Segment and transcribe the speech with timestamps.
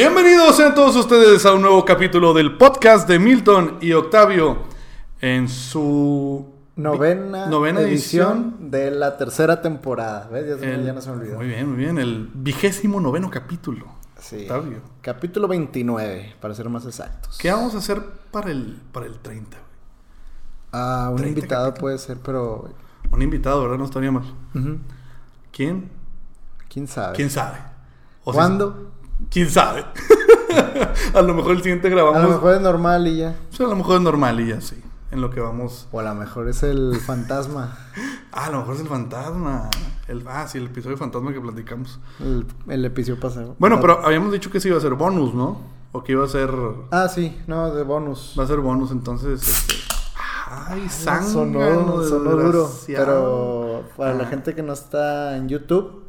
[0.00, 4.58] Bienvenidos sean todos ustedes a un nuevo capítulo del podcast de Milton y Octavio
[5.22, 8.70] en su Novena, Novena edición, edición.
[8.70, 10.28] de la tercera temporada.
[10.30, 10.48] ¿Ves?
[10.48, 11.36] Ya, se me- el- ya no se me olvidó.
[11.38, 13.86] Muy bien, muy bien, el vigésimo noveno capítulo.
[14.20, 14.42] Sí.
[14.42, 14.80] Octavio.
[15.00, 17.38] Capítulo 29, para ser más exactos.
[17.38, 19.56] ¿Qué vamos a hacer para el, para el 30?
[19.56, 19.66] güey?
[20.72, 22.68] Ah, un 30 invitado puede ser, pero.
[23.10, 23.78] Un invitado, ¿verdad?
[23.78, 24.24] No estaría mal.
[25.52, 25.88] ¿Quién?
[26.68, 27.16] ¿Quién sabe?
[27.16, 27.56] ¿Quién sabe?
[28.24, 28.92] O ¿Cuándo?
[29.30, 29.84] ¿Quién sabe?
[31.14, 32.20] a lo mejor el siguiente grabamos.
[32.20, 33.36] A lo mejor es normal y ya.
[33.48, 34.82] Pues a lo mejor es normal y ya, sí.
[35.10, 35.88] En lo que vamos.
[35.92, 37.78] O a lo mejor es el fantasma.
[38.38, 39.70] Ah, a lo mejor es el fantasma.
[40.08, 41.98] El, ah, sí, el episodio fantasma que platicamos.
[42.20, 43.56] El, el episodio pasado.
[43.58, 45.58] Bueno, pero habíamos dicho que sí iba a ser bonus, ¿no?
[45.92, 46.50] O que iba a ser.
[46.90, 48.34] Ah, sí, no, de bonus.
[48.38, 49.42] Va a ser bonus, entonces.
[49.42, 49.74] Este...
[50.48, 51.32] Ay, sangre.
[51.32, 52.70] sonó, sonó duro.
[52.86, 56.05] Pero para la gente que no está en YouTube,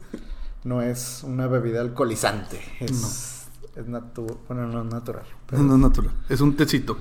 [0.68, 2.60] no es una bebida alcoholizante.
[2.80, 4.38] Es, es natural.
[4.48, 5.24] Bueno, no es natural.
[5.46, 6.12] pero- No es natural.
[6.28, 6.98] Es un tecito.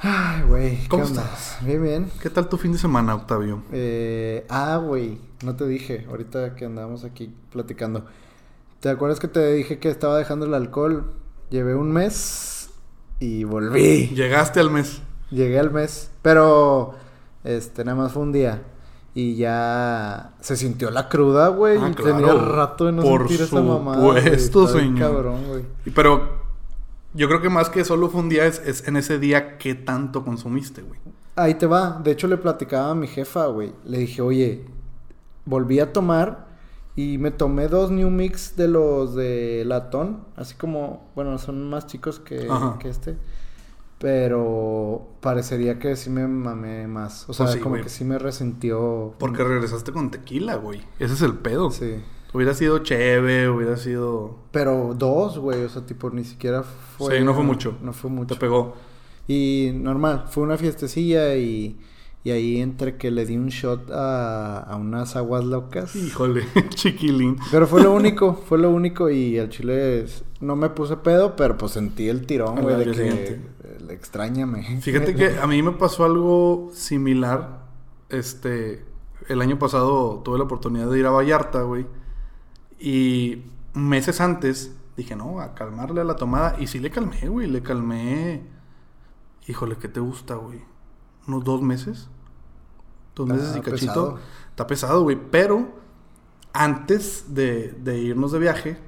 [0.00, 0.80] Ay, güey.
[0.82, 1.58] ¿qué ¿Cómo estás?
[1.62, 2.10] Bien, bien.
[2.20, 3.62] ¿Qué tal tu fin de semana, Octavio?
[3.72, 5.20] Eh, ah, güey.
[5.44, 6.06] No te dije.
[6.08, 8.06] Ahorita que andamos aquí platicando.
[8.80, 11.12] ¿Te acuerdas que te dije que estaba dejando el alcohol?
[11.50, 12.70] Llevé un mes
[13.20, 14.08] y volví.
[14.14, 15.02] Llegaste al mes.
[15.30, 16.94] Llegué al mes, pero
[17.44, 18.62] este nada más fue un día
[19.14, 21.78] y ya se sintió la cruda, güey.
[21.80, 22.16] Ah, y claro.
[22.16, 24.00] Tenía rato de no Por sentir esa mamada.
[24.02, 24.22] güey.
[24.22, 24.98] supuesto, señor.
[24.98, 25.64] cabrón, güey.
[25.94, 26.42] Pero
[27.14, 29.74] yo creo que más que solo fue un día, es, es en ese día qué
[29.74, 30.98] tanto consumiste, güey.
[31.36, 32.00] Ahí te va.
[32.02, 33.72] De hecho le platicaba a mi jefa, güey.
[33.84, 34.64] Le dije, "Oye,
[35.44, 36.46] volví a tomar
[36.96, 41.86] y me tomé dos New Mix de los de latón, así como, bueno, son más
[41.86, 42.78] chicos que, Ajá.
[42.80, 43.16] que este."
[43.98, 47.28] Pero parecería que sí me mamé más.
[47.28, 49.14] O sea, Pues sí, como que sí me resintió.
[49.18, 50.82] Porque regresaste con tequila, güey.
[50.98, 51.70] Ese es el pedo.
[51.70, 51.96] Sí.
[52.32, 54.38] Hubiera sido chévere, hubiera sido...
[54.50, 57.18] Pero dos, güey, o sea, tipo, ni siquiera fue...
[57.18, 57.78] Sí, no fue mucho.
[57.80, 58.34] No fue mucho.
[58.34, 58.74] Te pegó.
[59.28, 61.78] Y normal, fue una fiestecilla y,
[62.24, 65.94] y ahí entre que le di un shot a, a unas aguas locas.
[65.94, 67.36] Híjole, chiquilín.
[67.52, 70.04] Pero fue lo único, fue lo único y al chile
[70.40, 73.40] no me puse pedo, pero pues sentí el tirón, güey, de que
[73.90, 74.80] extrañame.
[74.80, 77.64] Fíjate que a mí me pasó algo similar.
[78.08, 78.84] Este,
[79.28, 81.86] el año pasado tuve la oportunidad de ir a Vallarta, güey.
[82.78, 86.56] Y meses antes dije, no, a calmarle a la tomada.
[86.58, 87.46] Y sí le calmé, güey.
[87.46, 88.42] Le calmé.
[89.46, 90.62] Híjole, ¿qué te gusta, güey?
[91.26, 92.08] ¿Unos dos meses?
[93.14, 93.92] Dos meses y cachito.
[93.92, 94.18] pesado.
[94.50, 95.18] Está pesado, güey.
[95.30, 95.68] Pero
[96.52, 98.78] antes de, de irnos de viaje,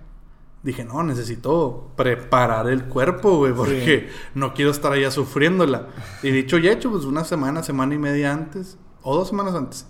[0.66, 5.87] dije, no, necesito preparar el cuerpo, güey, porque no quiero estar allá sufriéndola.
[6.22, 9.87] Y dicho y hecho, pues una semana, semana y media antes, o dos semanas antes,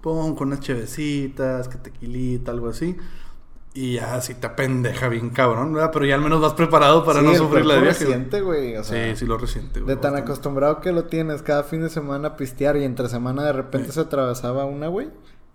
[0.00, 2.96] pon con unas chevecitas, que tequilita, algo así.
[3.74, 5.90] Y ya así te pendeja bien cabrón, ¿verdad?
[5.92, 8.04] Pero ya al menos vas preparado para Sí, no sufrir la de viaje.
[8.06, 9.94] resiente, güey, o sea, sí, sí lo resiente, güey.
[9.94, 13.42] De tan acostumbrado que lo tienes cada fin de semana a pistear y entre semana
[13.44, 13.94] de repente Sí.
[13.94, 15.10] se atravesaba una, güey.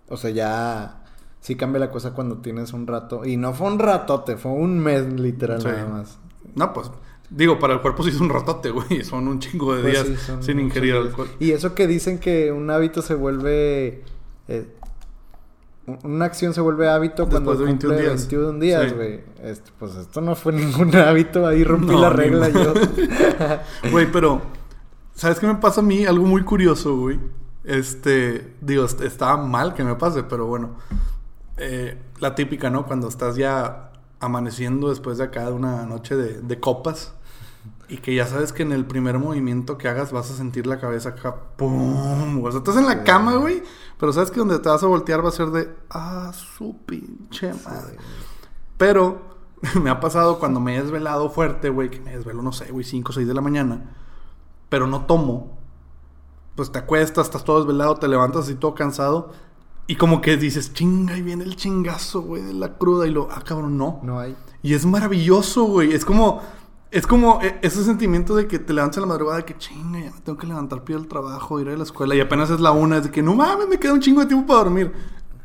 [0.07, 1.03] O sea, ya
[1.41, 3.25] sí cambia la cosa cuando tienes un rato.
[3.25, 5.67] Y no fue un ratote, fue un mes literal Sí.
[5.67, 6.17] nada más.
[6.55, 6.89] No, pues,
[7.29, 9.03] digo, para el cuerpo sí es un ratote, güey.
[9.03, 11.05] Son un chingo de Pues días sí, sin ingerir días.
[11.07, 11.27] alcohol.
[11.39, 14.03] Y eso que dicen que un hábito se vuelve...
[14.47, 14.67] eh,
[15.87, 18.21] un- una acción se vuelve hábito Después cuando de 21 cumple días.
[18.29, 18.95] 21 días, Sí.
[18.95, 19.19] güey.
[19.43, 22.73] Este, pues esto no fue ningún hábito, ahí rompí No, la regla yo.
[23.91, 24.41] Güey, pero,
[25.15, 26.05] ¿sabes qué me pasa a mí?
[26.05, 27.19] Algo muy curioso, güey.
[27.63, 30.75] Este, digo, est- estaba mal que me pase, pero bueno.
[31.57, 32.85] Eh, la típica, ¿no?
[32.85, 37.13] Cuando estás ya amaneciendo después de acá de una noche de, de copas.
[37.87, 40.79] Y que ya sabes que en el primer movimiento que hagas vas a sentir la
[40.79, 42.43] cabeza acá, ¡pum!
[42.43, 43.63] O sea, estás en la cama, güey.
[43.99, 47.53] Pero sabes que donde te vas a voltear va a ser de, ¡ah, su pinche
[47.65, 47.97] madre!
[48.77, 49.21] Pero
[49.81, 52.83] me ha pasado cuando me he desvelado fuerte, güey, que me desvelo, no sé, güey,
[52.83, 53.93] 5 o 6 de la mañana,
[54.69, 55.59] pero no tomo.
[56.55, 59.31] Pues te acuestas, estás todo desvelado, te levantas así todo cansado.
[59.87, 63.07] Y como que dices, chinga, y viene el chingazo, güey, de la cruda.
[63.07, 63.99] Y lo, ah, cabrón, no.
[64.03, 64.35] No hay.
[64.63, 65.91] Y es maravilloso, güey.
[65.93, 66.41] Es como,
[66.91, 69.99] es como eh, ese sentimiento de que te levantas en la madrugada de que chinga,
[69.99, 72.15] ya me tengo que levantar, pido el trabajo, ir a la escuela.
[72.15, 74.27] Y apenas es la una, es de que no mames, me queda un chingo de
[74.27, 74.93] tiempo para dormir.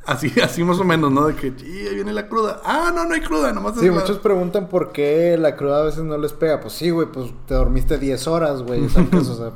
[0.04, 1.26] Así, así más o menos, ¿no?
[1.26, 2.60] De que, "Sí, ahí viene la cruda.
[2.64, 5.80] Ah, no, no hay cruda, nomás es Sí, la- muchos preguntan por qué la cruda
[5.80, 6.60] a veces no les pega.
[6.60, 8.88] Pues sí, güey, pues te dormiste 10 horas, güey.
[8.88, 9.52] sacas, o, sea,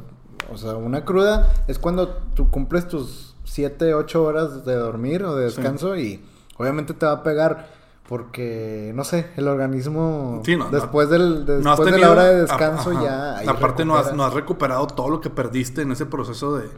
[0.53, 5.35] o sea, una cruda es cuando tú cumples tus 7, 8 horas de dormir o
[5.35, 6.23] de descanso y
[6.57, 7.67] obviamente te va a pegar
[8.09, 12.01] porque, no sé, el organismo Sí, no, no- después, del, de, No has después de
[12.01, 13.03] la hora de descanso Ajá.
[13.43, 13.51] ya...
[13.51, 16.69] Aparte no has, no has recuperado todo lo que perdiste en ese proceso de,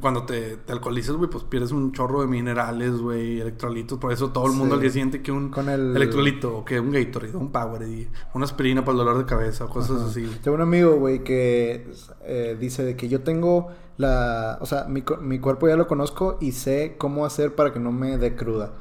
[0.00, 3.98] cuando te, te alcoholizas, güey, pues pierdes un chorro de minerales, güey, electrolitos.
[3.98, 4.74] Por eso todo el mundo Sí.
[4.74, 8.44] al día siguiente que un Con el- electrolito, o que un Gatorade, un Powerade, una
[8.44, 10.06] aspirina para el dolor de cabeza, o cosas Ajá.
[10.10, 10.26] así.
[10.42, 11.90] Tengo un amigo, güey, que
[12.24, 14.58] eh, dice de que yo tengo la...
[14.60, 17.92] O sea, mi, mi cuerpo ya lo conozco y sé cómo hacer para que no
[17.92, 18.72] me dé cruda.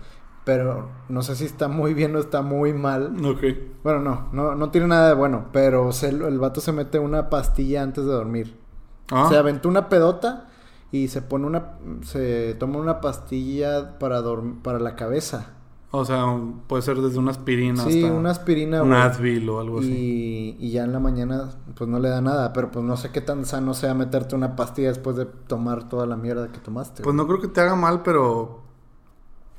[0.44, 3.15] Pero no sé si está muy bien o está muy mal.
[3.25, 3.44] Ok.
[3.83, 5.48] Bueno, no, no, no tiene nada de bueno.
[5.51, 8.56] Pero se- el vato se mete una pastilla antes de dormir.
[9.12, 10.50] Ah, Se aventó una pedota
[10.92, 11.74] y se pone una...
[12.04, 15.52] Se toma una pastilla para, dorm- para la cabeza.
[15.92, 16.26] o sea,
[16.68, 18.94] puede ser desde una aspirina sí, hasta una aspirina, un.
[18.94, 20.56] Advil o algo así.
[20.60, 22.52] Y, ya en la mañana, pues no le da nada.
[22.54, 26.06] Pero pues no sé qué tan sano sea meterte una pastilla después de tomar toda
[26.06, 27.04] la mierda que tomaste.
[27.04, 27.18] Pues güey.
[27.18, 28.62] no creo que te haga mal, pero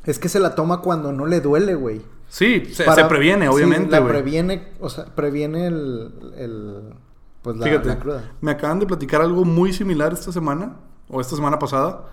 [0.05, 2.01] Es que se la toma cuando no le duele, güey.
[2.29, 4.13] sí, se, Para- se previene, sí, obviamente, la güey.
[4.13, 6.13] previene, o sea, previene el.
[6.37, 6.95] el
[7.43, 8.33] pues la, Fíjate, la cruda.
[8.41, 10.77] me acaban de platicar algo muy similar esta semana,
[11.09, 12.11] o esta semana pasada,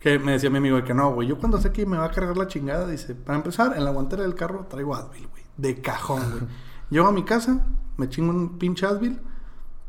[0.00, 2.04] que me decía mi amigo de que no, güey, yo cuando sé que me va
[2.04, 5.42] a cargar la chingada, dice, para empezar, en la guantera del carro traigo Advil, güey,
[5.56, 6.42] de cajón, güey.
[6.90, 9.18] Llego a mi casa, me chingo un pinche Advil,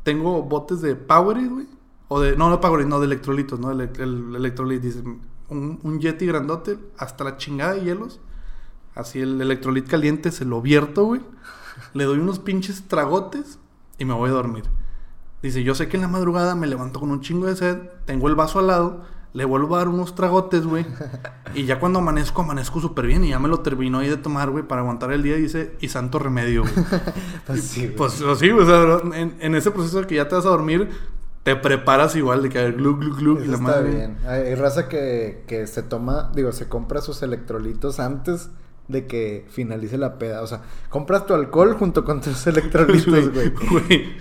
[0.03, 1.67] tengo botes de Powerade, güey,
[2.07, 5.03] o de, no, no Powerade, no, de electrolitos, no, el, el electrolit, dice,
[5.49, 8.21] un, un Yeti grandote, hasta la chingada de hielos,
[8.95, 11.21] así el electrolit caliente, se lo vierto, güey,
[11.93, 13.59] le doy unos pinches tragotes
[13.97, 14.63] y me voy a dormir.
[15.45, 18.27] Dice, yo sé que en la madrugada me levanto con un chingo de sed, tengo
[18.30, 20.88] el vaso al lado, le vuelvo a dar unos tragotes, güey.
[21.53, 24.50] y ya cuando amanezco, amanezco súper bien y ya me lo terminó ahí de tomar,
[24.50, 26.74] güey, para aguantar el día, dice, y santo remedio, güey.
[27.45, 30.33] Pues sí, pues pues, sí, o sea, en, en ese proceso de que ya te
[30.33, 30.89] vas a dormir,
[31.44, 33.91] te preparas igual de que a ver, glu, glu, glu, y Eso la está madre.
[33.91, 34.18] bien.
[34.25, 38.50] Hay, hay raza que, que se toma, digo, se compra sus electrolitos antes
[38.87, 40.41] de que finalice la peda.
[40.41, 43.49] O sea, compras tu alcohol junto con tus electrolitos, güey.
[43.69, 44.13] Güey.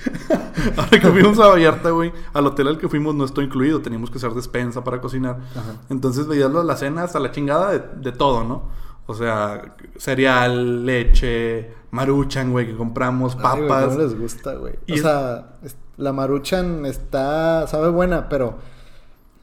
[0.77, 4.11] Ahora que fuimos a Vallarta, güey, al hotel al que fuimos no estoy incluido, teníamos
[4.11, 5.39] que hacer despensa para cocinar.
[5.55, 5.75] Ajá.
[5.91, 8.69] Entonces veías la, la cena hasta la chingada de, de todo, ¿no?
[9.07, 13.85] O sea, cereal, leche, maruchan, güey, que compramos, Ay, güey, papas.
[13.89, 14.75] ¿Cómo les gusta, güey?
[14.87, 18.59] Y O sea, es- la maruchan está, sabe buena, pero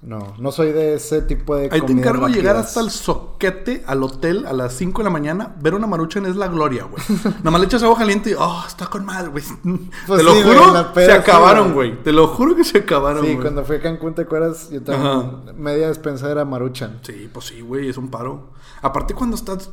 [0.03, 2.69] no, no soy de ese tipo de Ahí te encargo llegar rápidas.
[2.69, 5.55] hasta el soquete al hotel a las 5 de la mañana.
[5.61, 7.03] Ver una maruchan es la gloria, güey.
[7.37, 9.43] Nada más le echas agua caliente y, oh, está con madre, güey.
[10.07, 12.01] Pues te lo sí, juro, peda se acabaron, güey.
[12.01, 14.71] Te lo juro que se acabaron, Sí, cuando fui a Cancún, ¿te acuerdas?
[14.71, 15.53] Yo también, Ajá.
[15.55, 16.99] media despensa era maruchan.
[17.03, 18.49] Sí, pues sí, güey, es un paro.
[18.81, 19.69] Aparte cuando estás...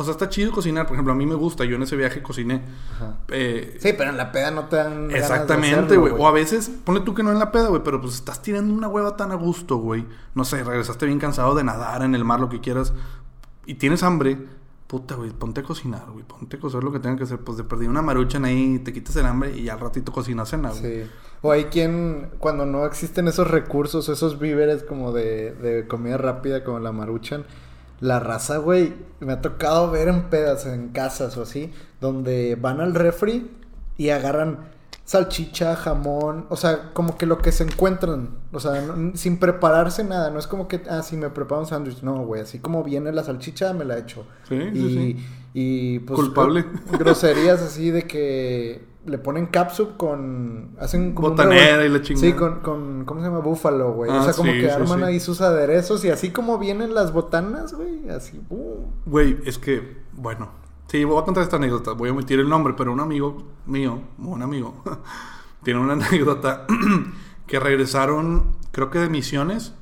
[0.00, 0.86] O sea, está chido cocinar.
[0.86, 1.64] Por ejemplo, a mí me gusta.
[1.64, 2.62] Yo en ese viaje cociné.
[3.28, 6.14] Eh, Sí, pero en la peda no te dan Exactamente, güey.
[6.16, 8.72] O a veces, ponle tú que no en la peda, güey, pero pues estás tirando
[8.72, 10.06] una hueva tan a gusto, güey.
[10.36, 12.92] No sé, regresaste bien cansado de nadar en el mar, lo que quieras,
[13.66, 14.38] y tienes hambre.
[14.86, 16.24] Puta, güey, ponte a cocinar, güey.
[16.24, 17.40] Ponte a cocer lo que tenga que hacer.
[17.40, 20.48] Pues de perdí una maruchan ahí, te quitas el hambre y ya al ratito cocinas
[20.48, 21.02] cena, güey.
[21.04, 21.10] Sí.
[21.42, 26.62] O hay quien, cuando no existen esos recursos, esos víveres como de, de comida rápida,
[26.64, 27.44] como la maruchan,
[28.00, 32.80] la raza, güey, me ha tocado ver en pedas, en casas o así, donde van
[32.80, 33.50] al refri
[33.96, 34.68] y agarran
[35.04, 40.04] salchicha, jamón, o sea, como que lo que se encuentran, o sea, no- sin prepararse
[40.04, 42.84] nada, no es como que, ah, sí, me preparo un sándwich, no, güey, así como
[42.84, 44.26] viene la salchicha, me la echo.
[44.48, 45.26] Sí, sí, y, sí.
[45.54, 46.66] y pues Culpable.
[46.90, 52.26] gro- groserías así de que le ponen capsup con hacen como Botanera y la chingada.
[52.26, 53.40] Sí, con, con ¿cómo se llama?
[53.40, 54.10] Búfalo, güey.
[54.10, 55.04] Ah, o sea, como sí, que sí, arman sí.
[55.04, 58.40] ahí sus aderezos y así como vienen las botanas, güey, así.
[59.06, 60.50] Güey, es que, bueno.
[60.88, 61.92] Sí, voy a contar esta anécdota.
[61.92, 64.82] Voy a omitir el nombre, pero un amigo mío, un amigo,
[65.62, 66.66] tiene una anécdota
[67.46, 69.74] que regresaron, creo que de misiones,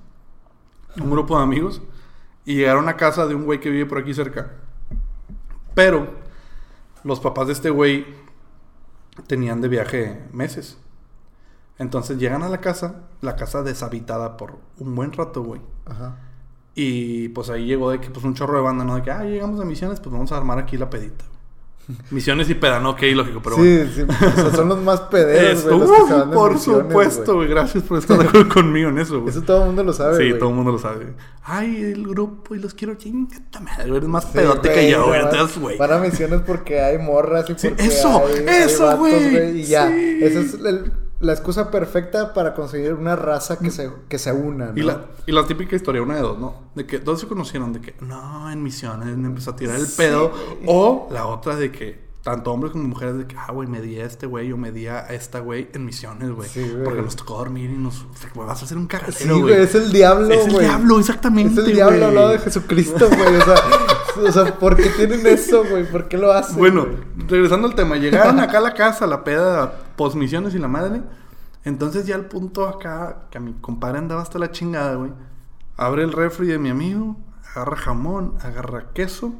[1.00, 1.82] un grupo de amigos,
[2.44, 4.52] y llegaron a casa de un güey que vive por aquí cerca.
[5.74, 6.08] Pero
[7.04, 8.06] los papás de este güey
[9.26, 10.78] tenían de viaje meses.
[11.78, 15.60] Entonces llegan a la casa, la casa deshabitada por un buen rato, güey.
[15.84, 16.18] Ajá.
[16.74, 18.96] Y pues ahí llegó de que pues un chorro de banda, ¿no?
[18.96, 21.24] De que, ah, llegamos a misiones, pues vamos a armar aquí la pedita.
[22.10, 23.86] Misiones y peda, no, ok, lógico, pero bueno.
[23.86, 27.48] sí, sí, o sea, son los más pederos, güey, uh, por misiones, supuesto, güey.
[27.48, 29.30] Gracias por estar de acuerdo conmigo en eso, güey.
[29.30, 31.14] Eso todo el mundo lo sabe, Sí, todo el mundo lo sabe.
[31.44, 33.88] Ay, el grupo y los quiero chingata madre.
[33.96, 35.20] Eres más Sí, pedote güey, que yo, güey.
[35.20, 35.78] Entonces, güey.
[35.78, 39.86] Van a misiones porque hay morras y Sí, porque eso, hay, eso, güey, Y ya,
[39.88, 40.18] sí.
[40.22, 44.66] esa es el- la excusa perfecta para conseguir una raza que se, que se una,
[44.72, 44.76] ¿no?
[44.78, 46.54] Y la, y la típica historia, una de dos, ¿no?
[46.74, 49.86] De que dos se conocieron, de que no, en misiones me empezó a tirar el
[49.86, 50.32] Sí, pedo.
[50.66, 54.00] O la otra de que tanto hombres como mujeres, de que, ah, güey, me di
[54.00, 56.48] a este güey o me di a esta güey en misiones, güey.
[56.48, 56.82] Sí, güey.
[56.82, 58.04] porque nos tocó dormir y nos.
[58.34, 59.54] Güey, vas a hacer un cagadero, Sí, güey.
[59.62, 61.60] es el diablo, Es el diablo, exactamente.
[61.60, 63.36] Es el diablo al lado de Jesucristo, güey.
[63.36, 63.54] O sea,
[64.28, 65.88] o sea, ¿por qué tienen eso, güey?
[65.88, 66.56] ¿Por qué lo hacen?
[66.56, 66.88] Bueno,
[67.28, 71.02] regresando al tema, llegaron acá a la casa, la peda, posmisiones y la madre.
[71.62, 75.12] Entonces ya al punto acá, que a mi compadre andaba hasta la chingada, güey.
[75.76, 77.16] Abre el refri de mi amigo,
[77.54, 79.32] agarra jamón, agarra queso,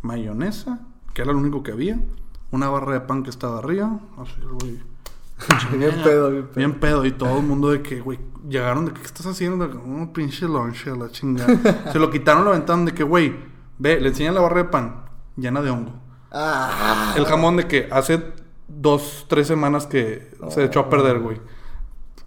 [0.00, 0.80] mayonesa,
[1.18, 1.98] que era lo único que había.
[2.52, 3.98] Una barra de pan que estaba arriba.
[4.18, 4.78] Así, güey.
[5.76, 6.54] Bien pedo, bien pedo.
[6.54, 7.04] Bien pedo.
[7.06, 9.64] Y todo el mundo de que, güey, llegaron de que, ¿qué estás haciendo?
[9.84, 11.90] Un pinche lunch a la chingada.
[11.92, 13.34] Se lo quitaron, lo aventaron de que, güey,
[13.78, 15.06] ve, le enseñan la barra de pan
[15.36, 15.92] llena de hongo.
[16.30, 18.22] Ah, El jamón de que hace
[18.68, 21.40] dos, tres semanas que se echó a perder, güey.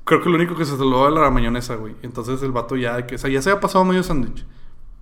[0.03, 1.95] Creo que lo único que se salvó era la mayonesa, güey.
[2.01, 4.45] Entonces el vato ya, que, o sea, ya se había pasado medio sándwich.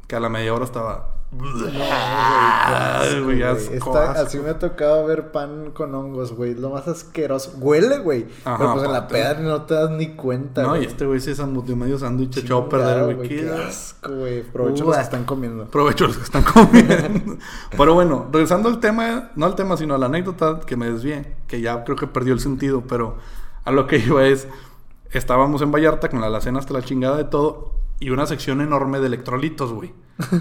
[0.10, 1.12] Que a la media hora estaba.
[1.32, 4.26] Ay, güey, güey, asco, está- asco.
[4.26, 6.56] así me ha tocado ver pan con hongos, güey.
[6.56, 7.52] Lo más asqueroso.
[7.60, 8.26] Huele, güey.
[8.44, 11.20] Ajá, Pero pues en la peda no te das ni cuenta, No, y este güey
[11.20, 13.30] se zambuteó medio sándwich echado a perder, güey.
[13.30, 14.42] Qué Qué asco, güey.
[14.42, 15.66] Aprovecho los que están comiendo.
[15.66, 17.38] Provecho los que están comiendo.
[17.78, 21.36] Pero bueno, regresando al tema, no al tema, sino a la anécdota que me desvié,
[21.48, 23.18] que ya creo que perdió el sentido, pero
[23.64, 24.48] a lo que iba es,
[25.12, 29.00] estábamos en Vallarta con la alacena hasta la chingada de todo y una sección enorme
[29.00, 29.94] de electrolitos, güey.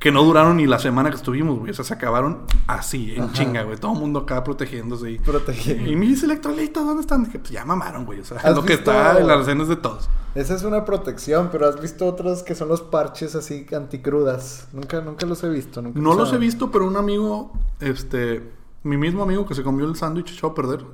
[0.00, 1.70] que no duraron ni la semana que estuvimos, güey.
[1.70, 3.76] O sea, se acabaron así, en chinga, güey.
[3.78, 5.12] Todo el mundo acá protegiéndose.
[5.12, 5.90] Y, Protegiendo.
[5.90, 7.24] y mis electrolitos, ¿dónde están?
[7.24, 8.20] Dije, pues ya mamaron, güey.
[8.20, 10.08] O sea, ¿Has lo que está en la alacena es de todos.
[10.34, 14.68] Esa es una protección, pero has visto otros que son los parches así anticrudas.
[14.72, 15.80] Nunca, nunca los he visto.
[15.80, 18.50] Nunca No los he visto, pero un amigo, este,
[18.82, 20.84] mi mismo amigo que se comió el sándwich a perder,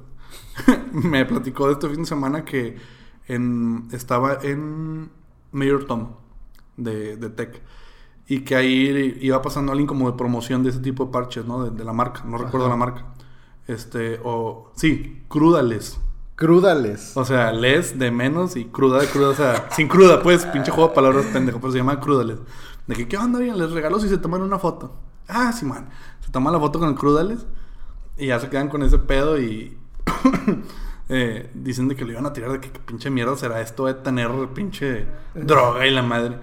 [0.93, 2.77] me platicó de este fin de semana que
[3.29, 5.11] en, estaba en
[5.53, 6.09] Mayor Tom
[6.77, 7.63] de, de Tech
[8.27, 11.65] y que ahí iba pasando alguien como de promoción de ese tipo de parches, ¿no?
[11.65, 13.07] De, de la marca, no recuerdo la marca.
[13.67, 15.99] Este, o sí, crúdales.
[16.37, 17.17] Crúdales.
[17.17, 19.29] O sea, les de menos y cruda de cruda.
[19.31, 22.39] O sea, sin cruda, pues, pinche juego de palabras pendejo, pero se llama crúdales.
[22.87, 23.39] De que, ¿qué onda?
[23.39, 24.97] Bien, les regalo si se toman una foto.
[25.29, 25.89] Ah, sí, man.
[26.21, 27.47] Se toman la foto con el crúdales
[28.17, 29.77] y ya se quedan con ese pedo y
[31.13, 33.95] eh, dicen de que le iban a tirar de que, pinche mierda será esto de
[33.95, 36.39] tener pinche droga y la madre.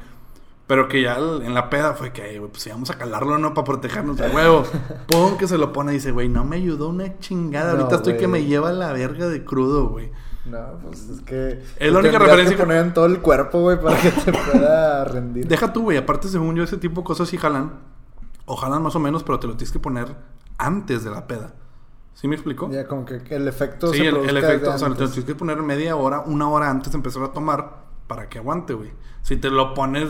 [0.68, 3.38] Pero que ya el- en la peda fue que, "Ay, güey, pues íbamos a calarlo,
[3.38, 3.54] ¿no?
[3.54, 4.64] Para protegernos de huevo.
[5.08, 7.72] Pum, que se lo pone y dice, güey, no me ayudó una chingada.
[7.74, 10.12] No, Ahorita estoy que me lleva la verga de crudo, güey.
[10.46, 11.62] No, pues es que.
[11.78, 15.06] Es la única referencia que- poner en todo el cuerpo, güey, para que te pueda
[15.06, 15.48] rendir.
[15.48, 15.98] Deja tú, güey.
[15.98, 17.72] Aparte, según yo, ese tipo de cosas sí jalan.
[18.46, 20.08] O jalan más o menos, pero te lo tienes que poner
[20.58, 21.54] antes de la peda.
[22.20, 22.68] ¿Sí me explico?
[22.72, 24.72] Ya, como que el efecto sí, se el, efecto.
[24.74, 27.32] O sea, te lo tienes que poner media hora, una hora antes de empezar a
[27.32, 28.90] tomar para que aguante, güey.
[29.22, 30.10] Si te lo pones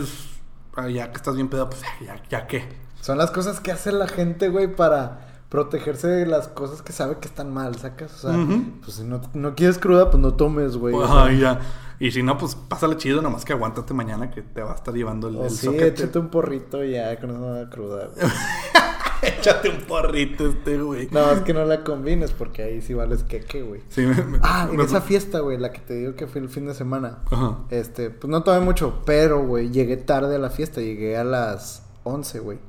[0.78, 2.64] ah, ya que estás bien pedo, pues ya, ya qué.
[3.02, 7.18] Son las cosas que hace la gente, güey, para protegerse de las cosas que sabe
[7.20, 8.24] que están mal, ¿sacas?
[8.24, 8.48] O sea,
[8.86, 10.94] pues si no, no quieres cruda, pues no tomes, güey.
[10.96, 11.24] o Pues, sea.
[11.26, 11.60] ay, ya.
[12.00, 14.94] Y si no, pues pásale chido, nomás que aguántate mañana que te va a estar
[14.94, 15.88] llevando el, O el sí, soquete.
[16.04, 18.08] échate un porrito y ya con da cruda.
[18.16, 18.28] güey.
[19.40, 21.08] Échate un porrito este, güey.
[21.12, 23.82] No, es que no la combines porque ahí sí vales queque, güey.
[23.90, 26.42] Sí, me- me- Ah, en me- esa fiesta, güey, la que te digo que fue
[26.42, 27.20] el fin de semana.
[27.32, 27.60] Ajá.
[27.70, 31.84] Este, pues no tomé mucho, pero, güey, llegué tarde a la fiesta, llegué a las
[32.04, 32.60] 11, güey.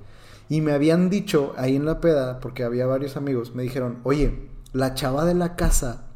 [0.49, 4.49] Y me habían dicho ahí en la peda, porque había varios amigos, me dijeron, oye,
[4.73, 6.07] la chava de la casa,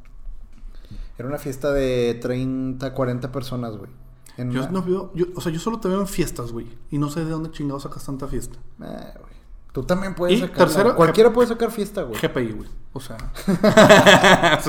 [1.18, 3.90] era una fiesta de 30, 40 personas, güey.
[4.38, 6.66] Yo una- no veo, yo, o sea, yo solo te veo en fiestas, güey.
[6.90, 8.58] Y no sé de dónde chingados sacas tanta fiesta.
[8.80, 9.32] Ah, güey.
[9.72, 10.56] Tú también puedes sacar.
[10.56, 12.20] tercero, Cualquiera puede sacar fiesta, güey.
[12.20, 12.68] GPI, güey.
[12.92, 13.16] O sea.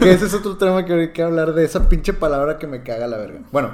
[0.00, 2.82] que ese es otro tema que hay que hablar de esa pinche palabra que me
[2.82, 3.42] caga la verga.
[3.52, 3.70] Bueno,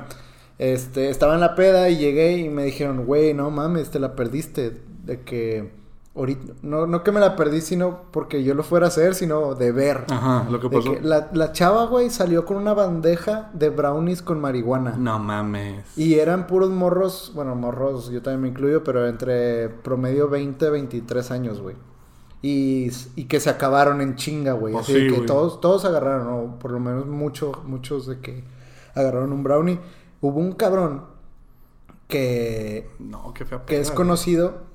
[0.58, 4.14] este, estaba en la peda y llegué y me dijeron, güey, no mames, te la
[4.14, 4.82] perdiste.
[5.04, 5.70] De que
[6.16, 9.54] ahorita, no, no que me la perdí, sino porque yo lo fuera a hacer, sino
[9.54, 10.04] de ver.
[10.10, 10.94] Ajá, lo que pasó.
[10.94, 14.96] que la, la chava, güey, salió con una bandeja de brownies con marihuana.
[14.96, 15.84] No mames.
[15.96, 21.30] Y eran puros morros, bueno, morros, yo también me incluyo, pero entre promedio 20, 23
[21.30, 21.76] años, güey.
[22.42, 24.72] Y, y que se acabaron en chinga, güey.
[24.72, 25.26] Pues Así sí, que güey.
[25.26, 28.44] todos, todos agarraron, o por lo menos muchos, muchos de que
[28.94, 29.78] agarraron un brownie.
[30.20, 31.02] Hubo un cabrón
[32.08, 34.65] que, No, qué fea que es conocido,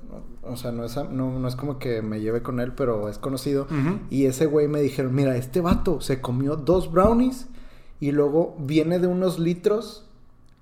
[0.43, 3.17] o sea, no es, no, no es como que me lleve con él, pero es
[3.17, 3.67] conocido.
[4.09, 7.47] Y ese güey me dijeron, mira, este vato se comió dos brownies
[7.99, 10.07] y luego viene de unos litros,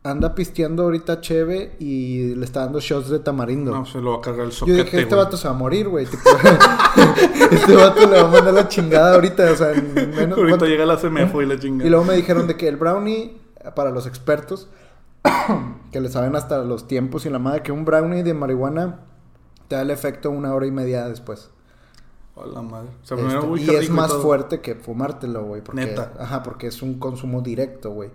[0.03, 3.71] anda pisteando ahorita cheve y le está dando shots de tamarindo.
[3.71, 5.57] No, se lo va a cargar el Yo soquete, dije, este vato se va a
[5.57, 6.05] morir, güey.
[7.51, 10.37] este vato le va a mandar la chingada ahorita, o sea, en menos...
[10.37, 10.65] Ahorita ¿cuánto?
[10.65, 11.85] llega la CMFO y la chinga.
[11.85, 13.37] Y luego me dijeron de que el brownie,
[13.75, 14.67] para los expertos,
[15.91, 19.05] que le saben hasta los tiempos y la madre, que un brownie de marihuana
[19.69, 21.49] te da el efecto una hora y media después.
[22.35, 22.89] Hola, madre.
[23.03, 25.61] O sea, Este, y es más fuerte que fumártelo, güey.
[25.61, 26.13] Porque, Neta.
[26.19, 28.09] Ajá, porque es un consumo directo, güey.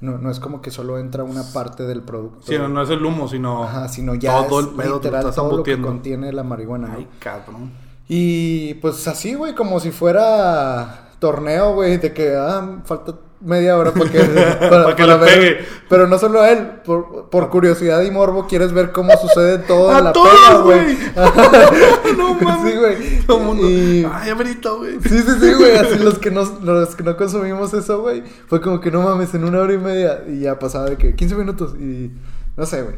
[0.00, 2.40] No, no es como que solo entra una parte del producto.
[2.46, 3.64] Sí, no, no es el humo, sino.
[3.64, 6.42] Ajá, sino ya todo es el pedo te literal estás todo lo que contiene la
[6.42, 6.94] marihuana, ¿no?
[6.96, 7.72] Ay, cabrón.
[8.08, 13.92] Y pues así, güey, como si fuera torneo, güey, de que ah, falta media hora
[13.94, 15.64] para que, para, Para que para le ver- pegue.
[15.88, 19.90] Pero no solo a él, por, por curiosidad y morbo, quieres ver cómo sucede todo
[19.90, 20.96] en ¡A la todos, güey!
[22.16, 22.72] no mames.
[22.72, 23.20] Sí, güey.
[23.26, 23.70] Todo el mundo.
[23.70, 24.94] Y- Ay, amerito, güey.
[25.02, 25.76] Sí, sí, sí, güey.
[25.76, 28.22] Así los que, no, los que no consumimos eso, güey.
[28.48, 30.22] Fue como que no mames, en una hora y media.
[30.28, 31.74] Y ya pasaba de que 15 minutos.
[31.78, 32.10] Y
[32.56, 32.96] no sé, güey.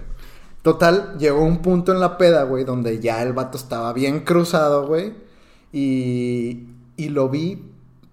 [0.63, 4.87] Total, llegó un punto en la peda, güey, donde ya el vato estaba bien cruzado,
[4.87, 5.15] güey.
[5.73, 6.67] Y,
[6.97, 7.63] y lo vi,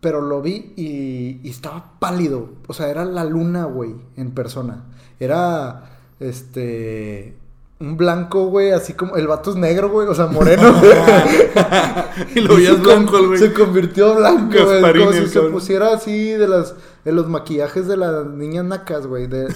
[0.06, 2.50] pero lo vi y, y estaba pálido.
[2.68, 4.84] O sea, era la luna, güey, en persona.
[5.20, 7.36] Era, este...
[7.80, 9.16] Un blanco, güey, así como...
[9.16, 10.76] El vato es negro, güey, o sea, moreno.
[12.36, 13.40] Y lo veías blanco, güey.
[13.40, 15.00] Se convirtió blanco, güey.
[15.00, 19.26] Como si se pusiera así de las de los maquillajes de las niñas nacas, güey.
[19.26, 19.54] De, de...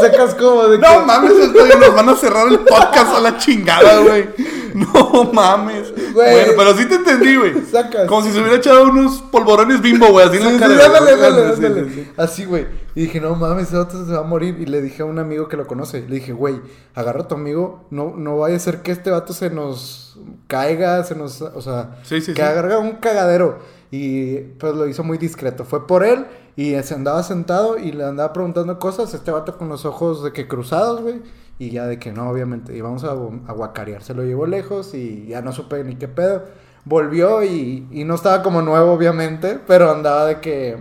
[0.00, 3.20] Sacas como de No que- mames, esto ya nos van a cerrar el podcast a
[3.20, 4.28] la chingada, güey.
[4.74, 5.92] No mames.
[5.92, 6.32] Güey.
[6.32, 7.64] Bueno, pero sí te entendí, güey.
[7.70, 8.06] Sacas.
[8.06, 12.12] Como si se hubiera echado unos polvorones bimbo, güey, así Sí, sí, sí, sí.
[12.16, 12.66] Así, güey.
[12.94, 14.56] Y dije, no mames, ese vato se va a morir.
[14.58, 16.00] Y le dije a un amigo que lo conoce.
[16.08, 16.60] Le dije, güey,
[16.94, 17.86] agarra a tu amigo.
[17.90, 21.40] No, no vaya a ser que este vato se nos caiga, se nos.
[21.40, 23.58] O sea, Sí, que agarra un cagadero.
[23.90, 25.64] Y pues lo hizo muy discreto.
[25.64, 26.26] Fue por él.
[26.56, 29.14] Y se andaba sentado y le andaba preguntando cosas.
[29.14, 31.22] Este vato con los ojos de que cruzados, güey.
[31.58, 32.76] Y ya de que no, obviamente.
[32.76, 34.02] Y vamos a, a guacarear.
[34.02, 36.44] Se lo llevó lejos y ya no supe ni qué pedo.
[36.84, 39.58] Volvió y, y no estaba como nuevo, obviamente.
[39.66, 40.78] Pero andaba de que.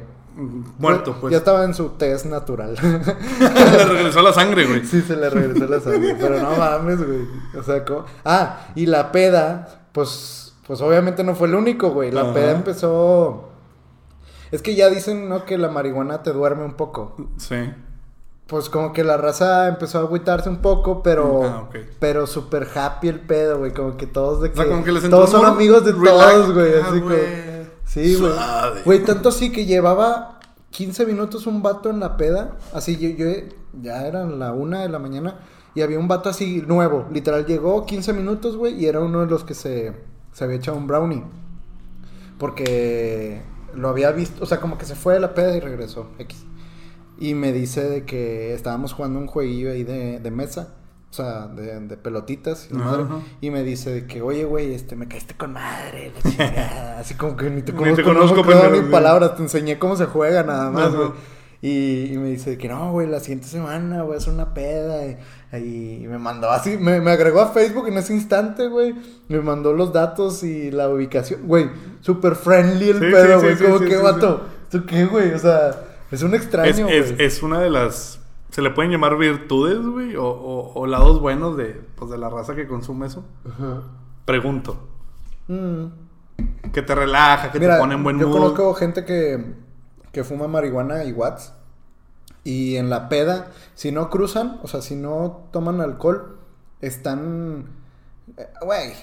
[0.77, 1.31] Muerto, pues.
[1.31, 2.75] Ya estaba en su test natural.
[3.39, 4.85] Le regresó la sangre, güey.
[4.85, 6.15] sí, se le regresó la sangre.
[6.19, 7.21] Pero no mames, güey.
[7.57, 8.05] O sea, ¿cómo?
[8.23, 12.11] Ah, y la peda, pues, pues obviamente no fue el único, güey.
[12.11, 12.33] La Ajá.
[12.35, 13.49] peda empezó.
[14.51, 15.43] Es que ya dicen, ¿no?
[15.43, 17.15] Que la marihuana te duerme un poco.
[17.37, 17.73] Sí.
[18.47, 21.43] Pues como que la raza empezó a agüitarse un poco, pero.
[21.43, 21.75] Ah, ok.
[21.99, 23.73] Pero súper happy el pedo, güey.
[23.73, 24.57] Como que todos de O que.
[24.57, 26.33] sea, como que les entró todos son amigos de relax.
[26.33, 26.73] todos, güey.
[26.75, 27.05] Ah, Así como.
[27.13, 27.47] güey.
[27.85, 28.31] Sí, güey.
[28.85, 30.39] Güey, tanto así que llevaba
[30.71, 32.51] 15 minutos un vato en la peda.
[32.73, 33.25] Así yo, yo
[33.81, 35.39] ya eran la una de la mañana.
[35.75, 37.05] Y había un vato así nuevo.
[37.11, 38.75] Literal, llegó 15 minutos, güey.
[38.81, 39.93] Y era uno de los que se,
[40.31, 41.23] se había echado un brownie.
[42.37, 43.41] Porque
[43.75, 44.43] lo había visto.
[44.43, 46.07] O sea, como que se fue de la peda y regresó.
[46.19, 46.45] X.
[47.19, 50.73] Y me dice de que estábamos jugando un jueguillo ahí de, de mesa.
[51.09, 53.05] O sea, de, de pelotitas y, madre.
[53.39, 56.99] y me dice de que, oye, güey, este, me caíste con madre, la chingada.
[56.99, 59.35] Así como que ni te Ni conozco, te no conozco, me acuerdo pendejo, ni palabras,
[59.35, 61.09] te enseñé cómo se juega nada más, güey.
[61.61, 64.53] Y, y me dice de que no, güey, la siguiente semana voy a hacer una
[64.53, 65.07] peda.
[65.53, 68.93] Y, y me mandó así, me, me agregó a Facebook en ese instante, güey.
[69.29, 71.47] Me mandó los datos y la ubicación.
[71.47, 71.69] Güey,
[72.01, 73.55] súper friendly el Sí, pedo, güey.
[73.55, 75.31] sí, como sí, que, sí, vato, ¿tú qué, güey?
[75.33, 75.71] O sea,
[76.11, 77.25] es un extraño, es, güey.
[77.25, 78.19] es una de las.
[78.51, 82.29] Se le pueden llamar virtudes, güey, o, o, o lados buenos de, pues, de la
[82.29, 83.23] raza que consume eso.
[83.47, 83.83] Ajá.
[84.25, 84.77] Pregunto.
[85.47, 85.85] Mm.
[86.71, 88.37] Que te relaja, que Mira, te pone en buen yo mood.
[88.37, 89.53] conozco gente que,
[90.11, 91.53] que fuma marihuana y watts.
[92.43, 96.37] Y en la peda, si no cruzan, o sea, si no toman alcohol,
[96.79, 97.65] están...
[98.37, 98.93] eh, Güey,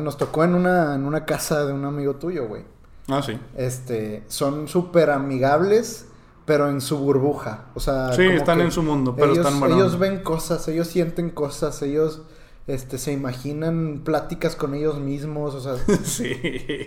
[0.00, 2.64] nos tocó en una, en una casa de un amigo tuyo, güey.
[3.08, 3.38] Ah, sí.
[3.56, 6.06] Este, son súper amigables,
[6.44, 7.66] pero en su burbuja.
[7.74, 10.08] O sea, Sí, están en su mundo, pero ellos, están buena Ellos onda.
[10.08, 12.22] ven cosas, ellos sienten cosas, ellos
[12.66, 15.74] este, se imaginan pláticas con ellos mismos, o sea,
[16.04, 16.32] sí.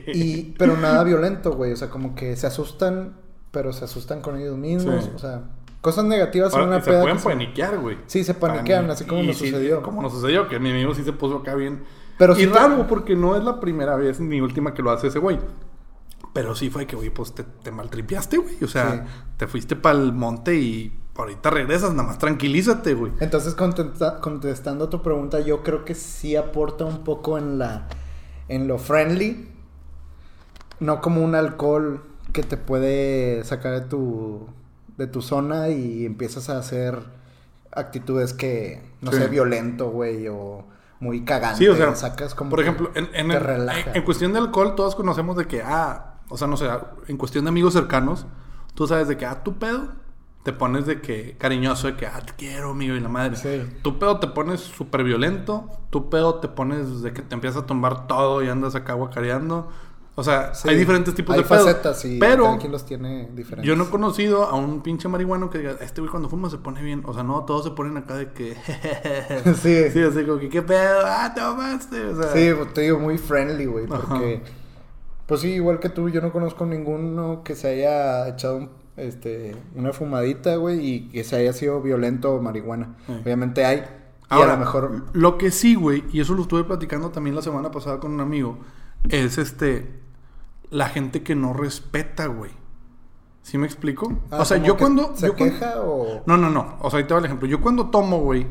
[0.08, 1.72] y, pero nada violento, güey.
[1.74, 3.16] O sea, como que se asustan,
[3.52, 5.04] pero se asustan con ellos mismos.
[5.06, 5.12] Sí.
[5.16, 5.44] O sea,
[5.82, 7.02] cosas negativas en Ahora, una se peda.
[7.02, 7.98] pueden que se- paniquear, güey.
[8.08, 9.82] Sí, se paniquean, Pani- así como y nos sí, sucedió.
[9.82, 11.84] Como nos sucedió, que mi amigo sí se puso acá bien.
[12.18, 15.08] Pero y sí raro, porque no es la primera vez ni última que lo hace
[15.08, 15.38] ese güey.
[16.36, 18.62] Pero sí fue que, güey, pues te, te maltripiaste, güey.
[18.64, 19.00] O sea, Sí.
[19.38, 23.14] te fuiste para el monte y ahorita regresas, nada más tranquilízate, güey.
[23.22, 27.88] Entonces, contesta- contestando a tu pregunta, yo creo que sí aporta un poco en la
[28.50, 29.48] en lo friendly.
[30.80, 34.48] No como un alcohol que te puede sacar de tu
[34.98, 37.00] de tu zona y empiezas a hacer
[37.72, 39.18] actitudes que no Sí.
[39.20, 40.66] sé, violento, güey, o
[41.00, 41.58] muy cagante.
[41.60, 43.92] Sí, o sea, sacas como por ejemplo, en, en, te relaja.
[43.94, 46.68] en cuestión de alcohol, todos conocemos de que, ah, o sea, no sé,
[47.08, 48.26] en cuestión de amigos cercanos,
[48.74, 49.90] tú sabes de que, ah, tu pedo,
[50.44, 53.36] te pones de que cariñoso, de que, ah, te quiero, amigo, y la madre.
[53.36, 53.64] Sí.
[53.82, 57.66] Tu pedo te pones súper violento, tu pedo te pones de que te empiezas a
[57.66, 59.70] tomar todo y andas acá guacareando.
[60.18, 61.66] O sea, Sí, hay diferentes tipos hay de pedos.
[61.66, 63.68] facetas y pero cada quien los tiene diferentes.
[63.68, 66.58] yo no he conocido a un pinche marihuano que diga, este güey cuando fuma se
[66.58, 67.04] pone bien.
[67.06, 68.56] O sea, no, todos se ponen acá de que.
[69.62, 69.90] Sí.
[69.92, 71.00] Sí, así como que, ¿qué pedo?
[71.06, 72.06] Ah, te mamaste.
[72.06, 74.22] O sea, Sí, pues, te digo, muy friendly, güey, Ajá.
[75.26, 79.56] Pues sí, igual que tú, yo no conozco ninguno que se haya echado un- este,
[79.76, 82.96] una fumadita, güey, y que se haya sido violento o marihuana.
[83.08, 83.14] Sí.
[83.24, 83.84] Obviamente hay, y
[84.30, 85.04] Ahora, a lo mejor...
[85.14, 88.22] lo que sí, güey, y eso lo estuve platicando también la semana pasada con un
[88.22, 88.60] amigo,
[89.10, 90.00] es este.
[90.70, 92.52] la gente que no respeta, güey.
[93.42, 94.12] ¿Sí me explico?
[94.32, 95.16] Ah, o sea, yo cuando...
[95.16, 96.24] ¿Se yo cuando- queja o...?
[96.26, 96.78] No, no, no.
[96.82, 97.48] O sea, ahí te va el ejemplo.
[97.48, 98.48] Yo cuando tomo, güey,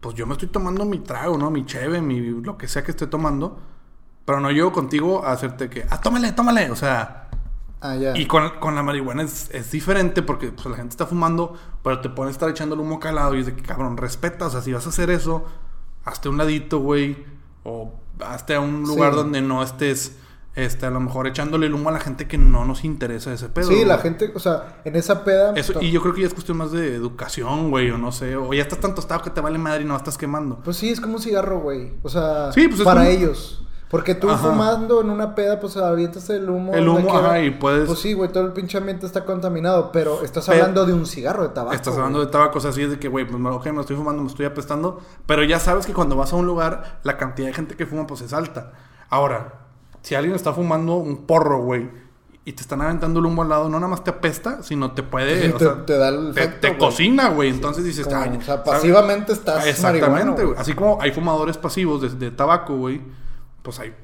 [0.00, 1.50] pues yo me estoy tomando mi trago, ¿no?
[1.50, 3.58] Mi cheve, mi lo que sea que esté tomando.
[4.24, 6.70] Pero no llego contigo a hacerte que, ah, tómale, tómale.
[6.70, 7.28] O sea,
[7.80, 8.16] Ah, ya.
[8.16, 12.00] y con, con la marihuana es, es diferente porque pues, la gente está fumando, pero
[12.00, 14.46] te pones a estar echando el humo calado y es de que, cabrón, respeta.
[14.46, 15.44] O sea, si vas a hacer eso,
[16.04, 17.24] hazte un ladito, güey.
[17.64, 19.16] O hazte a un lugar Sí.
[19.16, 20.16] donde no estés,
[20.54, 23.48] este, a lo mejor echándole el humo a la gente que no nos interesa ese
[23.48, 23.68] pedo.
[23.68, 25.54] sí, la gente, o sea, en esa peda...
[25.56, 28.36] Eso, y yo creo que ya es cuestión más de educación, güey, o no sé.
[28.36, 30.58] O ya estás tan tostado que te vale madre y no estás quemando.
[30.62, 31.94] Pues sí, es como un cigarro, güey.
[32.02, 33.58] O sea, Sí, pues es para como- ellos.
[33.92, 34.38] Porque tú Ajá.
[34.48, 36.72] fumando en una peda, pues avientas el humo.
[36.74, 39.92] El humo, ajá, y puedes- Pues sí, güey, todo el pinche ambiente está contaminado.
[39.92, 41.74] Pero estás hablando de un cigarro de tabaco.
[41.74, 41.98] Estás güey.
[41.98, 43.94] hablando de tabaco, o sea, así es de que, güey, pues ok, me lo estoy
[43.96, 44.98] fumando, me estoy apestando.
[45.26, 48.06] Pero ya sabes que cuando vas a un lugar, la cantidad de gente que fuma,
[48.06, 48.72] pues es alta.
[49.10, 49.66] Ahora,
[50.00, 51.90] si alguien está fumando un porro, güey,
[52.46, 55.02] y te están aventando el humo al lado, no nada más te apesta, sino te
[55.02, 55.42] puede.
[55.42, 56.78] Sí, o te- sea, te da el te, efecto, te güey.
[56.78, 57.50] cocina, güey.
[57.50, 58.62] Entonces dices, Como, "Ay, o sea, ¿sabes?".
[58.72, 60.46] pasivamente estás Exactamente, güey.
[60.46, 60.58] güey.
[60.58, 63.02] Así como hay fumadores pasivos de, de tabaco, güey.
[63.62, 63.94] Pues hay.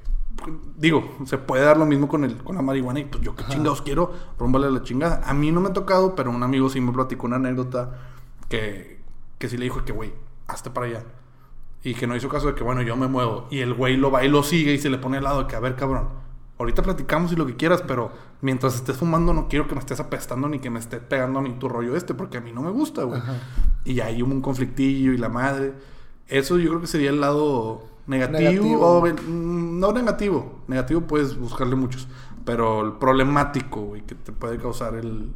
[0.77, 3.01] Digo, se puede dar lo mismo con el con la marihuana.
[3.01, 5.21] Y pues yo qué chingados quiero, rómbale la chingada.
[5.25, 7.99] A mí no me ha tocado, pero un amigo sí me platicó una anécdota
[8.49, 9.03] que,
[9.39, 10.13] que sí le dijo que, güey,
[10.47, 11.05] hazte para allá.
[11.83, 13.47] Y que no hizo caso de que, bueno, yo me muevo.
[13.51, 15.47] Y el güey lo va y lo sigue y se le pone al lado de
[15.47, 16.09] que, a ver, cabrón.
[16.59, 20.01] Ahorita platicamos y lo que quieras, pero mientras estés fumando no quiero que me estés
[20.01, 22.71] apestando ni que me esté pegando ni tu rollo este, porque a mí no me
[22.71, 23.21] gusta, güey.
[23.21, 23.35] Ajá.
[23.85, 25.73] Y ahí hubo un conflictillo y la madre.
[26.27, 28.41] Eso yo creo que sería el lado negativo.
[28.41, 28.87] Negativo.
[28.87, 30.59] O, mm, no negativo.
[30.67, 32.09] Negativo puedes buscarle muchos.
[32.45, 35.33] Pero el problemático, güey, que te puede causar el,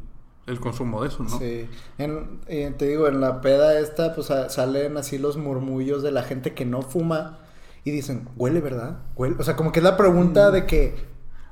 [0.47, 1.37] el consumo de eso, ¿no?
[1.39, 1.69] Sí.
[1.97, 6.11] En- eh, te digo, en la peda esta, pues a- salen así los murmullos de
[6.11, 7.37] la gente que no fuma
[7.83, 8.97] y dicen, huele, ¿verdad?
[9.15, 9.35] Huele.
[9.39, 10.95] O sea, como que es la pregunta de que eh,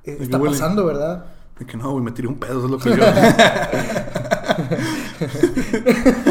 [0.03, 0.11] Mm.
[0.13, 1.25] ¿De qué está pasando, ¿verdad?
[1.59, 3.03] De que no, güey, me tiré un pedo, eso es lo que yo.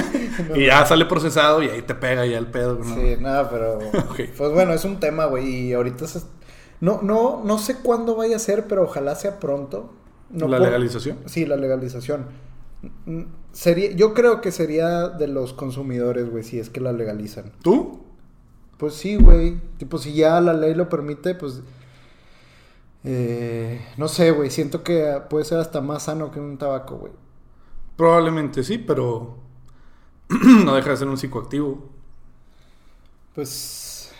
[0.54, 2.94] y ya sale procesado y ahí te pega ya el pedo, ¿no?
[2.94, 3.78] Sí, nada, pero.
[4.36, 5.48] Pues bueno, es un tema, güey.
[5.68, 6.20] Y ahorita se.
[6.80, 9.92] No, no, no sé cuándo vaya a ser, pero ojalá sea pronto.
[10.30, 11.18] No la legalización.
[11.26, 12.26] Sí, la legalización.
[13.06, 13.22] Mm,
[13.52, 17.52] Sería, yo creo que sería de los consumidores, güey, si es que la legalizan.
[17.62, 18.06] ¿Tú?
[18.78, 19.60] Pues sí, güey.
[19.78, 21.62] Tipo, si ya la ley lo permite, pues.
[23.04, 24.50] eh, no sé, güey.
[24.50, 27.12] Siento que puede ser hasta más sano que un tabaco, güey.
[27.96, 29.38] Probablemente sí, pero
[30.64, 31.90] no deja de ser un psicoactivo.
[33.34, 34.12] Pues.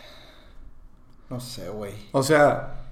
[1.28, 1.94] No sé, güey.
[2.12, 2.88] O sea,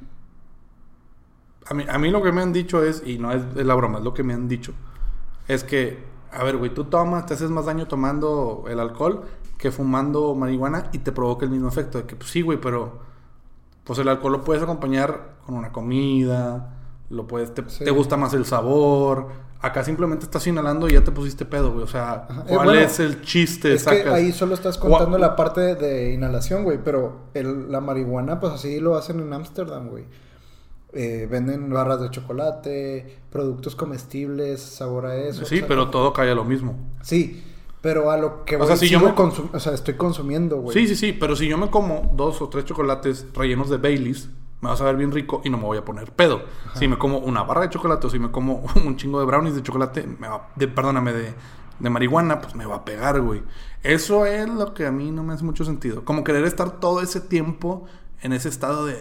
[1.66, 3.74] a mí, a mí lo que me han dicho es, y no es, es la
[3.74, 4.72] broma, es lo que me han dicho,
[5.48, 9.24] es que, a ver, güey, tú tomas, te haces más daño tomando el alcohol
[9.59, 11.98] que fumando marihuana y te provoca el mismo efecto.
[11.98, 13.00] De que, pues sí, güey, pero
[13.83, 16.78] pues el alcohol lo puedes acompañar con una comida,
[17.11, 17.85] lo puedes, te, Sí.
[17.85, 19.29] te gusta más el sabor.
[19.61, 21.83] Acá simplemente estás inhalando y ya te pusiste pedo, güey.
[21.83, 22.42] O sea, Ajá.
[22.47, 23.75] Eh, ¿cuál bueno, es el chiste?
[23.75, 26.79] Es que ahí solo estás contando la parte de, de inhalación, güey.
[26.85, 30.05] Pero el- la marihuana, pues así lo hacen en Ámsterdam, güey.
[30.92, 35.44] Eh, venden barras de chocolate, productos comestibles, sabor a eso.
[35.44, 36.77] Sí, o sea, pero todo cae a lo mismo.
[37.03, 37.42] Sí,
[37.83, 40.59] pero a lo que O voy, sea, si yo me- consum- o sea, estoy consumiendo,
[40.61, 40.73] güey.
[40.73, 44.31] Sí, sí, sí, pero si yo me como dos o tres chocolates rellenos de Baileys,
[44.61, 46.42] me va a saber bien rico y no me voy a poner pedo.
[46.75, 49.55] Si me como una barra de chocolate o si me como un chingo de brownies
[49.55, 51.35] de chocolate, me va, de, perdóname, de,
[51.79, 53.42] de marihuana, pues me va a pegar, güey.
[53.83, 56.05] Eso es lo que a mí no me hace mucho sentido.
[56.05, 57.87] Como querer estar todo ese tiempo
[58.21, 58.97] en ese estado de...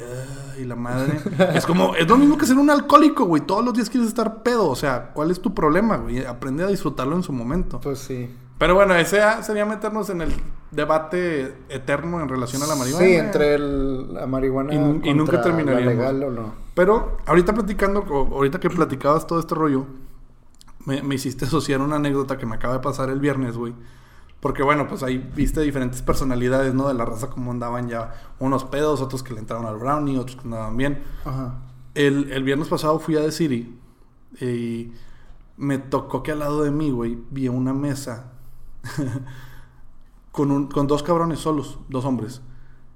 [0.55, 1.19] "Ay, la madre.
[1.55, 1.95] es como...
[1.95, 3.41] Es lo mismo que ser un alcohólico, güey.
[3.41, 4.69] Todos los días quieres estar pedo.
[4.69, 6.23] O sea, ¿cuál es tu problema, güey?
[6.23, 7.79] Aprende a disfrutarlo en su momento.
[7.81, 8.29] Pues sí.
[8.57, 10.33] Pero bueno, ese sería meternos en el
[10.71, 13.05] debate eterno en relación a la marihuana.
[13.05, 14.77] Sí, entre el- la marihuana Y
[15.09, 16.53] y nunca la legal o no.
[16.73, 19.85] Pero ahorita platicando, ahorita que platicabas todo este rollo,
[20.85, 23.73] me, me hiciste asociar una anécdota que me acaba de pasar el viernes, güey.
[24.39, 26.87] Porque bueno, pues ahí viste diferentes personalidades, ¿no?
[26.87, 30.35] De la raza, como andaban ya unos pedos, otros que le entraron al brownie, otros
[30.37, 31.03] que andaban bien.
[31.25, 31.55] Ajá.
[31.95, 33.79] El, el viernes pasado fui a The City
[34.39, 34.91] y
[35.57, 38.33] me tocó que al lado de mí, güey, vi una mesa
[40.31, 42.41] con, un, con dos cabrones solos, dos hombres.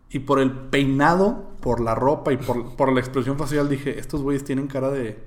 [0.09, 4.21] Y por el peinado, por la ropa y por, por la expresión facial dije, estos
[4.21, 5.23] güeyes tienen cara de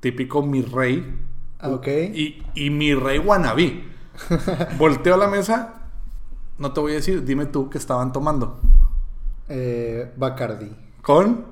[0.00, 1.18] típico mi rey
[1.58, 1.88] Ah, Ok.
[1.88, 3.84] y, y mi rey wannabe.
[4.78, 5.82] Volteo a la mesa,
[6.58, 8.60] no te voy a decir, dime tú qué estaban tomando.
[9.48, 10.70] Eh, Bacardi.
[11.02, 11.44] ¿Con?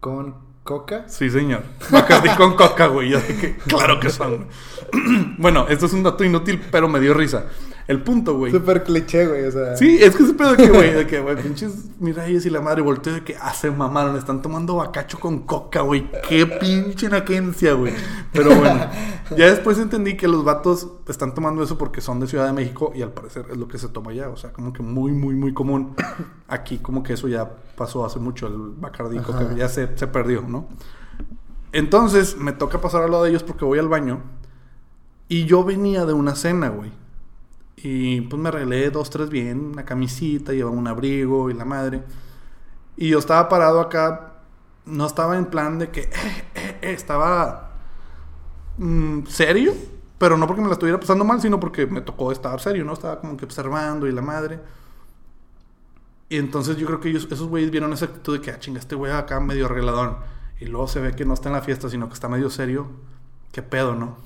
[0.00, 1.08] Con coca.
[1.08, 1.62] Sí, señor.
[1.90, 3.10] Bacardi con coca, güey.
[3.10, 4.46] Yo dije, claro que son.
[5.38, 7.46] bueno, esto es un dato inútil, pero me dio risa.
[7.86, 8.50] El punto, güey.
[8.50, 9.76] Súper cliché, güey, o sea.
[9.76, 12.80] Sí, es que ese pedo que, güey, de que, güey, pinches miralles y la madre
[12.80, 16.10] volteó de que, ah, se mamaron, están tomando bacacho con coca, güey.
[16.26, 17.92] Qué pinche naquencia, güey.
[18.32, 18.86] Pero bueno,
[19.36, 22.90] ya después entendí que los vatos están tomando eso porque son de Ciudad de México
[22.94, 24.30] y al parecer es lo que se toma allá.
[24.30, 25.94] O sea, como que muy, muy, muy común.
[26.48, 30.40] Aquí, como que eso ya pasó hace mucho, el Bacardi, coca, ya se, se perdió,
[30.40, 30.68] ¿no?
[31.72, 34.22] Entonces, me toca pasar al lado de ellos porque voy al baño.
[35.28, 37.03] Y yo venía de una cena, güey.
[37.84, 42.02] Y pues me arreglé dos, tres bien, una camisita, llevaba un abrigo y la madre.
[42.96, 44.36] Y yo estaba parado acá,
[44.86, 46.10] no estaba en plan de que eh,
[46.54, 47.72] eh, eh, estaba
[48.78, 49.74] mm, serio,
[50.16, 52.94] pero no porque me la estuviera pasando mal, sino porque me tocó estar serio, ¿no?
[52.94, 54.60] Estaba como que observando y la madre.
[56.30, 58.80] Y entonces yo creo que ellos, esos güeyes vieron esa actitud de que, ah, chinga,
[58.80, 60.16] este güey acá medio arregladón.
[60.58, 62.86] Y luego se ve que no está en la fiesta, sino que está medio serio.
[63.52, 64.16] ¿Qué pedo, no?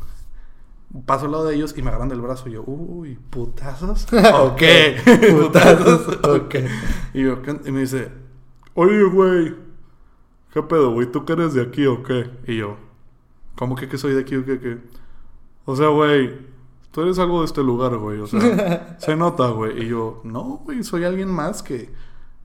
[1.04, 2.48] Paso al lado de ellos y me agarran del brazo.
[2.48, 4.06] Y yo, uy, ¿putazos?
[4.12, 4.62] ok,
[5.30, 6.54] putazos, ok.
[7.14, 8.10] Y, yo, y me dice,
[8.74, 9.54] oye, güey,
[10.52, 11.10] ¿qué pedo, güey?
[11.10, 12.30] ¿Tú que eres de aquí o qué?
[12.46, 12.76] Y yo,
[13.56, 14.58] ¿cómo que que soy de aquí o qué?
[14.58, 14.78] qué?
[15.64, 16.32] O sea, güey,
[16.90, 18.20] tú eres algo de este lugar, güey.
[18.20, 19.84] O sea, se nota, güey.
[19.84, 21.90] Y yo, no, güey, soy alguien más que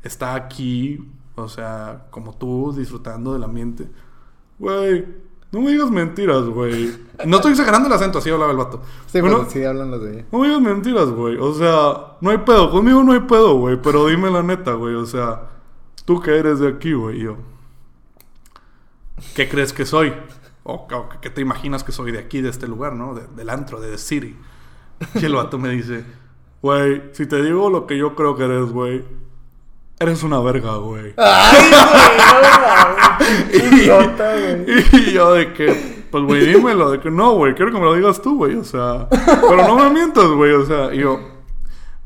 [0.04, 3.90] está aquí, o sea, como tú, disfrutando del ambiente.
[4.60, 5.06] Güey,
[5.54, 6.92] no me digas mentiras, güey.
[7.26, 8.82] No estoy exagerando el acento, así hablaba el vato.
[9.06, 10.26] Sí, bueno, sí hablan los de ella.
[10.32, 11.38] No me digas mentiras, güey.
[11.38, 12.72] O sea, no hay pedo.
[12.72, 13.80] Conmigo no hay pedo, güey.
[13.80, 14.96] Pero dime la neta, güey.
[14.96, 15.50] O sea,
[16.06, 17.20] tú que eres de aquí, güey.
[17.20, 17.38] yo.
[19.36, 20.12] ¿Qué crees que soy?
[20.64, 20.88] O,
[21.22, 23.14] ¿qué te imaginas que soy de aquí, de este lugar, no?
[23.14, 24.36] del antro, de The City.
[25.14, 26.04] Y el vato me dice,
[26.64, 29.04] güey, si te digo lo que yo creo que eres, güey,
[30.04, 31.14] eres una verga, güey.
[31.18, 31.72] Ay,
[33.52, 37.80] güey, y, y yo de que, pues, güey, dímelo, de que no, güey, quiero que
[37.80, 41.00] me lo digas tú, güey, o sea, pero no me mientas, güey, o sea, y
[41.00, 41.20] yo,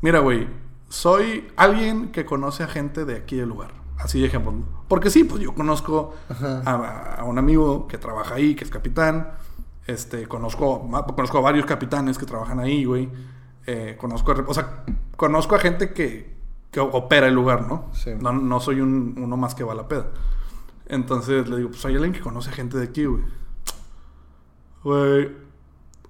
[0.00, 0.48] mira, güey,
[0.88, 3.78] soy alguien que conoce a gente de aquí del lugar.
[3.98, 4.54] Así de ejemplo.
[4.86, 6.14] Porque sí, pues yo conozco
[6.64, 9.32] a, a, un amigo que trabaja ahí, que es capitán.
[9.86, 13.08] Este, conozco, conozco a varios capitanes que trabajan ahí, güey.
[13.66, 14.84] Eh, conozco, o sea,
[15.16, 16.37] conozco a gente que,
[16.70, 17.90] que opera el lugar, ¿no?
[17.92, 18.10] Sí.
[18.20, 20.06] No, no soy un, uno más que va a la peda.
[20.86, 23.22] Entonces le digo, pues hay alguien que conoce gente de aquí, güey.
[24.82, 25.36] Güey.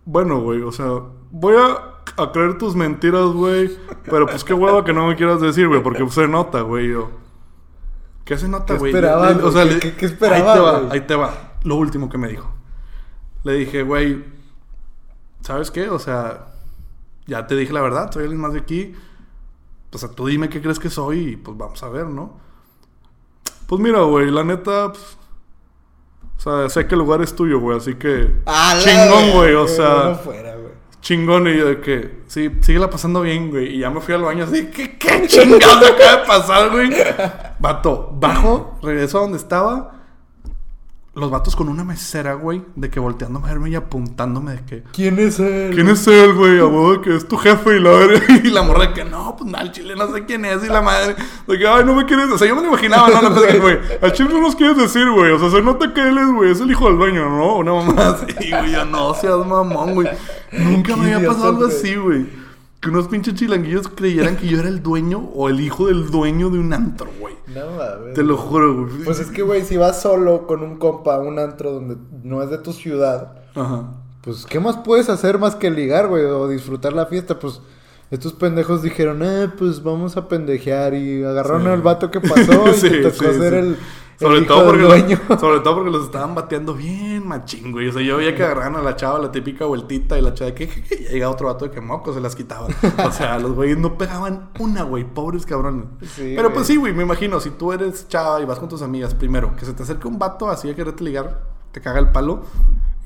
[0.04, 0.86] Bueno, güey, o sea,
[1.30, 3.76] voy a, a creer tus mentiras, güey.
[4.04, 6.90] Pero pues qué hueva que no me quieras decir, güey, porque se nota, güey.
[6.90, 7.10] Yo.
[8.24, 8.92] ¿Qué se nota, güey?
[8.92, 9.30] ¿Qué esperaba?
[9.44, 11.58] O sea, ¿Qué, qué, esperaba, ahí te va, ahí te va.
[11.64, 12.50] Lo último que me dijo.
[13.44, 14.24] Le dije, güey,
[15.40, 15.88] ¿sabes qué?
[15.88, 16.48] O sea,
[17.26, 18.94] ya te dije la verdad, soy alguien más de aquí.
[19.92, 22.38] O sea, tú dime qué crees que soy y pues vamos a ver, ¿no?
[23.66, 25.18] Pues mira, güey, la neta, pues,
[26.38, 29.68] o sea, sé que el lugar es tuyo, güey, así que ah, chingón, güey, o
[29.68, 30.56] sea, fuera,
[31.00, 34.22] chingón y yo de que, sí, síguela pasando bien, güey, y ya me fui al
[34.22, 36.90] baño así, ¿qué, qué chingado acaba de pasar, güey?
[37.58, 39.97] Vato, bajo, regreso a donde estaba
[41.14, 44.82] los vatos con una mesera, güey, de que volteando a verme y apuntándome de que.
[44.92, 45.74] ¿Quién es él?
[45.74, 46.60] ¿Quién es él, güey?
[46.60, 47.90] A modo de que es tu jefe y la
[48.44, 50.68] y la morra de que no, pues nada, el chile no sé quién es y
[50.68, 51.16] la madre.
[51.46, 52.30] De que, ay, no me quieres.
[52.30, 53.78] O sea, yo me lo imaginaba, no, no, no, güey.
[54.00, 55.32] Al chile no nos quieres decir, güey.
[55.32, 57.56] O sea, se nota que él es, güey, es el hijo del dueño, ¿no?
[57.56, 58.72] Una mamá así, güey.
[58.72, 60.08] Yo no seas mamón, güey.
[60.52, 62.47] Nunca me había pasado algo así, güey
[62.80, 66.48] que unos pinches chilanguillos creyeran que yo era el dueño o el hijo del dueño
[66.50, 67.34] de un antro, güey.
[67.48, 68.14] No mames.
[68.14, 69.04] Te lo juro, güey.
[69.04, 72.42] Pues es que, güey, si vas solo con un compa a un antro donde no
[72.42, 73.94] es de tu ciudad, Ajá.
[74.22, 76.24] pues, ¿qué más puedes hacer más que ligar, güey?
[76.24, 77.60] O disfrutar la fiesta, pues.
[78.10, 82.72] Estos pendejos dijeron, eh, pues vamos a pendejear y agarraron al vato que pasó y
[82.74, 83.76] sí, te tocó hacer el,
[84.18, 84.90] sobre todo, porque los,
[85.40, 87.88] sobre todo porque los estaban bateando bien machín, güey.
[87.88, 90.50] O sea, yo veía que agarraban a la chava la típica vueltita y la chava
[90.50, 92.66] de que, y llegaba otro vato de que moco se las quitaba.
[93.06, 95.04] O sea, los güeyes no pegaban una, güey.
[95.04, 95.86] Pobres cabrones.
[96.16, 99.14] Pero pues sí, güey, me imagino, si tú eres chava y vas con tus amigas,
[99.14, 102.42] primero, que se te acerque un vato así a quererte ligar, te caga el palo.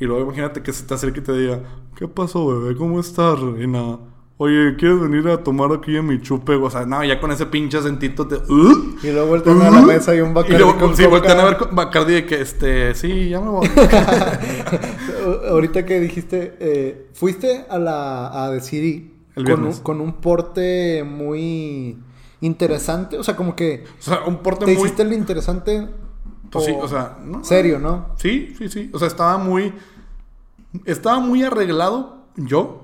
[0.00, 1.60] Y luego imagínate que se te acerque y te diga,
[1.94, 2.74] ¿qué pasó, bebé?
[2.74, 3.98] ¿Cómo estás, reina?
[4.44, 6.56] Oye, ¿quieres venir a tomar aquí en mi chupe?
[6.56, 8.34] O sea, no, ya con ese pinche acentito te...
[8.34, 8.96] ¿Uh?
[9.00, 11.58] Y luego vuelten a la mesa y un Bacardi Y luego, sí, vuelten a ver
[11.70, 12.92] Bacardi de que, este...
[12.96, 13.70] Sí, ya me voy.
[15.48, 16.56] Ahorita que dijiste...
[16.58, 18.44] Eh, fuiste a la...
[18.44, 21.98] A decir con un, con un porte muy
[22.40, 23.18] interesante.
[23.18, 23.84] O sea, como que...
[24.00, 24.82] O sea, un porte ¿te muy...
[24.82, 25.86] hiciste el interesante?
[26.50, 27.16] Pues sí, o sea...
[27.24, 28.08] No, serio, ¿no?
[28.16, 28.90] Sí, sí, sí.
[28.92, 29.72] O sea, estaba muy...
[30.84, 32.81] Estaba muy arreglado yo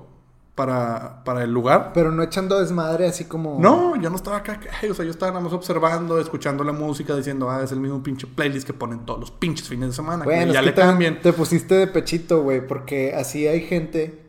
[0.59, 1.91] para, para el lugar.
[1.93, 3.57] Pero no echando desmadre así como...
[3.61, 4.59] No, yo no estaba acá,
[4.91, 8.03] o sea, yo estaba nada más observando, escuchando la música, diciendo, ah, es el mismo
[8.03, 10.25] pinche playlist que ponen todos los pinches fines de semana.
[10.25, 11.21] Bueno, que ya le cambian.
[11.21, 14.25] Te pusiste de pechito, güey, porque así hay gente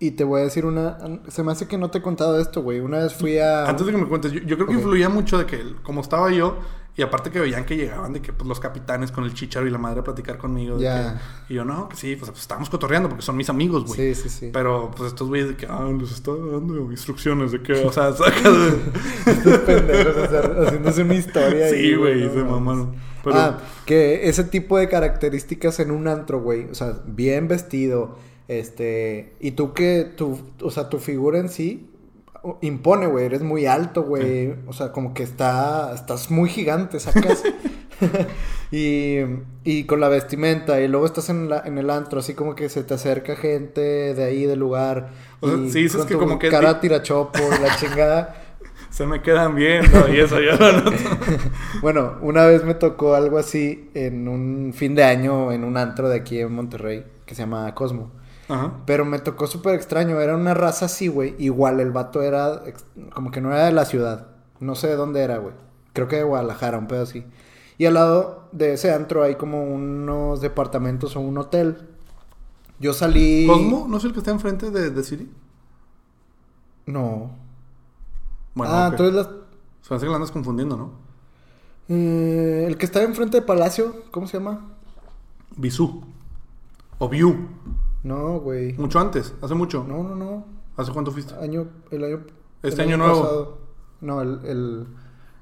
[0.00, 0.98] Y te voy a decir una...
[1.28, 2.80] Se me hace que no te he contado esto, güey.
[2.80, 3.68] Una vez fui a...
[3.68, 4.78] Antes de que me cuentes, yo, yo creo que Ok.
[4.80, 6.56] influía mucho de que, como estaba yo,
[6.98, 9.70] y aparte que veían que llegaban de que pues, los capitanes con el chicharo y
[9.70, 10.76] la madre a platicar conmigo.
[10.76, 13.84] de que- y yo, no, que sí, pues, pues estábamos cotorreando porque son mis amigos,
[13.86, 14.14] güey.
[14.14, 14.50] Sí, sí, sí.
[14.52, 18.12] Pero pues estos güeyes de que, ah, les está dando instrucciones de que, o sea,
[18.14, 18.78] saca de...
[19.32, 20.16] Estos pendejos
[20.66, 21.70] haciéndose una historia.
[21.70, 22.94] sí, güey, no se mamaron.
[23.24, 26.64] Pero, Ah, que ese tipo de características en un antro, güey.
[26.70, 28.16] O sea, bien vestido.
[28.46, 29.34] Este.
[29.40, 30.38] Y tú que tu.
[30.62, 31.87] O sea, tu figura en sí.
[32.60, 33.26] Impone, güey.
[33.26, 34.54] Eres muy alto, güey.
[34.66, 35.92] O sea, como que está.
[35.94, 37.42] Estás muy gigante, sacas.
[38.70, 39.18] y,
[39.64, 40.80] y con la vestimenta.
[40.80, 43.80] Y luego estás en, la, en el antro, así como que se te acerca gente
[44.14, 45.10] de ahí, del lugar.
[45.40, 48.42] O sea, sí, que como que Cara tirachopo, la chingada.
[48.90, 50.96] se me quedan viendo y eso ya lo noto.
[51.82, 56.08] Bueno, una vez me tocó algo así en un fin de año en un antro
[56.08, 58.10] de aquí en Monterrey que se llama Cosmo.
[58.48, 58.72] Ajá.
[58.86, 60.20] Pero me tocó súper extraño.
[60.20, 61.34] Era una raza así, güey.
[61.38, 62.62] Igual el vato era
[63.14, 64.28] como que no era de la ciudad.
[64.60, 65.54] No sé de dónde era, güey.
[65.92, 67.24] Creo que de Guadalajara, un pedo así.
[67.76, 71.88] Y al lado de ese antro hay como unos departamentos o un hotel.
[72.80, 73.46] Yo salí.
[73.46, 73.86] ¿Cosmo?
[73.88, 75.30] ¿No es el que está enfrente de, de Siri?
[76.86, 77.30] No.
[78.54, 79.28] Bueno, ah, entonces las-
[79.82, 80.90] Se hace que la andas confundiendo, ¿no?
[81.88, 84.60] eh, el que está enfrente de Palacio, ¿cómo se llama?
[85.56, 86.02] Bisú.
[86.98, 87.48] O View.
[88.08, 88.72] No, güey.
[88.74, 89.84] Mucho antes, hace mucho.
[89.86, 90.46] No, no, no.
[90.76, 91.34] ¿Hace cuánto fuiste?
[91.34, 92.20] Año, el año.
[92.62, 93.20] Este el año nuevo.
[93.20, 93.58] pasado.
[94.00, 94.86] No, el, el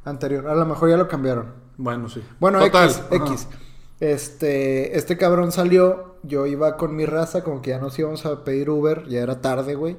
[0.04, 0.48] anterior.
[0.48, 1.52] A lo mejor ya lo cambiaron.
[1.76, 2.22] Bueno, sí.
[2.40, 2.88] Bueno, Total.
[2.90, 3.14] X, Ajá.
[3.26, 3.48] X.
[4.00, 6.16] Este, este cabrón salió.
[6.24, 9.06] Yo iba con mi raza, como que ya nos íbamos a pedir Uber.
[9.06, 9.96] Ya era tarde, güey.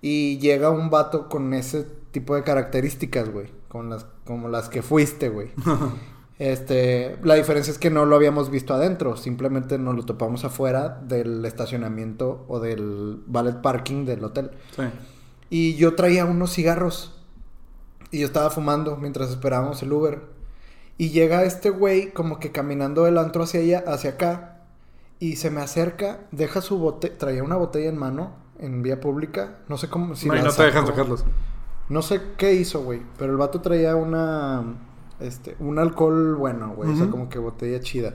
[0.00, 3.52] Y llega un vato con ese tipo de características, güey.
[3.68, 5.50] Con las, como las que fuiste, güey.
[6.38, 11.00] Este, la diferencia es que no lo habíamos visto adentro, simplemente nos lo topamos afuera
[11.02, 14.52] del estacionamiento o del valet parking del hotel.
[14.76, 14.84] Sí.
[15.50, 17.14] Y yo traía unos cigarros.
[18.10, 20.22] Y yo estaba fumando mientras esperábamos el Uber.
[20.96, 24.62] Y llega este güey como que caminando del antro hacia allá, hacia acá.
[25.20, 29.58] Y se me acerca, deja su botella, traía una botella en mano en vía pública.
[29.68, 30.14] No sé cómo...
[30.14, 31.24] si no, la no te dejan sacarlos.
[31.88, 33.02] No sé qué hizo, güey.
[33.18, 34.64] Pero el vato traía una.
[35.20, 36.90] Este, un alcohol bueno, güey.
[36.92, 38.14] O sea, como que botella chida.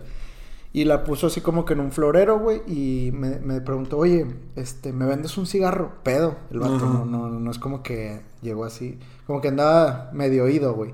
[0.71, 2.61] Y la puso así como que en un florero, güey.
[2.65, 5.93] Y me, me preguntó, oye, este, ¿me vendes un cigarro?
[6.03, 6.35] Pedo.
[6.49, 8.97] El vato, no, no, no es como que llegó así.
[9.27, 10.93] Como que andaba medio oído, güey.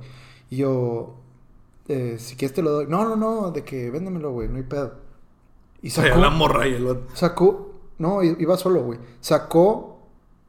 [0.50, 1.15] Y yo,
[1.88, 2.88] eh, si quieres te lo doy.
[2.88, 4.95] No, no, no, de que véndemelo, güey, no hay pedo.
[5.82, 6.19] Y sacó.
[6.19, 7.08] la morra y el vato.
[7.13, 9.00] Sacó, no, iba solo, güey.
[9.22, 10.02] Sacó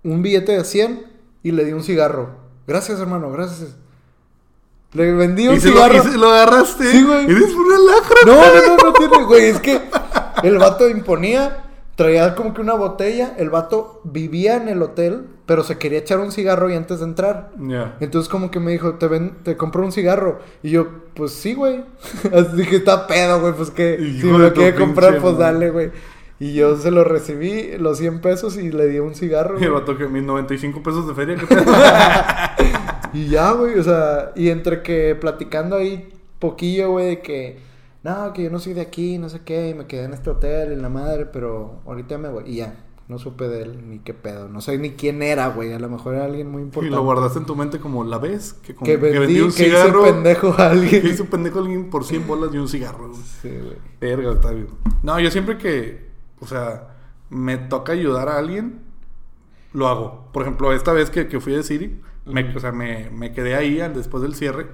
[0.02, 1.06] un billete de 100
[1.42, 2.30] y le di un cigarro.
[2.66, 3.76] Gracias, hermano, gracias.
[4.92, 6.14] Le vendí un Y se, lo, cigarro.
[6.14, 6.90] y lo agarraste.
[6.90, 7.24] Sí, güey.
[7.30, 8.16] Eres una lacra.
[8.26, 9.44] No, no, no, no tiene, güey.
[9.44, 9.80] Es que
[10.42, 13.34] el vato imponía, traía como que una botella.
[13.38, 17.04] El vato vivía en el hotel, pero se quería echar un cigarro y antes de
[17.04, 17.50] entrar.
[17.58, 17.96] Ya.
[18.00, 20.40] Entonces como que me dijo, te ven, te compro un cigarro.
[20.64, 21.84] Y yo, pues sí, güey.
[22.34, 25.38] Así dije, está pedo, güey, pues que Hijo si me lo quiere comprar, pinche pues
[25.38, 25.90] dale, güey.
[26.42, 29.60] Y yo se lo recibí, los 100 pesos, y le di un cigarro.
[29.60, 31.36] Y el vato que mis 95 pesos de feria.
[31.36, 31.64] ¿qué pedo?
[33.12, 37.58] Y ya, güey, o sea, y entre que platicando ahí poquillo, güey, de que,
[38.02, 40.30] no, que yo no soy de aquí, no sé qué, y me quedé en este
[40.30, 42.44] hotel, en la madre, pero ahorita me voy.
[42.46, 45.72] Y ya, no supe de él ni qué pedo, no sé ni quién era, güey,
[45.72, 46.94] a lo mejor era alguien muy y importante.
[46.96, 49.66] lo guardaste en tu mente como la vez que, como- Que que vendí, un que
[49.68, 51.02] hice pendejo a alguien.
[51.02, 53.08] Que hizo pendejo a alguien por 100 bolas y un cigarro.
[53.08, 53.20] güey.
[53.42, 53.76] Sí, güey.
[54.00, 54.66] Verga, Octavio.
[55.02, 56.06] No, yo siempre que,
[56.40, 56.94] o sea,
[57.30, 58.80] me toca ayudar a alguien,
[59.72, 60.28] lo hago.
[60.32, 63.54] Por ejemplo, esta vez que, que fui de City, me, o sea, me, me quedé
[63.54, 64.70] ahí después del cierre.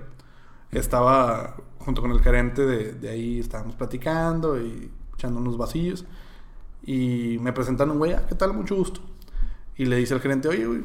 [0.70, 6.04] Estaba junto con el gerente de, de ahí, estábamos platicando y echando unos vasillos.
[6.82, 8.52] Y me presentan un güey, ah, ¿qué tal?
[8.52, 9.00] Mucho gusto.
[9.76, 10.82] Y le dice al gerente, oye, güey,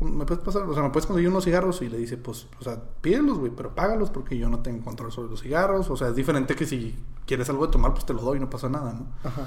[0.00, 0.62] ¿me puedes pasar?
[0.62, 1.82] O sea, ¿me puedes conseguir unos cigarros?
[1.82, 5.12] Y le dice, pues, o sea, pídelos, güey, pero págalos porque yo no tengo control
[5.12, 5.90] sobre los cigarros.
[5.90, 8.50] O sea, es diferente que si quieres algo de tomar, pues te lo doy, no
[8.50, 9.06] pasa nada, ¿no?
[9.22, 9.46] Ajá.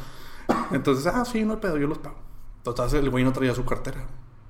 [0.71, 2.17] Entonces, ah, sí, no hay pedo, yo los pago.
[2.57, 4.05] Entonces el güey no traía su cartera.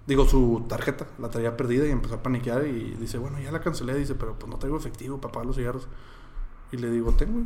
[0.05, 3.61] Digo, su tarjeta, la traía perdida y empezó a paniquear y dice, bueno, ya la
[3.61, 5.87] cancelé, dice, pero pues no traigo efectivo para pagar los cigarros.
[6.71, 7.43] Y le digo, tengo.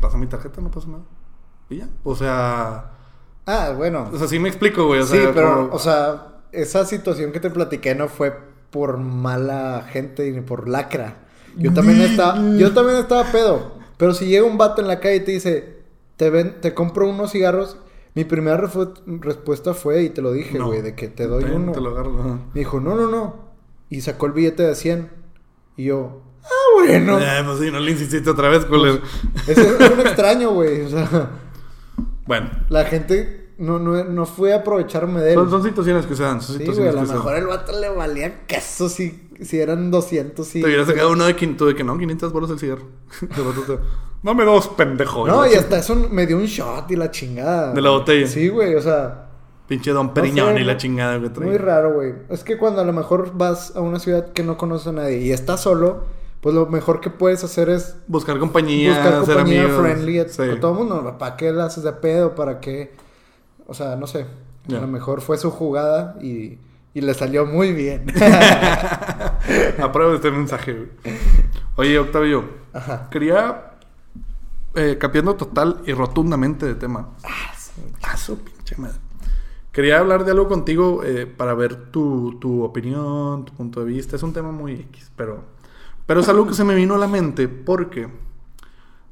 [0.00, 1.02] Pasa mi tarjeta, no pasa nada.
[1.68, 1.88] Y ya.
[2.04, 2.92] O sea,
[3.46, 4.08] Ah, bueno.
[4.12, 5.00] o sea, sí me explico, güey.
[5.00, 8.32] O sí, sea, pero, como- o sea, esa situación que te platiqué no fue
[8.70, 11.18] por mala gente ni por lacra.
[11.56, 13.72] Yo también estaba, yo también estaba pedo.
[13.98, 15.82] Pero si llega un vato en la calle y te dice,
[16.16, 17.76] te ven, te compro unos cigarros,
[18.14, 18.56] mi primera
[19.20, 20.66] respuesta fue, y te lo dije, No.
[20.66, 21.72] güey, de que te doy Ten, uno.
[21.72, 22.12] Te lo agarro.
[22.52, 23.36] Me dijo, no, no, no.
[23.88, 25.10] Y sacó el billete de 100.
[25.76, 27.18] Y yo, ah, bueno.
[27.18, 29.00] Eh, pues sí, no le insististe otra vez, culero.
[29.46, 30.82] Ese es un extraño, güey.
[30.82, 31.30] O sea,
[32.26, 35.34] Bueno, la gente no, no, no fue aprovecharme de él.
[35.34, 36.40] Son, son situaciones que se dan.
[36.42, 40.54] Son sí, güey, a lo mejor el vato le valía queso si, si eran 200
[40.56, 40.60] y...
[40.60, 42.84] Te hubiera sacado uno de, quin- tú de que no, 500 bolas el cigarro.
[44.22, 45.26] Dame dos, pendejo.
[45.26, 47.72] No, y hasta eso me dio un shot y la chingada.
[47.72, 48.26] De la botella.
[48.26, 49.26] Sí, güey, o sea,
[49.66, 51.46] Pinche Don Periñón sé, y la chingada que trae.
[51.48, 52.14] muy raro, güey.
[52.28, 55.18] Es que cuando a lo mejor vas a una ciudad que no conoces a nadie
[55.18, 56.04] y estás solo,
[56.40, 59.80] pues lo mejor que puedes hacer es Buscar compañía, buscar ser compañía amigos.
[59.80, 60.42] friendly a, Sí.
[60.60, 61.16] todo el mundo.
[61.18, 62.34] ¿Para qué la haces de pedo?
[62.34, 62.92] ¿Para qué?
[63.66, 64.26] O sea, no sé.
[64.68, 66.58] A lo mejor fue su jugada y,
[66.94, 68.06] y le salió muy bien.
[69.82, 70.88] Apruebo este mensaje, güey.
[71.76, 73.08] Oye, Octavio, Ajá.
[73.10, 73.71] quería,
[74.74, 77.10] eh, cambiando total y rotundamente de tema.
[78.02, 78.98] Ah, su pinche madre.
[79.72, 84.16] Quería hablar de algo contigo eh, para ver tu, tu opinión, tu punto de vista.
[84.16, 85.44] Es un tema muy X, pero,
[86.06, 88.08] pero es algo que se me vino a la mente porque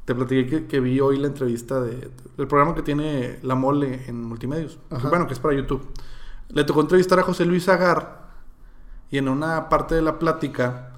[0.05, 4.05] te platiqué que, que vi hoy la entrevista de, del programa que tiene La Mole
[4.07, 4.79] en Multimedios.
[4.91, 5.09] Ajá.
[5.09, 5.87] Bueno, que es para YouTube.
[6.49, 8.29] Le tocó entrevistar a José Luis Agar
[9.11, 10.90] y en una parte de la plática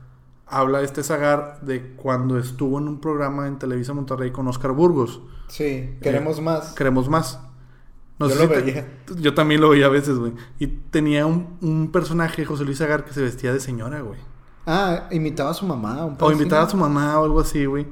[0.53, 5.20] habla este Zagar de cuando estuvo en un programa en Televisa Monterrey con Oscar Burgos.
[5.48, 6.72] Sí, queremos más.
[6.74, 7.40] Queremos más.
[8.18, 8.88] No Yo sé lo si te- veía.
[9.18, 10.32] yo también lo veía a veces, güey.
[10.59, 14.20] Y tenía un, un personaje, José Luis Agar, que se vestía de señora, güey.
[14.66, 16.05] Ah, imitaba a su mamá.
[16.05, 17.86] Un O pedo invitaba a su mamá o algo así, güey.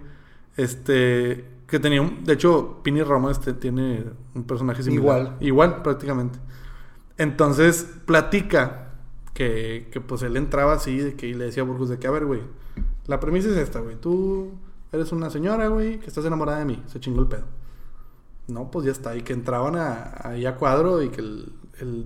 [0.57, 1.47] Este.
[1.67, 2.25] Que tenía un.
[2.25, 4.05] De hecho, Pini Roma este, tiene
[4.35, 5.03] un personaje similar.
[5.21, 5.37] Igual.
[5.41, 6.39] Igual, prácticamente.
[7.17, 8.90] Entonces, platica
[9.35, 12.07] que, que pues él entraba así, de que y le decía a Burgos de que,
[12.07, 12.43] a ver, güey,
[13.07, 13.97] la premisa es esta, güey.
[13.97, 14.53] Tú
[14.93, 16.83] eres una señora, güey, que estás enamorada de mí.
[16.87, 17.45] Se chingó el pedo.
[18.49, 19.17] No, pues ya está.
[19.17, 22.05] Y que entraban a- ahí a cuadro y que el, el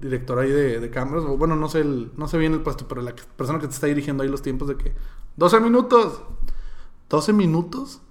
[0.00, 2.86] director ahí de, de cámaras, o bueno, no sé, el, no sé bien el puesto,
[2.88, 4.92] pero la persona que te está dirigiendo ahí los tiempos de que
[5.36, 6.22] 12 minutos.
[7.08, 8.02] 12 minutos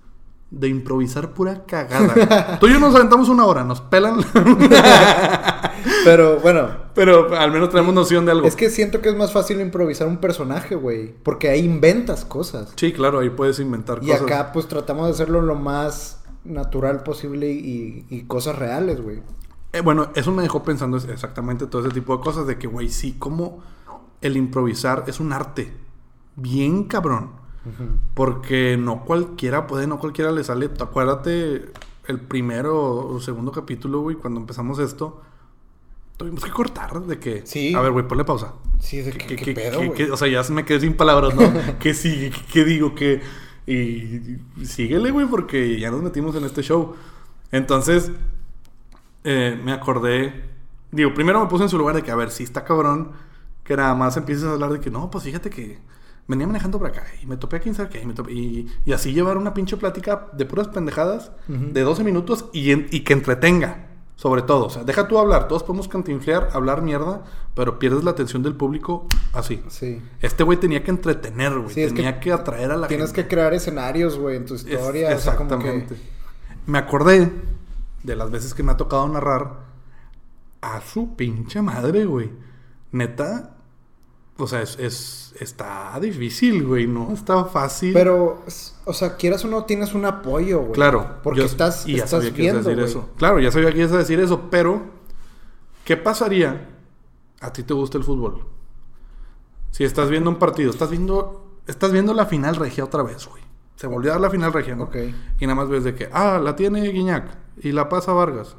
[0.51, 2.57] de improvisar pura cagada.
[2.59, 4.17] Tú y yo nos aventamos una hora, nos pelan,
[6.03, 8.47] Pero bueno, pero al menos tenemos noción de algo.
[8.47, 11.13] es que siento que es más fácil improvisar un personaje, güey.
[11.23, 12.73] Porque ahí inventas cosas.
[12.75, 14.21] Sí, claro, ahí puedes inventar Y cosas.
[14.23, 19.21] acá, pues tratamos de hacerlo lo más natural posible y, y cosas reales, güey.
[19.71, 22.47] Eh, bueno, eso me dejó pensando exactamente todo ese tipo de cosas.
[22.47, 23.59] De que, güey, sí, como
[24.21, 25.73] el improvisar es un arte.
[26.35, 27.38] Bien cabrón.
[28.13, 30.69] Porque no cualquiera puede, no cualquiera le sale.
[30.79, 31.71] Acuérdate
[32.07, 35.21] el primero o segundo capítulo, güey, cuando empezamos esto.
[36.17, 37.45] Tuvimos que cortar de que...
[37.45, 37.73] Sí.
[37.73, 38.53] A ver, güey, ponle pausa.
[38.79, 41.43] Sí, de ¿Qué, qué, qué- pedo, qué- o sea, ya me quedé sin palabras, ¿no?
[41.79, 42.31] ¿Qué sigue?
[42.31, 42.93] ¿Qué, qué digo?
[42.95, 43.21] ¿Qué...?
[43.67, 46.95] Y, y síguele, güey, porque ya nos metimos en este show.
[47.51, 48.11] Entonces,
[49.23, 50.45] eh, me acordé...
[50.91, 53.11] Digo, primero me puse en su lugar de que, a ver, si está cabrón,
[53.63, 55.77] que nada más empieces a hablar de que, no, pues fíjate que
[56.29, 58.67] venía manejando por acá y me topé a quién sabe qué, y, me topé- y,
[58.85, 63.01] y así llevar una pinche plática de puras pendejadas de 12 minutos y, en- y
[63.01, 64.67] que entretenga, sobre todo.
[64.67, 67.23] O sea, deja tú hablar, todos podemos cantinflear, hablar mierda,
[67.55, 69.61] pero pierdes la atención del público así.
[69.69, 70.01] Sí.
[70.21, 71.73] Este güey tenía que entretener, güey.
[71.73, 73.23] Sí, es tenía que que, atraer a la Tienes gente.
[73.23, 75.15] que crear escenarios, güey, en tu Es- historia.
[75.15, 75.95] o sea, como que- exactamente.
[76.67, 77.31] Me acordé
[78.03, 79.67] de las veces que me ha tocado narrar
[80.61, 82.29] a su pinche madre, güey.
[82.91, 83.55] Neta,
[84.39, 87.93] o sea, es, es- está difícil, güey, no está fácil.
[87.93, 88.43] Pero,
[88.85, 90.71] o sea, quieras o no, tienes un apoyo, güey.
[90.73, 91.17] Claro.
[91.23, 93.03] Porque yo- estás, y ya estás sabía que ibas a viendo, decir güey.
[93.05, 93.13] eso.
[93.17, 94.81] Claro, ya sabía que ibas a decir eso, pero
[95.85, 96.69] ¿qué pasaría?
[97.41, 98.45] A ti te gusta el fútbol.
[99.71, 103.43] Si estás viendo un partido, estás viendo estás viendo la final regia otra vez, güey.
[103.75, 104.85] Se volvió a dar la final regia, ¿no?
[104.85, 104.95] Ok.
[105.39, 108.55] Y nada más ves de que, ah, la tiene Guiñac y la pasa Vargas.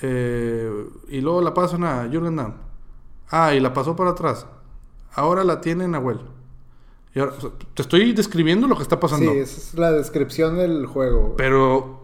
[0.00, 2.54] Eh, y luego la pasan a Jürgen Damm.
[3.30, 4.46] Ah, y la pasó para atrás.
[5.14, 6.20] Ahora la tiene Nahuel.
[7.14, 9.32] Y ahora, o sea, te estoy describiendo lo que está pasando.
[9.32, 11.34] Sí, esa es la descripción del juego.
[11.36, 11.97] Pero.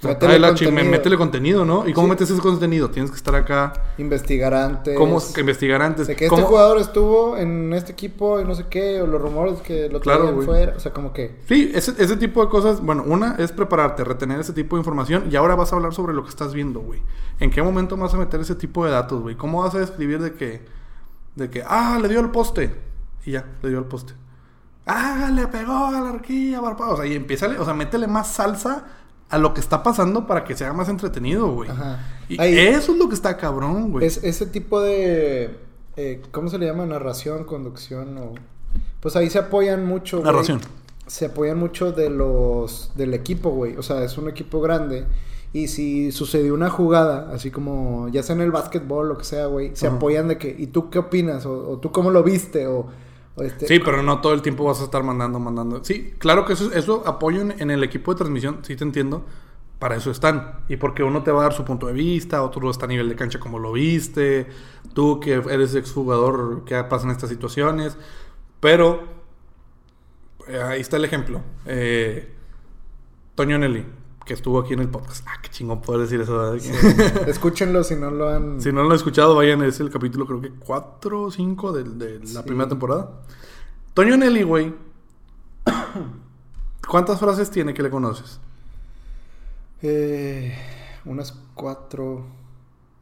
[0.00, 0.90] Contenido.
[0.90, 1.86] métele contenido, ¿no?
[1.88, 2.10] ¿Y cómo Sí.
[2.10, 2.90] metes ese contenido?
[2.90, 3.72] Tienes que estar acá.
[3.98, 4.96] Investigar antes.
[4.96, 6.06] ¿Cómo investigar antes?
[6.06, 9.20] De que ¿Cómo- este jugador estuvo en este equipo y no sé qué, o los
[9.20, 10.72] rumores que lo Claro, traían fuera.
[10.76, 11.36] O sea, como que.
[11.46, 12.80] Sí, ese, ese tipo de cosas.
[12.80, 15.24] Bueno, una es prepararte, retener ese tipo de información.
[15.30, 17.02] Y ahora vas a hablar sobre lo que estás viendo, güey.
[17.38, 19.36] ¿En qué momento vas a meter ese tipo de datos, güey?
[19.36, 20.62] ¿Cómo vas a describir de que.
[21.36, 21.62] De que.
[21.66, 22.74] Ah, le dio al poste.
[23.26, 24.14] Y ya, le dio al poste.
[24.86, 26.88] Ah, le pegó a la horquilla, barpa.
[26.90, 27.48] O sea, y empieza.
[27.58, 28.84] O sea, métele más salsa
[29.30, 31.70] a lo que está pasando para que sea más entretenido, güey.
[31.70, 32.00] Ajá.
[32.28, 34.04] Y Ahí- eso es lo que está cabrón, güey.
[34.06, 35.56] Es, ese tipo de.
[35.96, 36.84] eh, ¿Cómo se le llama?
[36.86, 38.34] Narración, conducción o.
[39.00, 40.18] Pues ahí se apoyan mucho.
[40.18, 40.26] güey.
[40.30, 40.60] Narración.
[41.06, 42.92] Se apoyan mucho de los.
[42.96, 43.76] del equipo, güey.
[43.76, 45.06] O sea, es un equipo grande.
[45.52, 49.46] Y si sucedió una jugada, así como ya sea en el básquetbol, lo que sea,
[49.46, 49.96] güey, se Ajá.
[49.96, 51.44] apoyan de que, ¿y tú qué opinas?
[51.44, 52.86] O, o tú cómo lo viste, o
[53.38, 53.66] este...
[53.66, 55.84] Sí, pero no todo el tiempo vas a estar mandando, mandando.
[55.84, 59.24] Sí, claro que eso, eso apoyo en, el equipo de transmisión, sí te entiendo.
[59.78, 60.60] para eso están.
[60.68, 63.08] Y porque uno te va a dar su punto de vista, otro está a nivel
[63.08, 64.46] de cancha como lo viste,
[64.94, 67.96] tú que eres exjugador, ¿qué pasa en estas situaciones?
[68.60, 69.04] Pero,
[70.48, 71.40] eh, ahí está el ejemplo.
[71.66, 72.34] Eh,
[73.34, 73.86] Toño Nelly,
[74.30, 75.26] que estuvo aquí en el podcast.
[75.26, 76.54] Ah, qué chingón poder decir eso.
[77.26, 78.60] Escúchenlo si no lo han...
[78.60, 81.82] si no lo han escuchado, vayan, es el capítulo creo que 4 o 5 de,
[81.82, 82.38] de la Sí.
[82.46, 83.10] primera temporada.
[83.92, 84.72] Toño Nelly, güey.
[86.88, 88.38] ¿Cuántas frases tiene que le conoces?
[89.82, 90.56] Eh,
[91.06, 92.24] unas cuatro...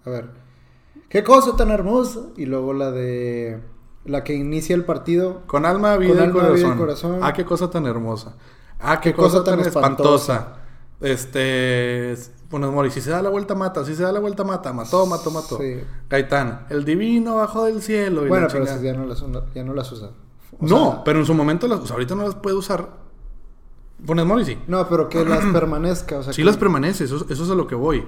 [0.07, 0.31] A ver.
[1.11, 2.21] ¿Qué cosa tan hermosa?
[2.39, 3.61] Y luego la de...
[4.07, 5.43] La que inicia el partido.
[5.47, 6.55] Con alma, vida, Con y, corazón.
[6.57, 7.19] vida y corazón.
[7.21, 8.35] Ah, qué cosa tan hermosa.
[8.81, 10.55] Ah, qué, cosa, tan espantosa.
[11.01, 12.17] Este.
[12.51, 13.85] Bueno, Mori, si se da la vuelta, mata.
[13.85, 14.73] Si se da la vuelta, mata.
[14.73, 15.59] Mató, mató, mató.
[15.59, 15.81] Sí.
[16.09, 18.25] Gaitán, el divino bajo del cielo.
[18.25, 19.23] y Bueno, pero esas ya no las,
[19.55, 20.11] ya no las usa.
[20.59, 22.89] O no, sea, pero en su momento, las, o sea, ahorita no las puede usar.
[24.05, 24.59] Pones Mori, sí.
[24.67, 26.19] No, pero que las permanezca.
[26.19, 28.07] O sea, Sí que- las permanece, eso, eso es a lo que voy.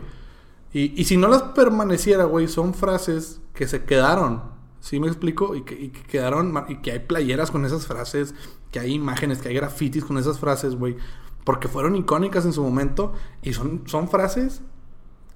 [0.73, 4.43] Y, y si no las permaneciera, güey, son frases que se quedaron.
[4.81, 5.55] ¿Sí me explico?
[5.55, 8.35] Y que, y que quedaron, y que hay playeras con esas frases,
[8.71, 10.97] que hay imágenes, que hay grafitis con esas frases, güey.
[11.45, 13.13] Porque fueron icónicas en su momento
[13.43, 14.63] y son, son frases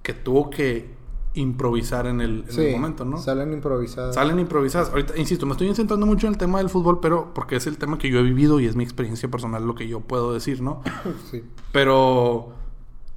[0.02, 0.94] que tuvo que
[1.34, 3.18] improvisar en el, en Sí, el momento, ¿no?
[3.18, 4.14] Salen improvisadas.
[4.14, 4.90] Salen improvisadas.
[4.90, 7.76] Ahorita, insisto, me estoy centrando mucho en el tema del fútbol, pero porque es el
[7.78, 10.62] tema que yo he vivido y es mi experiencia personal lo que yo puedo decir,
[10.62, 10.82] ¿no?
[11.30, 11.42] Sí.
[11.72, 12.52] Pero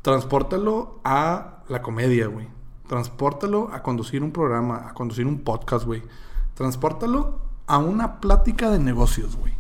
[0.02, 2.48] transpórtalo a la comedia, güey.
[2.88, 6.02] Transpórtalo a conducir un programa, a conducir un podcast, güey.
[6.56, 9.54] Transpórtalo a una plática de negocios, güey.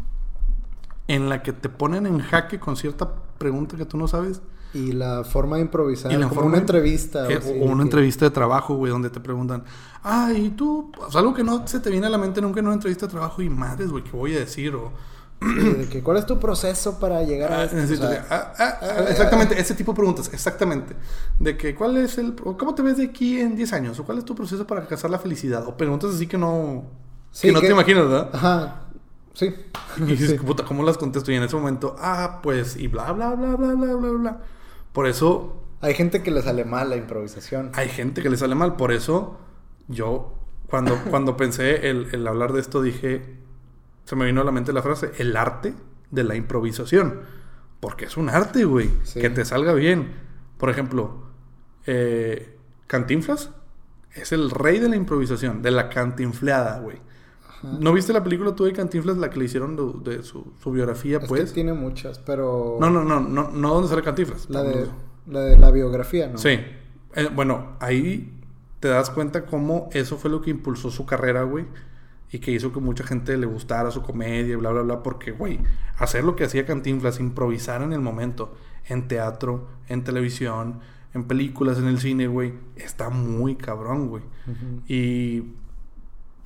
[1.08, 4.41] En la que te ponen en jaque con cierta pregunta que tú no sabes.
[4.74, 6.12] Y la forma de improvisar.
[6.12, 7.30] Y la como forma una entrevista.
[7.32, 9.64] Eh, así, o una que- entrevista de trabajo, güey, donde te preguntan,
[10.03, 12.66] ay, tú, o sea, algo que no se te viene a la mente nunca en
[12.66, 14.76] una entrevista de trabajo y madres, güey, ¿qué voy a decir?
[14.76, 14.91] O,
[15.39, 17.76] de que, ¿Cuál es tu proceso para llegar a Ah, esto?
[17.78, 20.95] necesito O sea, que- ah, ah, ah, exactamente, ese tipo de preguntas, exactamente.
[21.39, 22.36] De que, ¿cuál es el.
[22.43, 23.97] o ¿Cómo te ves de aquí en 10 años?
[23.99, 25.66] ¿O cuál es tu proceso para alcanzar la felicidad?
[25.68, 26.84] O preguntas así que no.
[27.32, 28.30] Sí, que no que- te imaginas, ¿verdad?
[28.34, 28.82] Ajá.
[29.38, 29.53] Sí.
[29.97, 31.31] Y dices, puta, ¿cómo las contesto?
[31.31, 34.41] Y en ese momento, ah, pues, y bla, bla, bla, bla, bla, bla, bla.
[34.91, 37.69] Por eso Hay gente que le sale mal la improvisación.
[37.75, 38.77] hay gente que le sale mal.
[38.77, 39.38] Por eso
[39.88, 40.33] yo,
[40.65, 43.38] cuando, cuando pensé el, el hablar de esto, dije,
[44.05, 45.75] se me vino a la mente la frase, el arte
[46.09, 47.21] de la improvisación.
[47.79, 48.89] Porque es un arte, güey.
[49.03, 49.21] Sí.
[49.21, 50.13] Que te salga bien.
[50.57, 51.27] Por ejemplo,
[51.85, 52.57] eh,
[52.88, 53.51] Cantinflas
[54.15, 56.97] es el rey de la improvisación, de la cantinfleada, güey.
[57.64, 60.72] ¿No viste la película tú de Cantinflas, la que le hicieron de, de su, su
[60.72, 61.53] biografía, Es que pues?
[61.53, 62.78] tiene muchas, pero.
[62.80, 64.49] No, no, no, no, no donde sale Cantinflas.
[64.49, 64.88] La de,
[65.28, 66.38] la de la biografía, ¿no?
[66.38, 66.60] Sí.
[67.16, 68.34] Eh, bueno, ahí
[68.80, 71.66] te das cuenta cómo eso fue lo que impulsó su carrera, güey.
[72.32, 75.01] Y que hizo que mucha gente le gustara su comedia, bla, bla, bla.
[75.01, 75.60] Porque, güey,
[75.97, 78.53] hacer lo que hacía Cantinflas, improvisar en el momento,
[78.86, 80.82] en teatro, en televisión,
[81.14, 84.24] en películas, en el cine, güey, está muy cabrón, güey.
[84.45, 84.82] Ujú.
[84.88, 85.43] Y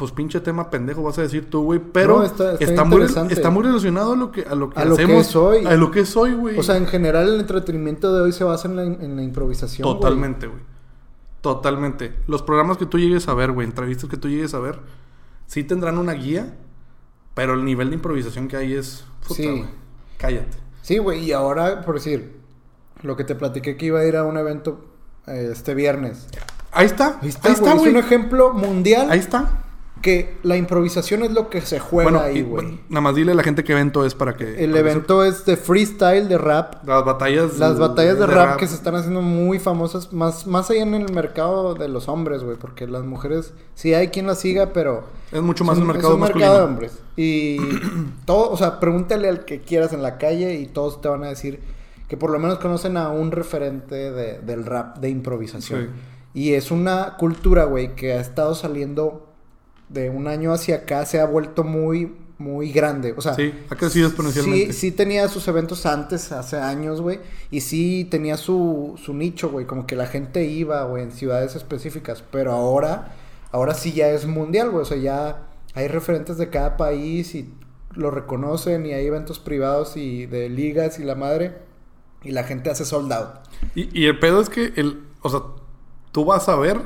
[0.01, 3.03] pues pinche tema pendejo vas a decir tú, güey, pero No, está- está, está muy,
[3.29, 5.63] está muy relacionado a lo que a lo que A lo que hacemos, soy.
[5.63, 6.57] a lo que soy, güey.
[6.57, 9.87] O sea, en general el entretenimiento de hoy se basa en la, en la improvisación.
[9.87, 10.59] Totalmente, güey.
[11.41, 12.15] Totalmente.
[12.25, 14.79] Los programas que tú llegues a ver, güey, entrevistas que tú llegues a ver,
[15.45, 16.55] sí tendrán una guía,
[17.35, 19.05] pero el nivel de improvisación que hay es.
[19.21, 19.47] Puta, Sí.
[19.47, 19.65] güey.
[20.17, 20.57] Cállate.
[20.81, 22.39] Sí, güey, y ahora, por decir,
[23.03, 24.83] lo que te platiqué que iba a ir a un evento
[25.27, 26.27] eh, este viernes.
[26.71, 27.19] Ahí está.
[27.21, 27.71] Ahí está, güey.
[27.73, 27.89] Es güey.
[27.91, 29.63] un ejemplo mundial Ahí está.
[30.01, 32.79] Que la improvisación es lo que se juega Bueno, ahí, güey.
[32.89, 34.63] nada más dile a la gente qué evento es para que.
[34.63, 36.83] El evento es de freestyle, de rap.
[36.87, 37.57] Las batallas.
[37.59, 41.13] Las batallas de, rap, que se están haciendo muy famosas, más, más allá en el
[41.13, 45.41] mercado de los hombres, güey, porque las mujeres sí hay quien las siga, pero Es
[45.41, 46.49] mucho más un un, mercado es un masculino.
[46.49, 46.99] mercado de hombres.
[47.15, 47.57] Y
[48.25, 51.27] todo, o sea, pregúntale al que quieras en la calle y todos te van a
[51.27, 51.59] decir
[52.07, 55.81] que por lo menos conocen a un referente de- del rap de improvisación.
[55.81, 55.87] Sí.
[56.33, 59.30] Y es una cultura, güey, que ha estado saliendo
[59.91, 63.13] de un año hacia acá, se ha vuelto muy, muy grande.
[63.15, 64.73] O sea, Sí, ha crecido exponencialmente.
[64.73, 67.19] Sí, sí tenía sus eventos antes, hace años, güey.
[67.49, 69.65] Y sí tenía su, su nicho, güey.
[69.65, 72.23] Como que la gente iba, güey, en ciudades específicas.
[72.31, 73.15] Pero ahora,
[73.51, 74.81] ahora sí ya es mundial, güey.
[74.81, 77.53] O sea, ya hay referentes de cada país y
[77.93, 81.57] lo reconocen y hay eventos privados y de ligas y la madre.
[82.23, 83.29] Y la gente hace sold out.
[83.75, 85.41] Y, y el pedo es que, el, o sea,
[86.11, 86.79] tú vas a ver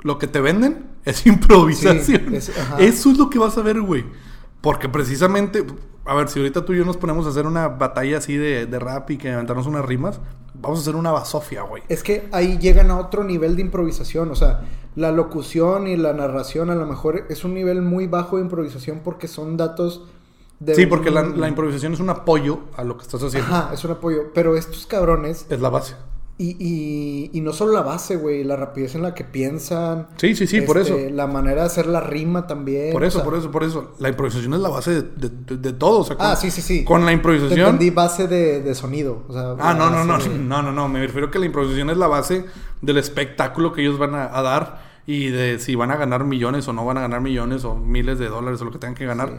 [0.00, 2.04] lo que te venden es improvisación.
[2.04, 2.52] Sí, es-.
[2.78, 4.04] Eso es lo que vas a ver, güey.
[4.60, 5.64] Porque precisamente,
[6.04, 8.66] a ver, si ahorita tú y yo nos ponemos a hacer una batalla así de,
[8.66, 10.20] de rap y que inventarnos unas rimas,
[10.54, 11.82] vamos a hacer una basofia, güey.
[11.88, 14.30] Es que ahí llegan a otro nivel de improvisación.
[14.30, 14.62] O sea,
[14.96, 19.00] la locución y la narración a lo mejor es un nivel muy bajo de improvisación
[19.04, 20.06] porque son datos
[20.58, 20.74] de.
[20.74, 23.48] Sí, porque la, la improvisación es un apoyo a lo que estás haciendo.
[23.54, 24.32] Ajá, es un apoyo.
[24.34, 25.94] Pero estos cabrones Es la base.
[26.40, 30.06] Y, y, y no solo la base, güey, la rapidez en la que piensan.
[30.18, 31.14] Sí, sí, sí, por este, eso.
[31.14, 32.92] La manera de hacer la rima también.
[32.92, 33.94] Por o eso, sea- por eso, por eso.
[33.98, 35.98] La improvisación es la base de, de- de- de todo.
[36.00, 36.84] O sea, con, Ah, sí, sí, sí.
[36.84, 37.58] Con la improvisación.
[37.58, 39.24] entendí base de, sonido.
[39.28, 40.88] O sea, Ah, no, no, no, no, no, no.
[40.88, 42.44] Me refiero que la improvisación es la base
[42.82, 46.68] del espectáculo que ellos van a, a dar y de si van a ganar millones
[46.68, 49.06] o no van a ganar millones o miles de dólares o lo que tengan que
[49.06, 49.30] ganar.
[49.30, 49.34] Sí.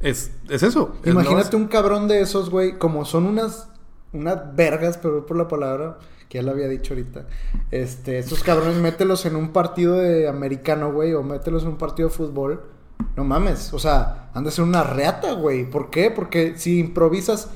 [0.00, 0.94] Es, es eso.
[1.04, 3.68] Imagínate un cabrón de esos, güey, como son unas,
[4.14, 5.98] unas vergas, pero por la palabra,
[6.30, 7.26] que ya lo había dicho ahorita.
[7.70, 12.08] Este, estos cabrones, mételos en un partido de americano, güey, o mételos en un partido
[12.08, 12.62] de fútbol.
[13.16, 15.68] No mames, o sea, han de ser una reata, güey.
[15.68, 16.10] ¿Por qué?
[16.10, 17.48] Porque si improvisas,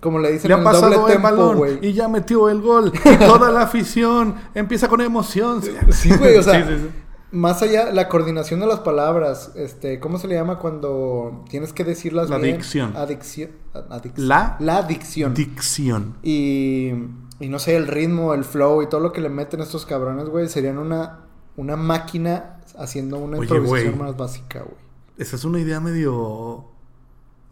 [0.00, 1.78] como le dicen Le ha en el doble el tempo, balón güey.
[1.80, 2.92] y ya metió el gol.
[3.04, 5.62] Y toda la afición empieza con emoción.
[5.90, 6.88] Sí, güey, o sea, Sí, sí, sí.
[7.32, 11.84] más allá, la coordinación de las palabras, este, ¿cómo se le llama cuando tienes que
[11.84, 12.56] decirlas La bien?
[12.56, 12.94] dicción.
[12.96, 13.50] Adicción.
[13.72, 15.32] adic- La- La dicción.
[15.34, 16.16] Dicción.
[16.22, 16.92] Y,
[17.40, 20.28] y no sé, el ritmo, el flow y todo lo que le meten estos cabrones,
[20.28, 21.20] güey, serían una,
[21.56, 24.06] una máquina haciendo una Oye, improvisación güey.
[24.08, 24.76] más básica, güey.
[25.16, 26.66] Esa es una idea medio.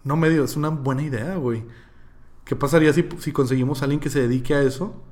[0.05, 1.64] No medio, es una buena idea, güey.
[2.45, 5.03] ¿Qué pasaría si, si conseguimos a alguien que se dedique a eso?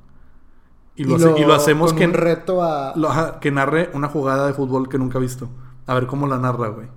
[0.95, 2.93] Y lo, hace- y lo hacemos con que, un reto a...
[2.95, 5.49] lo- que narre una jugada de fútbol que nunca ha visto.
[5.85, 6.87] A ver cómo la narra, güey.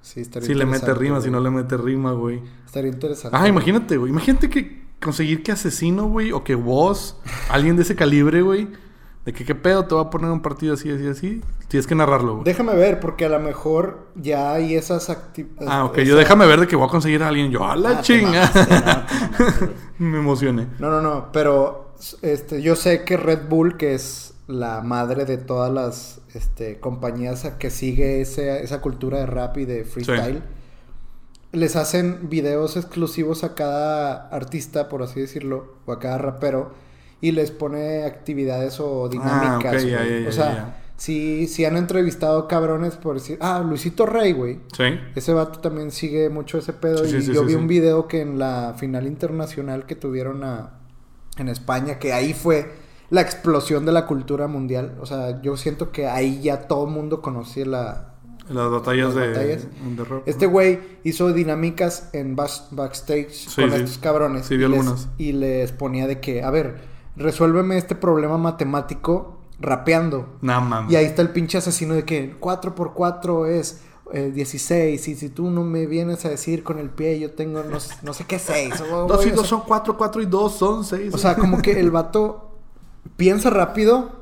[0.00, 2.42] Sí, estaría Si le mete rima, si no le mete rima, güey.
[2.64, 3.36] Estaría interesante.
[3.40, 4.10] Ah, imagínate, güey.
[4.10, 7.16] Imagínate que conseguir que asesino, güey, o que vos,
[7.48, 8.68] alguien de ese calibre, güey,
[9.24, 11.40] de que qué pedo te va a poner un partido así, así, así.
[11.68, 12.44] Tienes que narrarlo, güey.
[12.44, 15.68] Déjame ver, porque a lo mejor ya hay esas actividades...
[15.68, 15.98] Ah, ok.
[16.00, 17.50] Yo déjame ver de que voy a conseguir a alguien.
[17.50, 18.30] Yo, a la Ah, te chinga.
[18.30, 19.76] mamaste, no, te mamaste, güey.
[19.98, 20.66] Me emocioné.
[20.78, 25.38] No, no, no, pero este, yo sé que Red Bull, que es la madre de
[25.38, 30.42] todas las este, compañías que sigue ese- esa cultura de rap y de freestyle,
[31.52, 36.72] les hacen videos exclusivos a cada artista, por así decirlo, o a cada rapero,
[37.20, 39.74] y les pone actividades o dinámicas.
[39.74, 40.10] Ah, ok, ya, güey.
[40.10, 40.82] ya, ya, o sea.
[40.98, 44.60] Si, si han entrevistado cabrones por decir, ah, Luisito Rey, güey.
[44.74, 44.84] Sí.
[45.14, 47.04] Ese vato también sigue mucho ese pedo.
[47.04, 50.42] Sí, y sí, yo sí, vi un video que en la final internacional que tuvieron
[50.42, 50.70] a-
[51.36, 52.72] en España, que ahí fue
[53.10, 54.96] la explosión de la cultura mundial.
[54.98, 58.14] O sea, yo siento que ahí ya todo el mundo conocía la...
[58.48, 59.66] Las batallas, Las de, batallas.
[59.96, 60.22] de rap.
[60.28, 63.76] Este güey hizo dinámicas en backstage Sí, con sí.
[63.76, 64.46] estos cabrones.
[64.46, 66.76] Sí, y les- y les ponía de que, a ver,
[67.16, 70.36] resuélveme este problema matemático rapeando.
[70.42, 70.92] Nah, mames.
[70.92, 73.80] Y ahí está el pinche asesino de que 4 por 4 es
[74.12, 75.08] eh, 16.
[75.08, 78.12] Y si tú no me vienes a decir con el pie, yo tengo no, no
[78.14, 78.74] sé qué 6.
[79.08, 81.12] Dos y dos son cuatro, cuatro y dos son seis.
[81.12, 82.52] O sea, como que el vato
[83.16, 84.12] piensa rápido,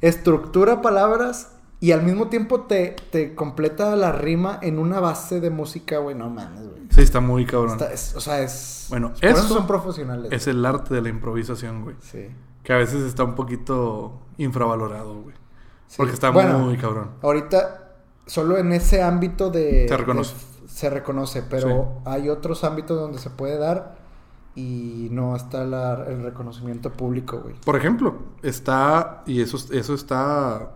[0.00, 1.50] estructura palabras
[1.84, 6.16] y al mismo tiempo te, te completa la rima en una base de música, güey.
[6.16, 6.82] No mames, güey.
[6.90, 7.72] Sí, está muy cabrón.
[7.72, 8.86] Está- es- o sea, es.
[8.90, 10.30] Bueno, por eso son profesionales.
[10.32, 11.96] Es el arte de la improvisación, güey.
[12.00, 12.28] Sí.
[12.62, 15.34] Que a veces está un poquito infravalorado, güey.
[15.88, 15.96] Sí.
[15.98, 17.10] Porque está Bueno, muy cabrón.
[17.22, 17.92] Ahorita,
[18.26, 19.86] solo en ese ámbito de...
[19.88, 20.34] Se reconoce.
[20.34, 23.96] de- se reconoce, pero hay otros ámbitos donde se puede dar
[24.54, 27.54] y no está la- el reconocimiento público, güey.
[27.64, 29.22] Por ejemplo, está.
[29.26, 30.70] Y eso, eso está.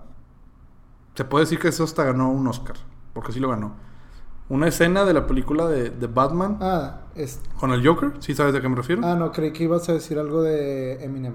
[1.19, 2.77] Se puede decir que eso hasta ganó un Oscar.
[3.13, 3.73] Porque sí lo ganó.
[4.49, 7.41] Una escena de la película de, de Batman Ah, es...
[7.59, 8.13] con el Joker.
[8.21, 9.03] ¿Sí sabes de qué me refiero?
[9.05, 11.35] ah, no, creí que ibas a decir algo de Eminem.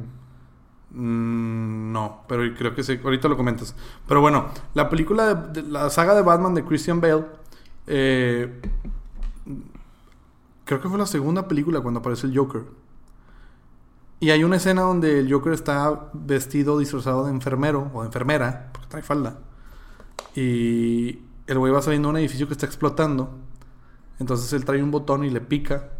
[0.91, 2.97] Mm, no, pero creo que sí.
[3.03, 3.75] Ahorita lo comentas.
[4.07, 7.25] Pero bueno, la película de, de- la saga de Batman de Christian Bale.
[7.87, 8.61] eh,
[10.63, 12.63] creo que fue la segunda película cuando aparece el Joker.
[14.21, 18.69] Y hay una escena donde el Joker está vestido, disfrazado de enfermero o de enfermera,
[18.71, 19.39] porque trae falda.
[20.35, 23.37] Y el güey va saliendo de un edificio que está explotando.
[24.19, 25.91] Entonces él trae un botón y le pica.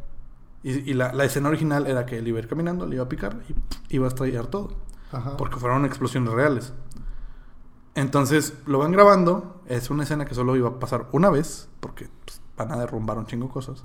[0.63, 3.03] Y, y la, la escena original era que él iba a ir caminando, le iba
[3.03, 3.37] a picar
[3.89, 4.75] y iba a estallar todo.
[5.11, 5.37] Ajá.
[5.37, 6.73] Porque fueron explosiones reales.
[7.95, 9.61] Entonces lo van grabando.
[9.67, 11.69] Es una escena que solo iba a pasar una vez.
[11.79, 13.83] Porque pues, van a derrumbar un chingo cosas.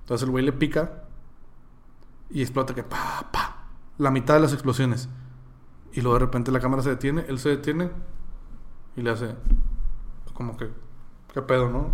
[0.00, 1.04] Entonces el güey le pica.
[2.30, 3.68] Y explota que pa, pa.
[3.98, 5.08] La mitad de las explosiones.
[5.92, 7.24] Y luego de repente la cámara se detiene.
[7.28, 7.90] Él se detiene.
[8.96, 9.34] Y le hace.
[10.34, 10.70] Como que.
[11.32, 11.90] ¿Qué pedo, no?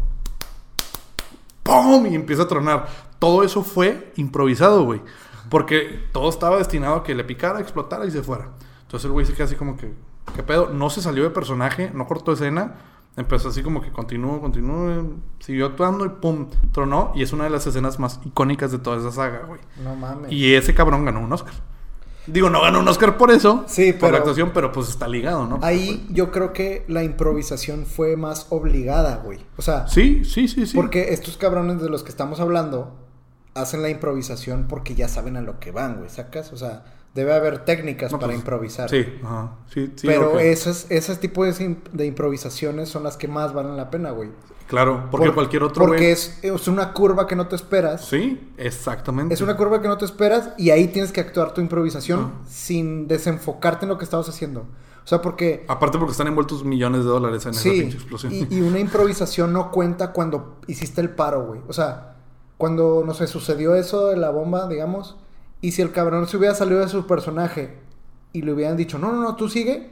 [1.63, 2.07] ¡Pum!
[2.07, 2.89] Y empieza a tronar.
[3.19, 5.01] Todo eso fue improvisado, güey.
[5.49, 8.49] Porque todo estaba destinado a que le picara, explotara y se fuera.
[8.83, 9.95] Entonces el güey se queda así como que,
[10.35, 10.69] ¿qué pedo?
[10.69, 12.77] No se salió de personaje, no cortó escena.
[13.17, 17.13] Empezó así como que continuó, continuó, siguió actuando y pum, tronó.
[17.15, 19.61] Y es una de las escenas más icónicas de toda esa saga, güey.
[19.83, 20.33] No mames.
[20.33, 21.53] Y ese cabrón ganó un Oscar.
[22.27, 25.09] Digo, no ganó un Oscar por eso, Sí, por pero- la actuación, pero pues está
[25.09, 25.59] ligado, ¿no?
[25.63, 29.41] Ahí yo creo que la improvisación fue más obligada, güey.
[29.57, 30.77] O sea, Sí, sí, sí, sí.
[30.77, 32.97] porque estos cabrones de los que estamos hablando
[33.55, 36.53] hacen la improvisación porque ya saben a lo que van, güey, ¿sacas?
[36.53, 36.85] O sea,
[37.15, 38.89] Debe haber técnicas No, para pues, improvisar.
[38.89, 39.53] Sí, ajá.
[39.73, 40.41] Sí, sí, Pero ok.
[40.41, 44.31] esos, ese tipo de, de improvisaciones son las que más valen la pena, güey.
[44.67, 48.07] Claro, porque Por- cualquier otro Porque güey- es, es una curva que no te esperas.
[48.07, 49.35] Sí, exactamente.
[49.35, 53.07] Es una curva que no te esperas y ahí tienes que actuar tu improvisación sin
[53.09, 54.61] desenfocarte en lo que estabas haciendo.
[55.05, 55.67] O sea, porque...
[55.69, 58.33] Aparte porque están envueltos millones de dólares en esa Sí, pinche explosión.
[58.33, 61.61] y, y una improvisación no cuenta cuando hiciste el paro, güey.
[61.69, 62.17] O sea,
[62.57, 65.17] cuando, no sé, sucedió eso de la bomba, digamos,
[65.63, 67.79] y si el cabrón se hubiera salido de su personaje
[68.35, 69.91] y le hubieran dicho, no, no, no, tú sigue,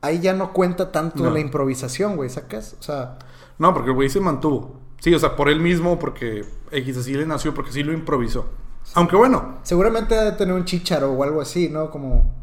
[0.00, 1.30] ahí ya no cuenta tanto No.
[1.30, 2.76] la improvisación, güey, ¿sacas?
[2.80, 3.18] O sea,
[3.58, 4.80] No, porque el güey se mantuvo.
[4.98, 8.46] Sí, o sea, por él mismo, porque X así le nació, porque sí lo improvisó.
[8.94, 11.90] Aunque bueno, seguramente ha de tener un chicharo o algo así, ¿no?
[11.90, 12.34] Como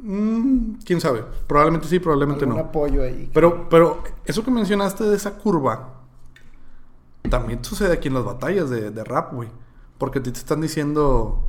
[0.00, 1.24] mm, quién sabe.
[1.46, 2.58] Probablemente sí, probablemente no.
[2.58, 3.30] apoyo ahí.
[3.32, 5.94] Pero, pero eso que mencionaste de esa curva,
[7.28, 9.48] también sucede aquí en las batallas de, de rap, güey.
[9.98, 11.44] Porque a ti te están diciendo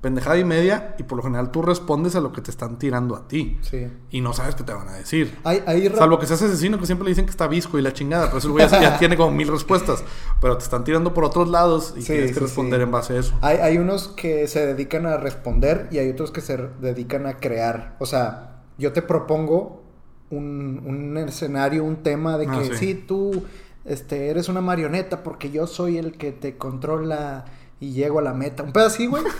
[0.00, 3.16] pendejada y media y por lo general tú respondes a lo que te están tirando
[3.16, 3.58] a ti.
[3.62, 3.88] Sí.
[4.10, 5.36] Y no sabes qué te van a decir.
[5.42, 7.92] Hay, hay Salvo que seas asesino, que siempre le dicen que está visco y la
[7.92, 10.04] chingada, pero ese güey ya, tiene como mil respuestas.
[10.40, 12.84] Pero te están tirando por otros lados y Sí, tienes que sí, responder sí.
[12.84, 13.34] en base a eso.
[13.40, 17.38] Hay, hay unos que se dedican a responder y hay otros que se dedican a
[17.38, 17.96] crear.
[17.98, 19.82] O sea, yo te propongo
[20.30, 22.76] un, un escenario, un tema de que Ah, sí.
[22.76, 22.94] sí.
[22.94, 23.44] tú
[23.84, 27.44] este, eres una marioneta porque yo soy el que te controla
[27.80, 28.62] y llego a la meta.
[28.62, 29.22] Un pedo así, güey.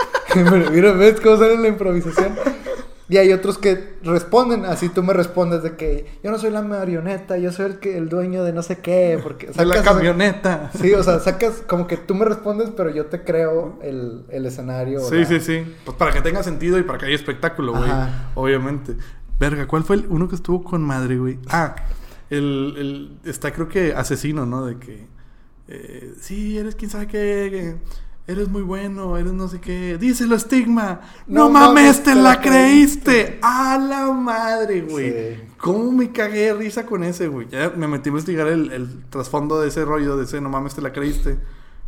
[0.72, 2.34] Mira, ¿ves cómo sale la improvisación?
[3.09, 6.62] Y hay otros que responden, así tú me respondes de que yo no soy la
[6.62, 9.95] marioneta, yo soy el que el dueño de no sé qué, porque De la sacas-
[9.95, 10.70] camioneta.
[10.80, 14.45] Sí, o sea, sacas como que tú me respondes, pero yo te creo el, el
[14.47, 14.99] escenario.
[15.01, 15.76] Sí, la- sí, sí.
[15.84, 17.91] Pues para que tenga sentido y para que haya espectáculo, güey.
[18.34, 18.97] Obviamente.
[19.39, 21.39] Verga, ¿cuál fue el uno que estuvo con madre, güey?
[21.49, 21.76] Ah,
[22.28, 22.74] el,
[23.24, 24.66] el- está creo que asesino, ¿no?
[24.66, 25.07] De que
[25.68, 27.76] eh, sí, eres quién sabe qué, que
[28.27, 29.99] eres muy bueno, eres no sé qué.
[29.99, 31.01] Díselo, estigma.
[31.27, 33.39] No, No mames, mames, te, la creíste.
[33.43, 35.11] A la madre, güey.
[35.11, 35.43] Sí.
[35.59, 37.49] ¿Cómo me cagué de risa con ese, güey?
[37.49, 40.74] Ya me metí a investigar el, el trasfondo de ese rollo, de ese no mames,
[40.74, 41.39] te la creíste.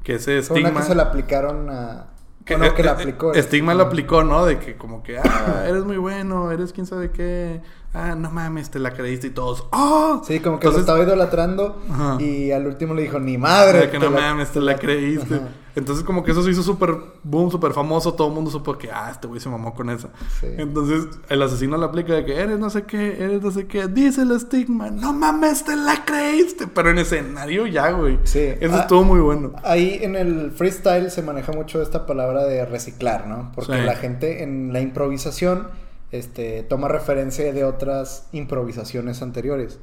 [0.02, 0.80] Que ese Fue una estigma.
[0.80, 2.06] que se la aplicaron a.
[2.44, 3.34] Que, bueno, que la eh, aplicó.
[3.34, 4.46] Estigma lo aplicó, ¿no?
[4.46, 7.60] De que como que, ah, eres muy bueno, eres quién sabe qué.
[7.94, 9.64] Ah, no mames, te la creíste y todos.
[9.72, 10.22] ¡Oh!
[10.26, 12.22] Sí, como que lo Entonces, estaba idolatrando Ajá.
[12.22, 13.88] y al último le dijo, ni madre.
[13.90, 15.36] que no la- mames, te la creíste.
[15.36, 15.48] Ajá.
[15.74, 18.12] Entonces como que eso se hizo súper boom, súper famoso.
[18.14, 20.08] Todo el mundo supo que, ah, este güey se mamó con esa.
[20.40, 20.48] Sí.
[20.58, 23.86] Entonces el asesino le aplica de que eres no sé qué, eres no sé qué.
[23.86, 26.66] Dice el estigma, no mames, te la creíste.
[26.66, 28.18] Pero en escenario ya, güey.
[28.24, 28.40] Sí.
[28.60, 29.52] Eso Ah, estuvo muy bueno.
[29.62, 33.52] Ahí en el freestyle se maneja mucho esta palabra de reciclar, ¿no?
[33.54, 33.82] Porque Sí.
[33.82, 35.68] la gente en la improvisación
[36.12, 39.78] este, toma referencia de otras improvisaciones anteriores.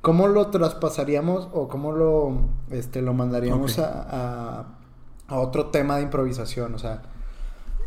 [0.00, 2.32] ¿Cómo lo traspasaríamos o cómo lo,
[2.70, 3.84] este, lo mandaríamos Ok.
[3.84, 4.66] a, a-
[5.28, 6.74] a otro tema de improvisación?
[6.74, 7.02] O sea,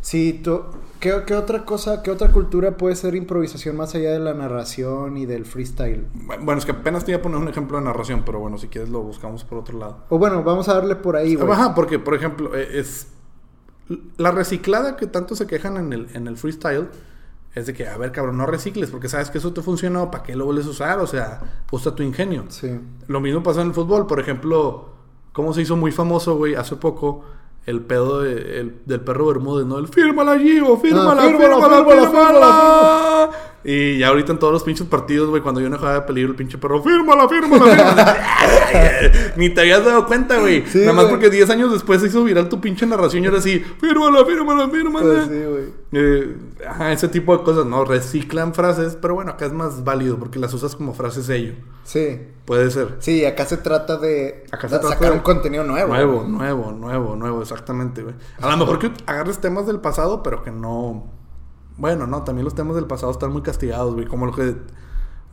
[0.00, 0.62] si tú,
[1.00, 5.16] ¿qué, qué otra cosa, qué otra cultura puede ser improvisación más allá de la narración
[5.16, 6.06] y del freestyle?
[6.14, 8.68] Bueno, es que apenas te iba a poner un ejemplo de narración, pero bueno, si
[8.68, 10.04] quieres lo buscamos por otro lado.
[10.10, 11.50] O bueno, vamos a darle por ahí, güey.
[11.50, 13.08] Ajá, porque, por ejemplo, eh, es.
[14.16, 16.88] La reciclada que tanto se quejan en el, en el freestyle
[17.54, 20.24] es de que, a ver, cabrón, no recicles porque sabes que eso te funcionó, ¿para
[20.24, 20.98] qué lo vuelves a usar?
[20.98, 21.40] O sea,
[21.70, 22.44] usa tu ingenio.
[22.48, 22.78] Sí.
[23.06, 24.88] Lo mismo pasa en el fútbol, por ejemplo,
[25.32, 27.24] cómo se hizo muy famoso, güey, hace poco,
[27.66, 29.78] el pedo de- el- del perro Bermúdez, ¿no?
[29.78, 33.30] El fírmala, Gio, fírmala, Ah, fírmala, fírmala, fírmala, fírmala".
[33.66, 36.32] Y ya ahorita en todos los pinches partidos, güey, cuando yo no dejaba de peligro,
[36.32, 38.18] el pinche perro, fírmala, fírmala, fírmala.
[39.36, 40.64] Ni te habías dado cuenta, güey.
[40.66, 43.40] Sí, Nada más porque 10 años después se hizo viral tu pinche narración y ahora
[43.40, 45.06] sí, fírmala, fírmala, fírmala.
[45.06, 45.64] Pues sí, güey.
[45.96, 46.36] Eh,
[46.68, 47.84] ajá, ese tipo de cosas, ¿no?
[47.84, 51.54] Reciclan frases, pero bueno, acá es más válido porque las usas como frases sello.
[51.84, 52.20] Sí.
[52.44, 52.96] Puede ser.
[52.98, 55.88] Sí, acá se trata de Acá se trata sacar de- un contenido nuevo.
[55.94, 58.14] Nuevo, nuevo, nuevo, nuevo, exactamente, güey.
[58.40, 61.04] A lo mejor que agarres temas del pasado, pero que no.
[61.76, 64.06] Bueno, no, también los temas del pasado están muy castigados, güey.
[64.06, 64.54] Como lo que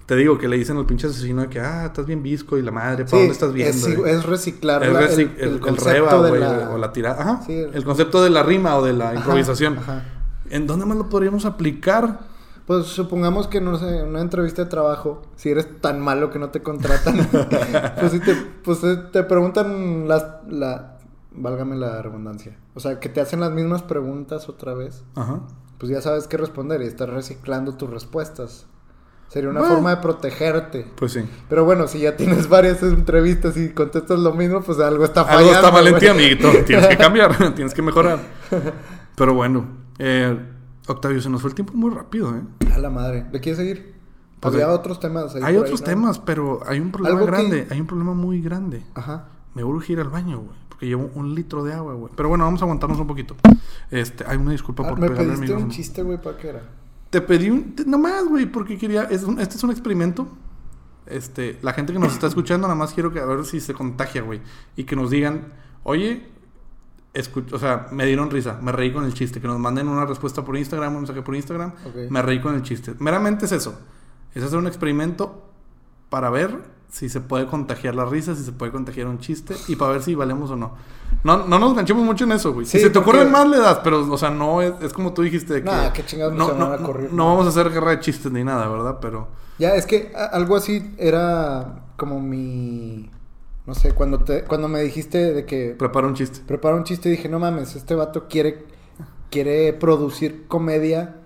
[0.05, 2.61] te digo, que le dicen al pinche asesino de que, ah, estás bien visco y
[2.61, 3.87] la madre, ¿para Sí, dónde estás viendo?
[4.05, 7.21] Es, es reciclar El, la- el- el concepto reba, de güey, la- o la tirada.
[7.21, 7.41] Ajá.
[7.45, 9.77] Sí, el- el concepto de la rima o de la Ajá, improvisación.
[9.77, 10.03] ajá.
[10.51, 12.19] ¿En dónde más lo podríamos aplicar?
[12.67, 16.39] Pues supongamos que, no sé, en una entrevista de trabajo, si eres tan malo que
[16.39, 17.17] no te contratan,
[17.99, 20.97] pues, si te, pues te, te preguntan las, la,
[21.31, 25.41] válgame la redundancia, o sea, que te hacen las mismas preguntas otra vez, Ajá.
[25.79, 28.67] pues ya sabes qué responder y estás reciclando tus respuestas.
[29.27, 29.75] Sería una Bueno.
[29.75, 30.87] forma de protegerte.
[30.97, 31.21] Pues sí.
[31.47, 35.47] Pero bueno, si ya tienes varias entrevistas y contestas lo mismo, pues algo está fallando.
[35.51, 36.09] Algo está mal en ti, güey.
[36.09, 36.49] amiguito.
[36.65, 38.19] Tienes que cambiar, tienes que mejorar.
[39.15, 39.65] Pero bueno,
[40.03, 40.37] eh,
[40.87, 42.41] Octavio, se nos fue el tiempo muy rápido, ¿eh?
[42.73, 43.27] A la madre.
[43.31, 43.93] ¿Le quieres seguir?
[44.39, 45.35] Pues, Había eh, otros temas.
[45.35, 45.91] ahí Hay otros ahí, ¿no?
[45.91, 47.67] temas, pero hay un problema que- grande.
[47.69, 48.83] Hay un problema muy grande.
[48.95, 49.27] Ajá.
[49.53, 50.57] Me urge ir al baño, güey.
[50.69, 52.11] Porque llevo un litro de agua, güey.
[52.15, 53.35] Pero bueno, vamos a aguantarnos un poquito.
[53.91, 55.71] Este, hay una disculpa Ah, por me pegarle pediste un micrófono.
[55.73, 56.61] chiste, güey, ¿para qué era?
[57.11, 57.75] Te pedí un.
[57.85, 59.03] Nomás, güey, porque quería.
[59.03, 60.27] Es un- este es un experimento.
[61.05, 63.73] Este, la gente que nos está escuchando, nada más quiero que a ver si se
[63.73, 64.41] contagia, güey.
[64.75, 65.49] Y que nos digan,
[65.83, 66.25] oye,
[67.13, 69.39] escu- o sea, me dieron risa, me reí con el chiste.
[69.41, 71.73] Que nos manden una respuesta por Instagram, un mensaje por Instagram.
[72.09, 72.93] Me reí con el chiste.
[72.99, 73.79] Meramente es eso.
[74.33, 75.43] Es hacer un experimento
[76.09, 76.57] para ver
[76.89, 80.03] si se puede contagiar la risa, si se puede contagiar un chiste y para ver
[80.03, 80.73] si valemos o no.
[81.23, 82.65] No, no nos ganchemos mucho en eso, güey.
[82.65, 84.91] Sí, si se te porque- ocurren más, le das, pero, o sea, no es, es
[84.91, 85.53] como tú dijiste.
[85.55, 87.25] de que Nah, qué chingados no, se van no, a correr, no ¿no?
[87.27, 88.97] vamos a hacer guerra de chistes ni nada, ¿verdad?
[89.01, 89.27] Pero.
[89.57, 93.09] Ya, es que algo así era como mi...
[93.65, 96.39] No sé, cuando, te, cuando me dijiste de que Prepara un chiste.
[96.47, 98.65] prepara un chiste, dije, no mames, este vato quiere,
[99.29, 101.17] quiere producir comedia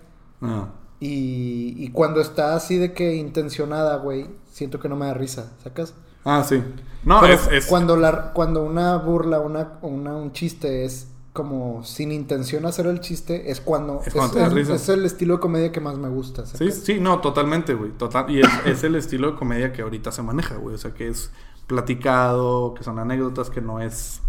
[0.42, 0.68] Ah.
[1.00, 5.54] y, y cuando está así de que intencionada, güey, siento que no me da risa,
[5.64, 5.94] ¿sacas?
[6.26, 6.62] Ah, sí.
[7.04, 11.84] No, Pero es, es- Cuando, la, cuando una burla, una, una, un chiste es como
[11.84, 14.02] sin intención hacer el chiste, es cuando...
[14.06, 14.76] Es cuando te da es- risa.
[14.76, 16.76] es el estilo de comedia que más me gusta, Sí, ¿sacas?
[16.76, 17.92] sí, no, totalmente, güey.
[17.92, 20.76] Total, y es, es el estilo de comedia que ahorita se maneja, güey.
[20.76, 21.32] O sea, que es
[21.68, 24.22] platicado, que son anécdotas, que no es.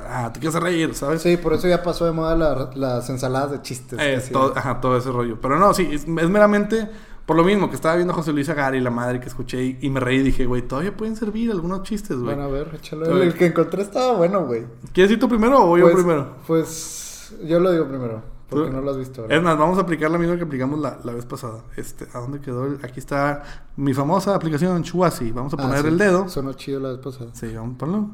[0.00, 1.22] Ah, te quieres reír, ¿sabes?
[1.22, 3.98] Sí, por eso ya pasó de moda la- las ensaladas de chistes.
[4.02, 5.38] Eh, todo, ajá, todo ese rollo.
[5.40, 6.88] Pero no, sí, es, es meramente
[7.26, 9.62] por lo mismo que estaba viendo a José Luis Agar y la madre que escuché
[9.62, 12.34] y, y me reí y dije, güey, todavía pueden servir algunos chistes, güey.
[12.34, 13.06] Bueno, a ver, échalo.
[13.22, 14.64] El, que encontré estaba bueno, güey.
[14.92, 16.34] ¿Quieres ir tú primero o voy yo Pues- primero?
[16.46, 19.22] Pues yo lo digo primero, porque no lo has visto.
[19.22, 19.36] ¿verdad?
[19.38, 21.62] Es más, vamos a aplicar la misma que aplicamos la, la vez pasada.
[21.76, 22.66] Este, ¿A dónde quedó?
[22.66, 23.42] el- Aquí está
[23.76, 25.32] mi famosa aplicación Chuasi.
[25.32, 26.28] Vamos a Ah, poner sí, el dedo.
[26.28, 27.30] Sonó chido la vez pasada.
[27.34, 28.10] Sí, vamos a ponerlo.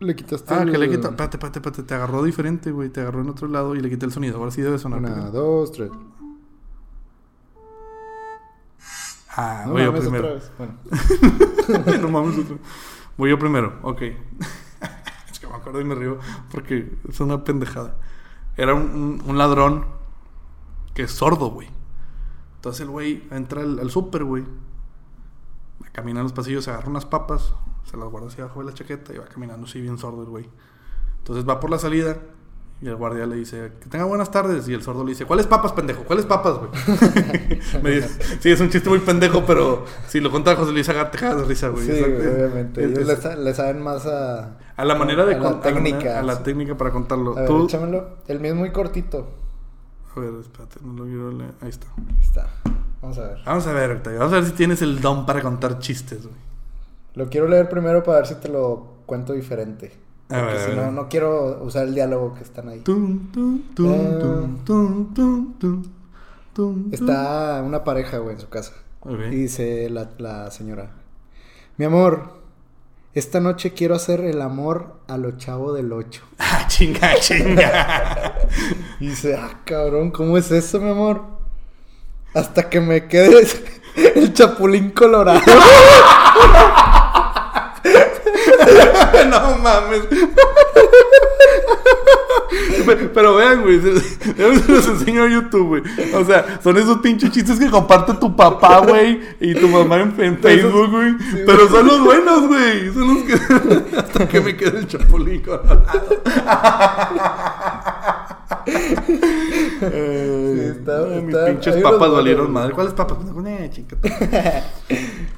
[0.00, 1.08] Le quitaste Ah, el- que le quita.
[1.08, 1.82] Espérate, espérate, espérate.
[1.82, 2.88] Te agarró diferente, güey.
[2.90, 4.38] Te agarró en otro lado y le quité el sonido.
[4.38, 4.98] Ahora sí debe sonar.
[5.00, 5.90] Una, dos, tres.
[9.36, 10.24] Ah, No voy yo primero.
[10.24, 10.52] otra vez.
[10.58, 10.74] Bueno.
[12.02, 12.58] no mames, otro.
[13.16, 14.00] Voy yo primero, ok.
[15.30, 16.18] es que me acuerdo y me río
[16.50, 17.96] porque es una pendejada.
[18.62, 19.84] Era un, un- un ladrón
[20.94, 21.68] que es sordo, güey.
[22.56, 24.44] Entonces el güey entra al, al súper, güey.
[25.92, 27.52] Camina en los pasillos, agarra unas papas,
[27.90, 30.28] se las guarda hacia abajo de la chaqueta y va caminando así bien sordo el
[30.28, 30.48] güey.
[31.18, 32.16] Entonces va por la salida
[32.80, 34.68] y el guardia le dice, que tenga buenas tardes.
[34.68, 36.04] Y el sordo le dice, ¿cuáles papas, pendejo?
[36.04, 36.70] ¿Cuáles papas, güey?
[37.82, 41.10] Me dice, sí, es un chiste muy pendejo, pero si lo cuenta José Luis Agar,
[41.10, 41.84] te de risa, güey.
[41.84, 42.30] Sí, Exacto.
[42.30, 42.84] obviamente.
[42.84, 44.58] Ellos es- le, sa- le saben más a...
[44.80, 45.72] a la manera de a la contar.
[45.74, 46.20] técnica.
[46.20, 47.32] A la técnica para contarlo.
[47.36, 48.08] A ver, Tú- échamelo.
[48.28, 49.28] El mío es muy cortito.
[50.16, 51.52] A ver, espérate, no lo quiero leer.
[51.60, 51.86] Ahí está.
[52.20, 52.48] Está.
[53.00, 53.38] Vamos a ver.
[53.46, 54.18] Vamos a ver, Octavio.
[54.18, 56.34] Vamos a ver si tienes el don para contar chistes, güey.
[57.14, 59.92] Lo quiero leer primero para ver si te lo cuento diferente.
[60.28, 62.80] A ver, si no, no quiero usar el diálogo que están ahí.
[62.80, 65.82] Tum, tum, tum, tum, tum, tum, tum,
[66.54, 68.72] tum, Está una pareja, güey, en su casa.
[69.08, 70.90] Y dice la, la señora,
[71.78, 72.39] mi amor,
[73.12, 76.22] esta noche quiero hacer el amor a lo chavo del 8.
[76.52, 78.34] Ah, chinga, chinga.
[78.98, 81.22] Y dice, ah, cabrón, ¿cómo es eso, mi amor?
[82.34, 83.46] Hasta que me quede
[84.16, 85.40] el chapulín colorado.
[89.28, 90.02] no mames.
[92.86, 93.80] Pero, pero vean, güey.
[93.80, 95.82] ya se los enseño a YouTube, güey.
[96.14, 99.20] O sea, son esos pinches chistes que comparte tu papá, güey.
[99.40, 101.14] Y tu mamá en, en Facebook, güey.
[101.46, 102.92] Pero son los buenos, güey.
[102.92, 103.34] Son los que.
[103.96, 106.22] Hasta que me quede el chapulín colorado.
[111.06, 112.72] Mis pinches hay papas valieron madre.
[112.74, 113.18] ¿Cuáles papas?
[113.70, 113.96] Chica.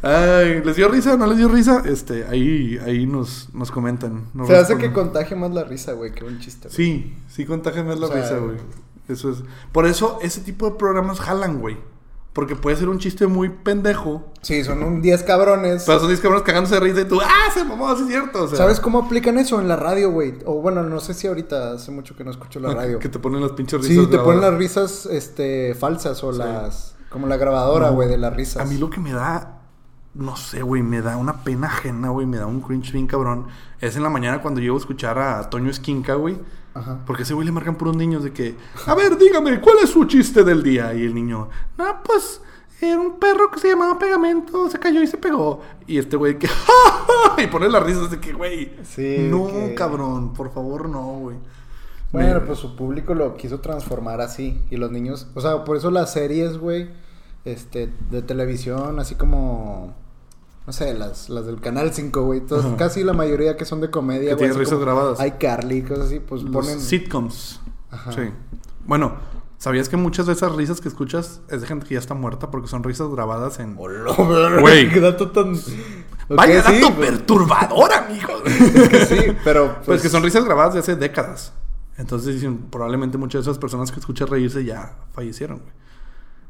[0.03, 1.17] Ay, ¿les dio risa?
[1.17, 1.83] ¿No les dio risa?
[1.85, 4.25] Este, ahí, ahí nos, nos comentan.
[4.35, 6.69] nos Se hace que contagie más la risa, güey, que un chiste.
[6.69, 6.77] güey.
[6.77, 8.57] Sí, sí contagia más la O sea, risa, güey.
[9.09, 9.43] Eso es.
[9.73, 11.77] Por eso ese tipo de programas jalan, güey.
[12.33, 14.25] Porque puede ser un chiste muy pendejo.
[14.41, 15.85] Sí, son un 10 cabrones.
[15.85, 17.95] Pero son 10 cabrones cagándose de risa y tú, ¡ah, se mamó!
[17.95, 18.45] Sí, es cierto.
[18.45, 20.39] O sea, ¿Sabes cómo aplican eso en la radio, güey?
[20.47, 22.99] O bueno, no sé si ahorita hace mucho que no escucho la radio.
[22.99, 24.05] Que te ponen las pinches risas.
[24.07, 26.39] Sí, te ponen las risas este, falsas o Sí.
[26.39, 26.95] las...
[27.11, 28.63] Como la grabadora, No, güey, de las risas.
[28.63, 29.62] A mí lo que me da,
[30.15, 33.47] no sé, güey, me da una pena ajena, güey, me da un cringe bien cabrón.
[33.81, 36.39] Es en la mañana cuando llego a escuchar a Toño Esquinca, güey.
[36.75, 37.01] Ajá.
[37.07, 38.57] Porque a ese güey le marcan puros niños de que,
[38.87, 40.95] a ver, dígame, ¿cuál es su chiste del día?
[40.95, 41.49] Y el niño,
[41.79, 42.41] no, pues,
[42.81, 45.61] era un perro que se llamaba Pegamento, se cayó y se pegó.
[45.87, 46.55] Y este güey que, ¡Ja,
[47.37, 47.43] ja!
[47.43, 51.37] y pone las risas de que, güey, Sí, no, que- cabrón, por favor, no, güey.
[52.11, 54.63] Bueno, Me- pues su público lo quiso transformar así.
[54.71, 55.29] Y los niños...
[55.35, 56.91] O sea, por eso las series, güey,
[57.45, 59.95] este, de televisión, así como...
[60.67, 62.41] No sé, las, las del Canal 5, güey.
[62.41, 62.77] todas- Ajá.
[62.77, 64.53] Casi la mayoría que son de comedia, Que güey.
[64.59, 65.19] risas grabadas.
[65.25, 66.81] iCarly, cosas así, pues Los ponen...
[66.81, 67.61] sitcoms.
[67.91, 68.13] Ajá.
[68.13, 68.21] Sí.
[68.87, 69.15] Bueno,
[69.59, 72.51] ¿sabías que muchas de esas risas que escuchas es de gente que ya está muerta
[72.51, 73.75] porque son risas grabadas en...
[73.79, 74.89] Hola, Güey.
[74.91, 75.55] qué dato tan...
[76.29, 77.11] Vaya sí, dato pues.
[77.11, 78.29] perturbador, amigo.
[78.47, 81.53] Es que sí, pero Pues, pues, que son risas grabadas de hace décadas.
[81.99, 85.73] Entonces probablemente muchas de esas personas que escuché reírse ya fallecieron, güey.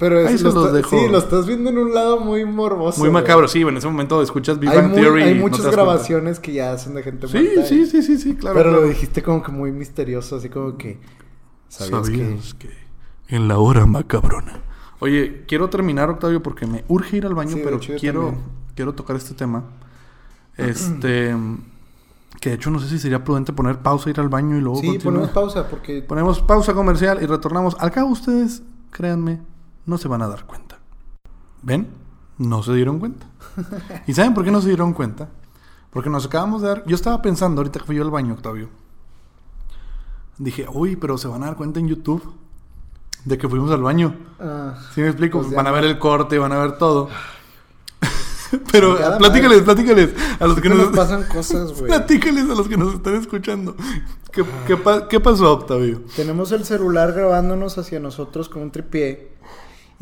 [0.02, 0.90] Pero es- ahí se lo los está- dejo.
[0.98, 2.98] sí, lo estás viendo en un lado muy morboso.
[3.00, 5.22] Muy macabro, sí, en ese momento escuchas Big Bang Theory.
[5.22, 5.76] hay no muchas cuenta.
[5.76, 7.64] grabaciones que ya hacen de gente Sí, muerta.
[7.66, 8.56] sí, sí, sí, sí, claro.
[8.56, 10.98] Pero lo dijiste como que muy misterioso, así como que...
[11.68, 12.70] ¿Sabías, ¿Sabías que...
[13.28, 14.60] en la hora macabrona?
[14.98, 18.44] Oye, quiero terminar, Octavio, porque me urge ir al baño, Sí, pero hecho, quiero, también.
[18.74, 19.64] quiero tocar este tema.
[20.56, 21.34] Este...
[22.40, 24.80] que de hecho no sé si sería prudente poner pausa, ir al baño y luego.
[24.80, 25.14] Sí, continuar.
[25.14, 26.02] ponemos pausa porque...
[26.02, 27.76] Ponemos pausa comercial y retornamos.
[27.78, 29.40] Al cabo ustedes, créanme,
[29.86, 30.78] no se van a dar cuenta.
[31.62, 31.88] ¿Ven?
[32.38, 33.26] No se dieron cuenta.
[34.06, 35.28] ¿Y saben por qué no se dieron cuenta?
[35.90, 36.84] Porque nos acabamos de dar...
[36.86, 38.68] Yo estaba pensando ahorita que fui yo al baño, Octavio.
[40.38, 42.22] Dije, uy, pero se van a dar cuenta en YouTube
[43.24, 44.16] de que fuimos al baño.
[44.40, 45.40] Ah, ¿Sí me explico?
[45.42, 47.08] Pues van a ver el corte, van a ver todo.
[48.72, 50.10] pero platícales, platícales
[50.40, 50.78] a los que nos...
[50.78, 51.86] nos pasan cosas, güey.
[51.86, 53.76] Platícales a los que nos están escuchando.
[54.32, 56.02] ¿Qué, qué pa- qué pasó, Octavio?
[56.16, 59.30] Tenemos el celular grabándonos hacia nosotros con un tripié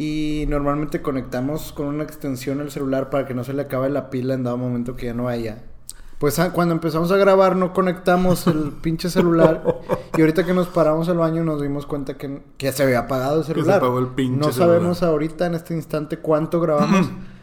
[0.00, 4.08] y normalmente conectamos con una extensión el celular para que no se le acabe la
[4.08, 5.62] pila en dado momento que ya no haya.
[6.18, 9.62] Pues ah, cuando empezamos a grabar no conectamos el pinche celular
[10.16, 13.40] y ahorita que nos paramos al baño nos dimos cuenta que, que se había apagado
[13.40, 13.76] el se celular.
[13.76, 14.68] apagó el pinche no celular.
[14.78, 17.10] sabemos ahorita en este instante cuánto grabamos.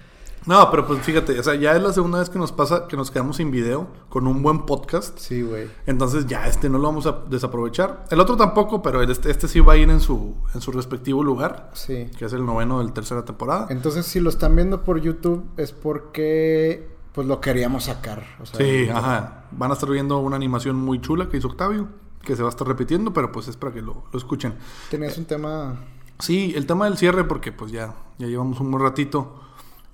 [0.48, 2.96] No, pero pues fíjate, o sea, ya es la segunda vez que nos pasa que
[2.98, 5.18] nos quedamos sin video con un buen podcast.
[5.20, 5.68] sí, güey.
[5.86, 8.06] Entonces ya este no lo vamos a desaprovechar.
[8.10, 11.22] El otro tampoco, pero este, este sí va a ir en su, en su respectivo
[11.24, 12.10] lugar, Sí.
[12.18, 13.68] que es el noveno del tercera temporada.
[13.70, 15.72] Entonces si lo están viendo por YouTube es
[16.18, 18.24] porque pues lo queríamos sacar.
[18.42, 19.46] o sea, Sí, ajá.
[19.52, 21.88] Van a estar viendo una animación muy chula que hizo Octavio,
[22.22, 24.54] que se va a estar repitiendo, pero pues es para que lo, lo escuchen.
[24.90, 25.76] Tenías un tema...
[26.20, 29.42] Sí, el tema del cierre, porque pues ya, ya llevamos un buen ratito.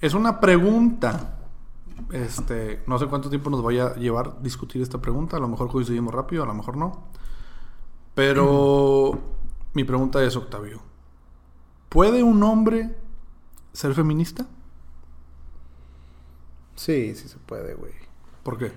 [0.03, 1.39] Es una pregunta.
[2.11, 5.37] Este, no sé cuánto tiempo nos vaya a llevar discutir esta pregunta.
[5.37, 7.05] A lo mejor coincidimos rápido, a lo mejor no.
[8.13, 9.17] Pero
[9.73, 10.81] mi pregunta es, Octavio.
[11.87, 12.95] ¿Puede un hombre
[13.71, 14.45] ser feminista?
[16.75, 17.93] Sí, sí se puede, güey.
[18.43, 18.73] ¿Por qué?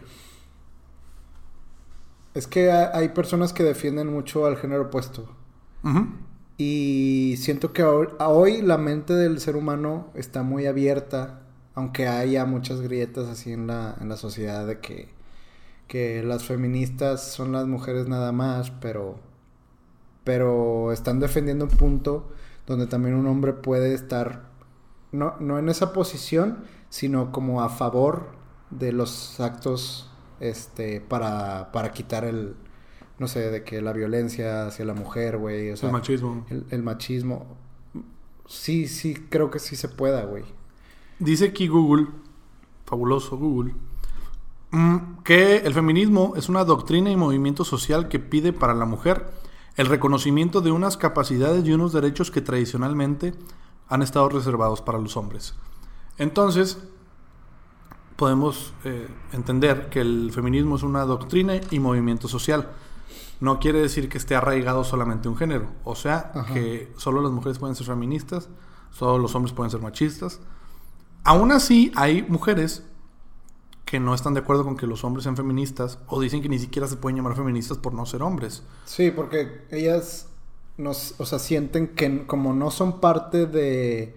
[2.35, 5.27] Es que ha- hay personas que defienden mucho al género opuesto.
[5.83, 6.07] Ujú.
[6.59, 11.41] Y siento que hoy, la mente del ser humano está muy abierta,
[11.75, 15.11] aunque haya muchas grietas así en la, en la sociedad de que,
[15.87, 19.19] que las feministas son las mujeres nada más, pero,
[20.25, 22.31] pero están defendiendo un punto
[22.67, 24.49] donde también un hombre puede estar,
[25.13, 28.29] no, no en esa posición, sino como a favor
[28.71, 32.57] de los actos este, para, para quitar el,
[33.19, 36.47] no sé, de que la violencia hacia la mujer, güey, o sea, el machismo.
[36.51, 37.57] el, el machismo.
[38.47, 40.45] Sí, sí, creo que sí se pueda, güey.
[41.19, 42.09] Dice aquí Google,
[42.85, 43.75] fabuloso Google,
[44.71, 49.31] mm, que el feminismo es una doctrina y movimiento social que pide para la mujer
[49.77, 53.35] el reconocimiento de unas capacidades y unos derechos que tradicionalmente
[53.89, 55.55] han estado reservados para los hombres.
[56.19, 56.79] Entonces,
[58.17, 62.71] podemos eh, entender que el feminismo es una doctrina y movimiento social.
[63.41, 65.67] No quiere decir que esté arraigado solamente un género.
[65.85, 66.55] O sea, Ajá.
[66.55, 68.49] que solo las mujeres pueden ser feministas,
[68.91, 70.41] solo los hombres pueden ser machistas.
[71.25, 72.85] Aún así, hay mujeres
[73.85, 76.59] que no están de acuerdo con que los hombres sean feministas o dicen que ni
[76.59, 78.63] siquiera se pueden llamar feministas por no ser hombres.
[78.85, 80.29] Sí, porque ellas
[80.77, 84.17] nos, o sea, sienten que como no son parte de,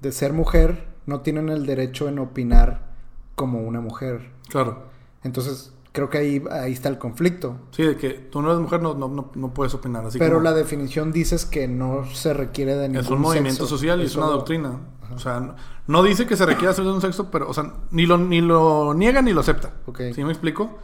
[0.00, 2.94] de ser mujer, no tienen el derecho en opinar
[3.34, 4.32] como una mujer.
[4.48, 4.84] Claro.
[5.22, 7.56] Entonces, creo que ahí, ahí está el conflicto.
[7.70, 10.04] Sí, de que tú no eres mujer, no, no, no, no puedes opinar.
[10.04, 13.62] Así Pero como- la definición dices que no se requiere de ningún Es un movimiento
[13.62, 13.78] sexo.
[13.78, 14.78] social y es, una doctrina.
[15.14, 18.04] O sea, no, dice que se requiera ser de un sexo, pero, o sea, ni
[18.04, 19.72] lo, ni lo niega ni lo acepta.
[19.86, 20.02] Ok.
[20.14, 20.76] ¿Sí me explico?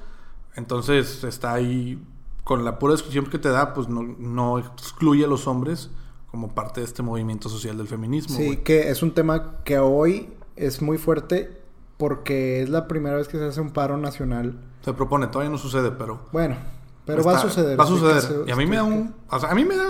[0.57, 2.03] Entonces está ahí,
[2.43, 5.91] con la pura descripción que te da, pues no, no excluye a los hombres
[6.31, 8.35] como parte de este movimiento social del feminismo.
[8.35, 11.61] Sí, que es un tema que hoy es muy fuerte
[11.99, 14.59] porque es la primera vez que se hace un paro nacional.
[14.83, 16.27] Se propone, todavía no sucede, pero...
[16.33, 16.57] Bueno,
[17.07, 17.79] pero va a está- suceder.
[17.79, 18.45] Va a suceder.
[18.49, 19.15] y a mí me da un...
[19.31, 19.87] O sea, a mí me da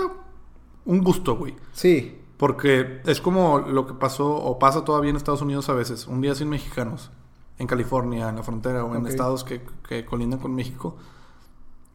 [0.85, 1.55] un gusto, güey.
[1.71, 6.07] Sí, Porque es como lo que pasó o pasa todavía en Estados Unidos a veces.
[6.07, 7.09] Un día sin mexicanos.
[7.57, 9.07] En California, en la frontera o en Ok.
[9.09, 10.97] estados que, que colindan con México.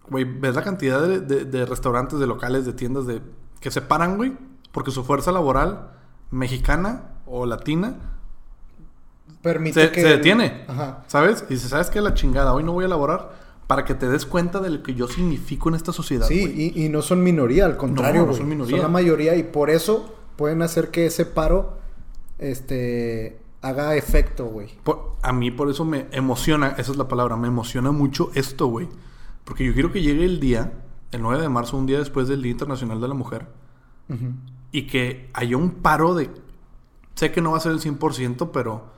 [0.08, 3.20] Güey, ves la cantidad de, de- de restaurantes, de locales, de tiendas de
[3.60, 4.36] que se paran, güey.
[4.72, 5.90] Porque su fuerza laboral
[6.30, 7.96] mexicana o latina
[9.48, 10.02] permite se, que...
[10.02, 10.64] se detiene.
[10.68, 11.04] Ajá.
[11.06, 11.44] ¿Sabes?
[11.48, 12.00] Y dice, ¿sabes qué?
[12.00, 12.52] La chingada.
[12.52, 13.32] Hoy no voy a laborar
[13.66, 16.26] para que te des cuenta de lo que yo significo en esta sociedad.
[16.26, 18.76] Sí, y, y no son minoría, al contrario, No, no son minoría.
[18.76, 21.78] Son la mayoría y por eso pueden hacer que ese paro
[22.38, 24.68] este haga efecto, güey.
[25.22, 28.88] A mí por eso me emociona, esa es la palabra, me emociona mucho esto, güey.
[29.44, 30.72] Porque yo quiero que llegue el día,
[31.10, 33.46] el 9 de marzo, un día después del Día Internacional de la Mujer,
[34.08, 34.32] Ujú.
[34.72, 36.30] y que haya un paro de...
[37.14, 38.96] Sé que no va a ser el 100%, pero...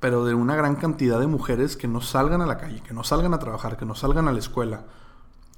[0.00, 3.02] Pero de una gran cantidad de mujeres que no salgan a la calle, que no
[3.04, 4.84] salgan a trabajar, que no salgan a la escuela,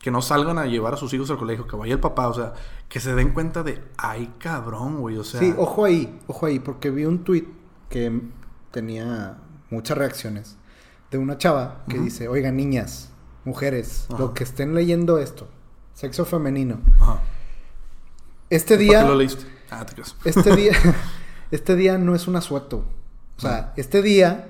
[0.01, 2.35] que no salgan a llevar a sus hijos al colegio, que vaya el papá, o
[2.35, 2.55] sea,
[2.89, 5.41] que se den cuenta de, ay cabrón, güey, o sea...
[5.41, 7.47] Sí, ojo ahí, ojo ahí, porque vi un tweet
[7.91, 8.23] que
[8.71, 9.39] tenía
[9.69, 10.57] muchas reacciones
[11.11, 13.11] de una chava que dice, oigan, niñas,
[13.45, 15.49] mujeres, lo que estén leyendo esto,
[15.93, 16.81] sexo femenino,
[18.49, 19.45] este ¿Para día, qué lo leíste?
[19.71, 20.17] Ah, te creas.
[20.25, 20.73] este día,
[21.51, 22.85] este día no es un asueto.
[23.41, 24.49] O sea, este día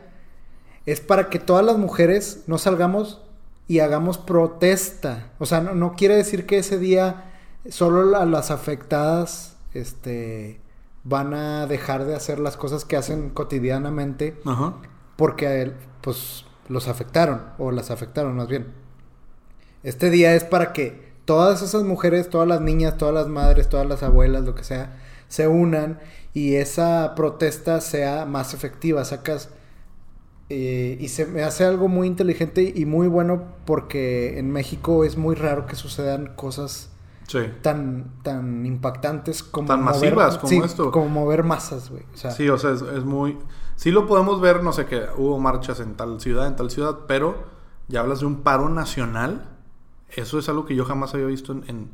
[0.84, 3.20] es para que todas las mujeres no salgamos
[3.68, 5.30] y hagamos protesta.
[5.38, 7.30] O sea, no, no quiere decir que ese día
[7.68, 10.58] solo la- las afectadas este,
[11.04, 14.74] van a dejar de hacer las cosas que hacen cotidianamente Ajá.
[15.14, 18.66] porque a él, pues los afectaron o las afectaron más bien.
[19.84, 23.86] Este día es para que todas esas mujeres, todas las niñas, todas las madres, todas
[23.86, 24.96] las abuelas, lo que sea,
[25.28, 26.00] se unan
[26.34, 29.04] y esa protesta sea más efectiva.
[29.04, 29.50] Sacas
[30.48, 35.16] eh, y se me hace algo muy inteligente y muy bueno porque en México es
[35.16, 36.90] muy raro que sucedan cosas
[37.28, 37.38] Sí.
[37.62, 40.90] tan tan impactantes como Tan masivas como sí, esto.
[40.90, 42.02] como mover masas, güey.
[42.12, 43.38] O sea, Sí, o sea, es, es muy...
[43.76, 46.98] Sí lo podemos ver, no sé, que hubo marchas en tal ciudad, en tal ciudad,
[47.06, 47.36] pero
[47.86, 49.48] ya hablas de un paro nacional.
[50.08, 51.90] Eso es algo que yo jamás había visto en, en,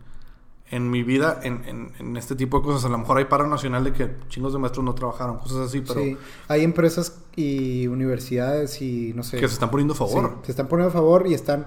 [0.71, 2.85] en mi vida, en, en- en este tipo de cosas.
[2.85, 5.81] A lo mejor hay paro nacional de que chingos de maestros no trabajaron, cosas así,
[5.81, 6.17] pero Sí,
[6.49, 9.39] hay empresas y universidades y no sé.
[9.39, 10.31] que se están poniendo a favor.
[10.41, 11.67] Sí, se están poniendo a favor y están,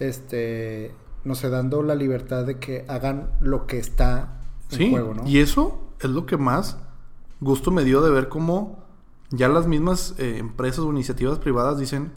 [0.00, 5.14] este, no sé, dando la libertad de que hagan lo que está en Sí, juego,
[5.14, 5.26] ¿no?
[5.26, 6.76] y eso es lo que más
[7.40, 8.84] gusto me dio de ver cómo
[9.30, 12.12] ya las mismas eh, empresas o iniciativas privadas dicen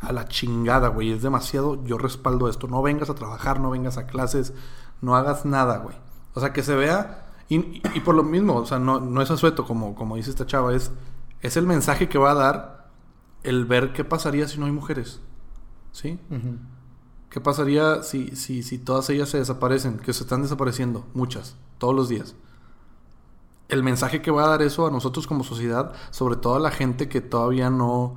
[0.00, 3.96] a la chingada, güey, es demasiado, yo respaldo esto, no vengas a trabajar, no vengas
[3.98, 4.52] a clases,
[5.00, 5.96] no hagas nada, güey.
[6.34, 9.64] O sea, que se vea, y, por lo mismo, o sea, no, no es asueto,
[9.64, 10.90] como, como dice esta chava, es,
[11.40, 12.90] es el mensaje que va a dar
[13.42, 15.20] el ver qué pasaría si no hay mujeres,
[15.92, 16.18] ¿sí?
[17.30, 19.98] ¿Qué pasaría si, si, si todas ellas se desaparecen?
[19.98, 22.36] Que se están desapareciendo, muchas, todos los días.
[23.68, 26.70] El mensaje que va a dar eso a nosotros como sociedad, sobre todo a la
[26.70, 28.16] gente que todavía no...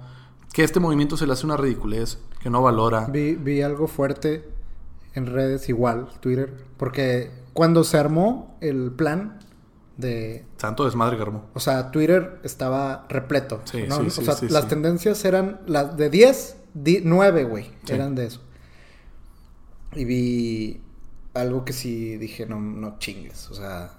[0.53, 3.05] Que este movimiento se le hace una ridiculez, que no valora.
[3.05, 4.60] Vi, vi algo fuerte
[5.13, 9.39] en redes igual, Twitter, porque cuando se armó el plan
[9.97, 11.45] de Santo desmadre que armó.
[11.53, 13.61] O sea, Twitter estaba repleto.
[13.65, 13.97] Sí, ¿no?
[13.97, 14.69] sí, o sí, sea, sí, las sí.
[14.69, 16.57] tendencias eran las de 10,
[17.03, 17.65] 9, güey.
[17.83, 17.93] Sí.
[17.93, 18.41] Eran de eso.
[19.93, 20.81] Y vi
[21.33, 23.49] algo que sí dije, no, no chingues.
[23.51, 23.91] O sea,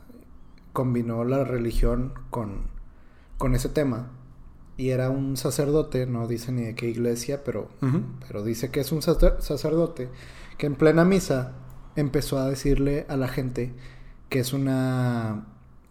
[0.73, 2.63] combinó la religión con,
[3.39, 4.11] con ese tema.
[4.79, 7.69] Y era un sacerdote, no dice ni de qué iglesia, pero,
[8.27, 10.09] pero dice que es un sacer- sacerdote
[10.59, 11.53] que en plena misa
[11.97, 13.75] empezó a decirle a la gente
[14.29, 15.47] que es una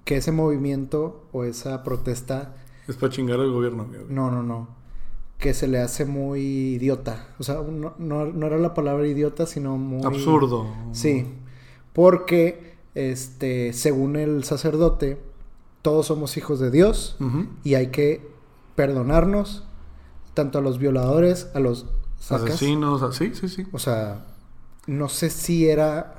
[0.05, 2.55] que ese movimiento o esa protesta
[2.88, 3.88] Es para chingar al gobierno.
[4.09, 4.68] no no no
[5.38, 6.41] que se le hace muy
[6.76, 10.68] idiota o sea no, no, no era la palabra idiota sino muy Absurdo.
[10.91, 11.28] sí
[11.93, 15.20] porque este según el sacerdote
[15.82, 17.18] todos somos hijos de Dios
[17.64, 18.28] y hay que
[18.76, 19.64] perdonarnos
[20.34, 21.88] tanto a los violadores a los
[22.20, 23.66] sacas Asesinos, sí, sí, sí.
[23.72, 24.26] o sea,
[24.91, 26.15] no sé si era.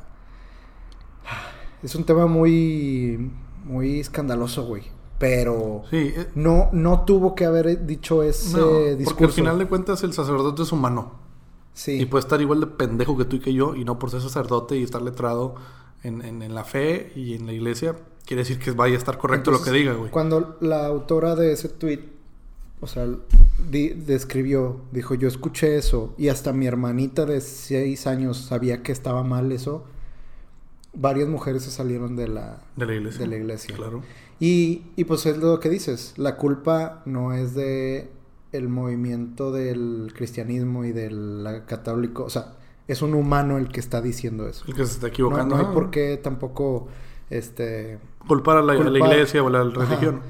[1.83, 3.31] Es un tema muy.
[3.65, 4.83] Muy escandaloso, güey.
[5.19, 5.83] Pero.
[5.91, 9.25] Sí, eh, No, no tuvo que haber dicho ese no, porque discurso.
[9.27, 11.13] al final de cuentas el sacerdote es humano.
[11.75, 11.93] Sí.
[12.01, 14.21] Y puede estar igual de pendejo que tú y que yo, y no por ser
[14.21, 15.55] sacerdote y estar letrado
[16.03, 17.97] en, en- en la fe y en la iglesia,
[18.27, 20.11] quiere decir que vaya a estar correcto lo que diga, güey.
[20.11, 22.01] Cuando la autora de ese tweet,
[22.83, 23.07] o sea,
[23.71, 28.93] di- describió, dijo, yo escuché eso, y hasta mi hermanita de seis años sabía que
[28.93, 29.85] estaba mal eso,
[30.95, 33.21] varias mujeres se salieron de la, De la iglesia.
[33.21, 33.75] de la iglesia.
[33.75, 34.03] Claro.
[34.41, 38.11] Y, y pues es lo que dices, la culpa no es de
[38.53, 42.57] el movimiento del cristianismo y del católico, o sea,
[42.89, 44.65] es un humano el que está diciendo eso.
[44.67, 45.55] El que se está No, equivocando.
[45.55, 46.89] no hay ah, por qué tampoco,
[47.31, 49.13] este, Culpar a la, a la culpar.
[49.13, 50.21] iglesia o a la Ajá.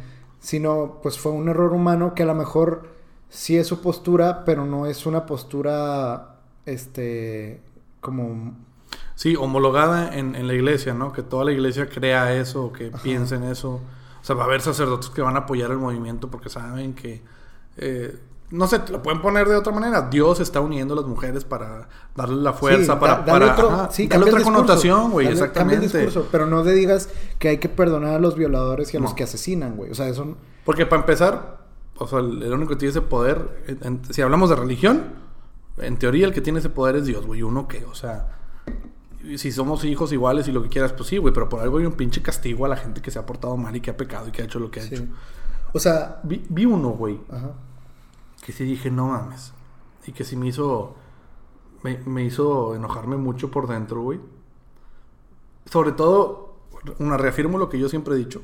[0.43, 2.91] Sino pues fue un error humano que a lo mejor
[3.31, 6.37] sí es su postura, pero no es una postura,
[6.67, 7.63] este,
[8.03, 8.55] como
[9.15, 11.13] Sí, homologada en, en la iglesia, ¿no?
[11.13, 13.75] Que toda la iglesia crea eso, o que piense en eso.
[14.21, 17.23] O sea, va a haber sacerdotes que van a apoyar el movimiento porque saben que...
[17.77, 18.19] eh,
[18.53, 20.03] no sé, te lo pueden poner de otra manera.
[20.11, 23.71] Dios está uniendo a las mujeres para darle la fuerza, Sí, para, da- para otro-
[23.71, 24.59] ajá, sí, darle otra discurso.
[24.61, 25.81] connotación, güey, el exactamente.
[25.89, 27.09] discurso, pero no te digas
[27.39, 29.91] que hay que perdonar a los violadores y a los que asesinan, güey.
[29.91, 30.37] O sea, eso...
[30.65, 31.59] Porque para empezar,
[31.97, 35.03] o sea, el, el único que tiene ese poder, en- en- si hablamos de religión,
[35.79, 37.43] en teoría el que tiene ese poder es Dios, güey.
[37.43, 37.85] ¿Uno qué?
[37.87, 38.37] O sea,
[39.37, 41.87] si somos hijos iguales y lo que quieras, pues sí, güey, pero por algo hay
[41.87, 44.29] un pinche castigo a la gente que se ha portado mal y que ha pecado
[44.29, 44.95] y que ha hecho lo que ha Sí.
[44.97, 45.05] hecho.
[45.73, 47.53] O sea, Vi, vi uno, güey, ajá.
[48.43, 49.55] Que sí dije, no mames.
[50.07, 50.97] Y que sí me hizo.
[51.83, 54.21] Me, me hizo enojarme mucho por dentro, güey.
[55.65, 56.57] Sobre todo,
[56.99, 58.43] una reafirmo lo que yo siempre he dicho: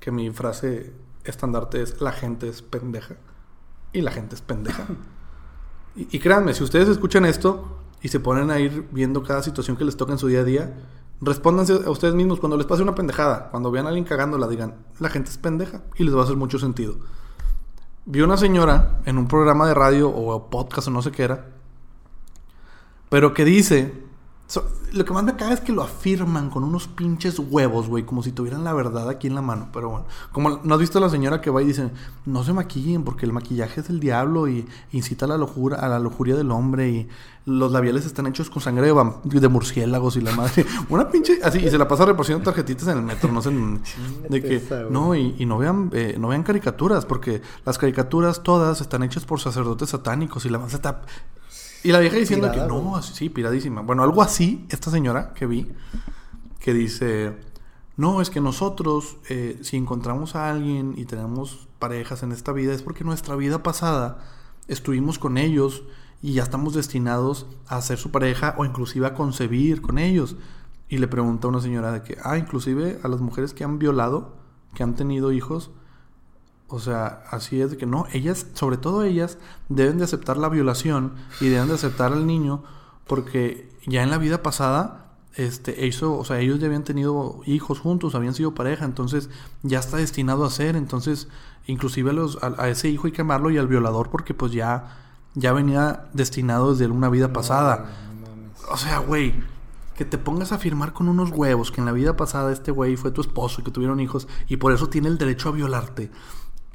[0.00, 0.92] que mi frase
[1.24, 3.16] estandarte es: la gente es pendeja.
[3.92, 4.86] Y la gente es pendeja.
[5.96, 9.76] y, y créanme, si ustedes escuchan esto y se ponen a ir viendo cada situación
[9.76, 10.74] que les toca en su día a día,
[11.22, 13.48] respóndanse a ustedes mismos cuando les pase una pendejada.
[13.50, 15.84] Cuando vean a alguien cagándola, digan: la gente es pendeja.
[15.96, 16.96] Y les va a hacer mucho sentido.
[18.04, 21.46] Vi una señora en un programa de radio o podcast o no sé qué era,
[23.08, 23.92] pero que dice,
[24.92, 28.22] lo que más me caga es que lo afirman con unos pinches huevos, güey, como
[28.22, 31.00] si tuvieran la verdad aquí en la mano, pero bueno, como no has visto a
[31.00, 31.90] la señora que va y dice,
[32.26, 35.88] no se maquillen porque el maquillaje es del diablo y incita a la locura, a
[35.88, 37.08] la lujuria del hombre y
[37.44, 41.70] los labiales están hechos con sangre de, murciélagos y la madre, una pinche, así, y
[41.70, 43.50] se la pasa repartiendo tarjetitas en el metro, no sé,
[44.28, 48.80] de que, no, y, y no vean eh, no vean caricaturas, porque las caricaturas todas
[48.80, 51.02] están hechas por sacerdotes satánicos y la más está...
[51.84, 53.82] Y la vieja diciendo Pirada, que no, así, sí, piradísima.
[53.82, 55.68] Bueno, algo así, esta señora que vi,
[56.60, 57.36] que dice,
[57.96, 62.72] no, es que nosotros, eh, si encontramos a alguien y tenemos parejas en esta vida,
[62.72, 64.18] es porque nuestra vida pasada
[64.68, 65.82] estuvimos con ellos
[66.22, 70.36] y ya estamos destinados a ser su pareja o inclusive a concebir con ellos.
[70.88, 73.78] Y le pregunta a una señora de que, ah, inclusive a las mujeres que han
[73.78, 74.36] violado,
[74.74, 75.70] que han tenido hijos,
[76.72, 79.36] o sea, así es de que no, ellas, sobre todo ellas,
[79.68, 82.64] deben de aceptar la violación y deben de aceptar al niño
[83.06, 87.78] porque ya en la vida pasada, este, eso, o sea, ellos ya habían tenido hijos
[87.78, 89.28] juntos, habían sido pareja, entonces
[89.62, 91.28] ya está destinado a ser, entonces
[91.66, 94.52] inclusive a, los, a, a ese hijo hay que amarlo y al violador porque pues
[94.52, 94.96] ya,
[95.34, 97.90] ya venía destinado desde una vida pasada.
[98.14, 98.64] No, no mames.
[98.70, 99.34] O sea, güey,
[99.94, 102.96] que te pongas a firmar con unos huevos que en la vida pasada este güey
[102.96, 106.10] fue tu esposo y que tuvieron hijos y por eso tiene el derecho a violarte.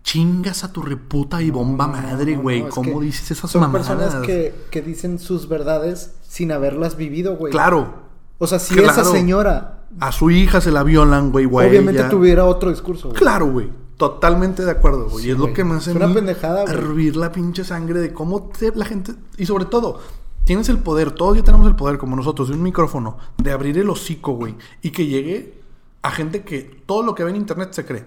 [0.07, 2.63] Chingas a tu reputa y bomba madre, güey.
[2.63, 3.89] no, ¿Cómo dices esas Son mamadas?
[3.89, 7.51] personas que, que dicen sus verdades sin haberlas vivido, güey.
[7.51, 8.07] Claro,
[8.37, 8.91] O sea, si Claro.
[8.91, 11.67] esa señora a su hija se la violan, güey, güey.
[11.67, 13.19] obviamente ella- tuviera otro discurso, güey.
[13.19, 13.69] Claro, güey.
[13.97, 15.23] Totalmente de acuerdo, güey.
[15.23, 16.73] Sí, y es lo que me hace Es una pendejada, güey.
[16.73, 19.13] hervir la pinche sangre de cómo te- la gente...
[19.37, 19.99] Y sobre todo,
[20.45, 23.77] tienes el poder, todos ya tenemos el poder, como nosotros, de un micrófono, de abrir
[23.77, 24.55] el hocico, güey.
[24.81, 25.59] Y que llegue
[26.01, 28.05] a gente que todo lo que ve en internet se cree.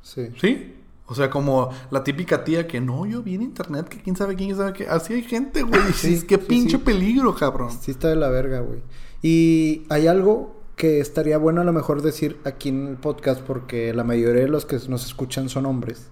[0.00, 0.28] Sí.
[0.40, 0.74] ¿Sí?
[1.08, 4.36] O sea, como la típica tía que no, yo vi en internet que quién sabe
[4.36, 4.86] quién sabe qué.
[4.88, 5.80] Así hay gente, güey.
[5.94, 6.82] Sí, es que sí, pinche sí.
[6.84, 7.70] peligro, cabrón.
[7.80, 8.82] Sí está de la verga, güey.
[9.22, 13.92] Y hay algo que estaría bueno a lo mejor decir aquí en el podcast porque
[13.94, 16.08] la mayoría de los que nos escuchan son hombres.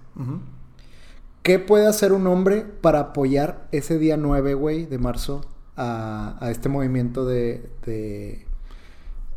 [1.43, 5.45] ¿Qué puede hacer un hombre para apoyar ese día 9, güey, de marzo
[5.77, 8.45] a, a este movimiento de, de,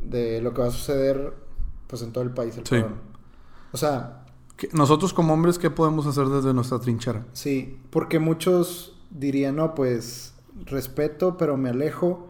[0.00, 1.34] de lo que va a suceder
[1.86, 2.82] pues en todo el país, el Sí.
[3.72, 4.19] O sea,
[4.72, 7.26] Nosotros como hombres, ¿qué podemos hacer desde nuestra trinchera?
[7.32, 10.34] Sí, porque muchos dirían, no, pues
[10.66, 12.28] respeto, pero me alejo.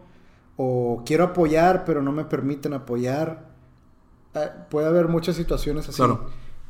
[0.57, 3.49] O quiero apoyar, pero no me permiten apoyar.
[4.35, 5.97] Ah, puede haber muchas situaciones así.
[5.97, 6.29] Claro.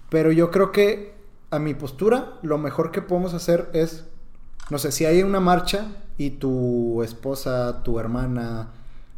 [0.10, 1.14] Pero yo creo que
[1.52, 4.06] a mi postura, lo mejor que podemos hacer es,
[4.70, 8.72] no sé, si hay una marcha y tu esposa, tu hermana,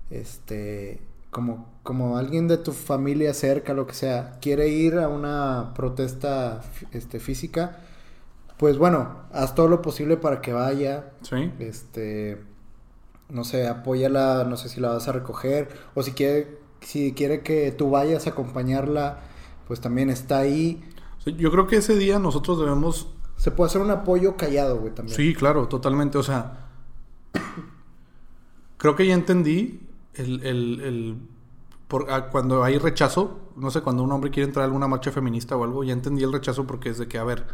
[0.10, 5.74] este, como, como alguien de tu familia cerca, lo que sea, quiere ir a una
[5.76, 6.62] protesta
[6.92, 7.80] este, física,
[8.58, 11.12] pues bueno, haz todo lo posible para que vaya.
[11.22, 11.52] ¿Sí?
[11.60, 12.42] Este,
[13.30, 17.42] no sé, apóyala, no sé si la vas a recoger, o si quiere, si quiere
[17.42, 19.20] que tú vayas a acompañarla,
[19.68, 20.82] pues también está ahí.
[21.24, 23.10] Sí, Yo creo que ese día nosotros debemos...
[23.36, 25.18] Se puede hacer un apoyo callado, güey, también.
[25.18, 26.18] Sí, claro, totalmente.
[26.18, 26.70] O sea,
[28.78, 29.82] creo que ya entendí
[30.14, 30.46] el...
[30.46, 31.18] el, el-
[31.94, 35.12] por, ah, cuando hay rechazo, no sé, cuando un hombre quiere entrar a alguna marcha
[35.12, 37.46] feminista o algo, ya entendí el rechazo porque es de que, a ver,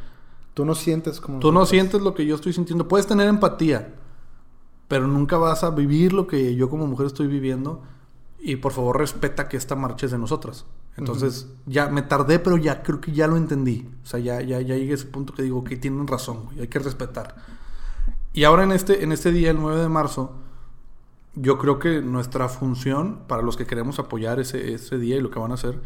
[0.54, 1.40] Tú no sientes como...
[1.40, 2.88] Tú no sientes lo que yo estoy sintiendo.
[2.88, 3.96] Puedes tener empatía,
[4.88, 7.82] pero nunca vas a vivir lo que yo como mujer estoy viviendo.
[8.40, 10.66] Y por favor respeta que esta marcha es de nosotras.
[10.98, 13.90] Entonces, ya me tardé, pero ya creo que ya lo entendí.
[14.04, 16.60] O sea, ya, ya, ya llegué a ese punto que digo que tienen razón, güey,
[16.60, 17.38] hay que respetar.
[18.34, 20.34] Y ahora en este, en este día, el 9 de marzo,
[21.36, 25.30] yo creo que nuestra función, para los que queremos apoyar ese, ese día y lo
[25.30, 25.80] que van a hacer,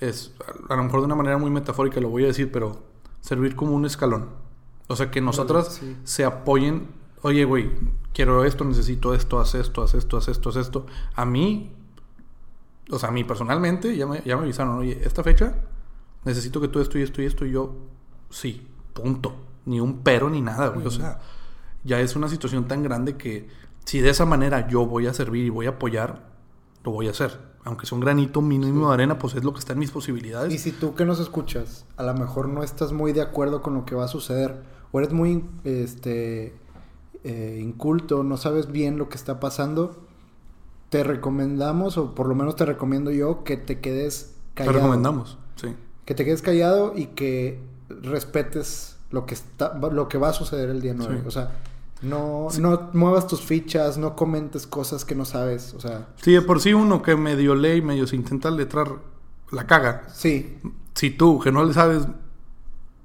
[0.00, 0.34] es,
[0.68, 2.82] a lo mejor de una manera muy metafórica lo voy a decir, pero
[3.20, 4.30] servir como un escalón.
[4.88, 5.96] O sea, que nosotras sí.
[6.04, 6.88] se apoyen.
[7.22, 7.70] Oye, güey,
[8.12, 10.86] quiero esto, necesito esto, haz esto, haz esto, haz esto, haz esto.
[11.14, 11.72] A mí,
[12.90, 15.54] o sea, a mí personalmente, ya me, ya me avisaron, oye, esta fecha
[16.24, 17.46] necesito que tú esto y esto y esto.
[17.46, 17.74] Y yo,
[18.30, 18.66] sí.
[18.92, 19.34] punto.
[19.64, 20.86] Ni un pero ni nada, güey.
[20.86, 21.20] O sea,
[21.84, 23.48] ya es una situación tan grande que
[23.84, 26.24] si de esa manera yo voy a servir y voy a apoyar,
[26.84, 27.38] lo voy a hacer.
[27.64, 30.52] Aunque sea un granito mínimo de arena, pues es lo que está en mis posibilidades.
[30.52, 33.74] Y si tú que nos escuchas, a lo mejor no estás muy de acuerdo con
[33.74, 36.54] lo que va a suceder, o eres muy este,
[37.24, 39.96] eh, inculto, no sabes bien lo que está pasando,
[40.88, 44.72] te recomendamos, o por lo menos te recomiendo yo, que te quedes callado.
[44.72, 45.76] Te recomendamos, sí.
[46.04, 50.68] Que te quedes callado y que respetes lo que, está, lo que va a suceder
[50.68, 51.18] el día 9.
[51.20, 51.26] Sí.
[51.26, 51.52] O sea,
[52.02, 55.74] no, no muevas tus fichas, no comentes cosas que no sabes.
[55.74, 58.96] O sea, Sí, de por sí uno que medio lee y medio se intenta letrar
[59.50, 60.04] la caga.
[60.12, 60.58] sí,
[60.94, 62.06] Si tú, que no le sabes,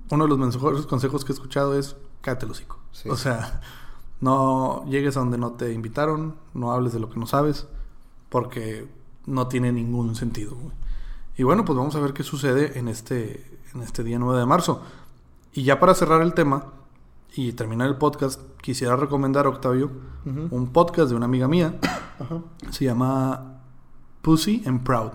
[0.09, 2.79] uno de los mejores consejos que he escuchado es cállate el hocico.
[2.91, 3.09] Sí.
[3.09, 3.61] O sea,
[4.21, 7.67] no llegues a donde no te invitaron, no hables de lo que no sabes,
[8.29, 8.87] porque
[9.25, 10.55] no tiene ningún sentido.
[10.55, 10.75] güey.
[11.37, 14.45] Y bueno, pues vamos a ver qué sucede en este, en este día 9 de
[14.45, 14.81] marzo.
[15.53, 16.65] Y ya para cerrar el tema
[17.37, 19.91] y terminar el podcast, quisiera recomendar, Octavio,
[20.25, 21.75] un podcast de una amiga mía.
[22.71, 23.61] Se llama
[24.23, 25.11] Pussy and Proud.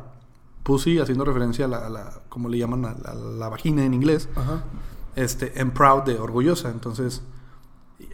[0.63, 3.85] Pussy haciendo referencia a la, a la- como le llaman a la, a la vagina
[3.85, 4.29] en inglés.
[4.37, 4.63] Ajá.
[5.17, 6.71] Este, and Proud de orgullosa.
[6.71, 7.23] Entonces,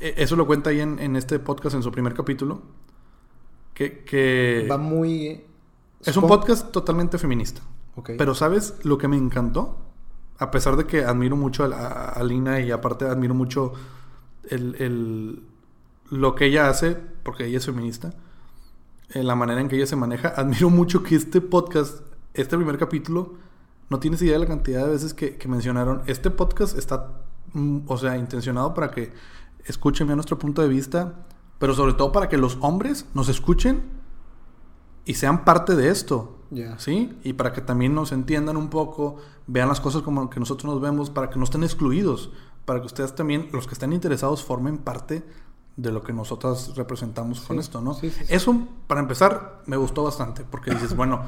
[0.01, 2.63] e- eso lo cuenta ahí en, en este podcast en su primer capítulo.
[3.75, 5.45] Que, que Va muy...
[6.05, 7.61] es un podcast totalmente feminista.
[7.95, 8.13] Ok.
[8.17, 9.77] Pero ¿sabes lo que me encantó?
[10.39, 13.75] A pesar de que admiro mucho a, a- a Lina y aparte admiro mucho
[14.51, 15.43] el, el-
[16.11, 18.15] lo que ella hace, porque ella es feminista,
[19.11, 22.01] eh, la manera en que ella se maneja, admiro mucho que este podcast,
[22.35, 23.35] este primer capítulo,
[23.91, 27.21] no tienes idea de la cantidad de veces que, que mencionaron, este podcast está,
[27.53, 29.13] mm, o sea, intencionado para que
[29.65, 31.27] escuchen bien nuestro punto de vista,
[31.59, 33.83] pero sobre todo para que los hombres nos escuchen
[35.05, 36.35] y sean parte de esto.
[36.51, 36.79] Ya.
[36.79, 37.19] ¿Sí?
[37.25, 39.17] Y para que también nos entiendan un poco,
[39.47, 42.31] vean las cosas como que nosotros nos vemos, para que no estén excluidos,
[42.69, 45.25] para que ustedes también, los que estén interesados, formen parte
[45.79, 47.95] de lo que nosotros representamos con Sí, esto, ¿no?
[47.95, 48.25] sí, sí.
[48.29, 48.55] Eso,
[48.87, 51.23] para empezar, me gustó bastante, porque dices, bueno,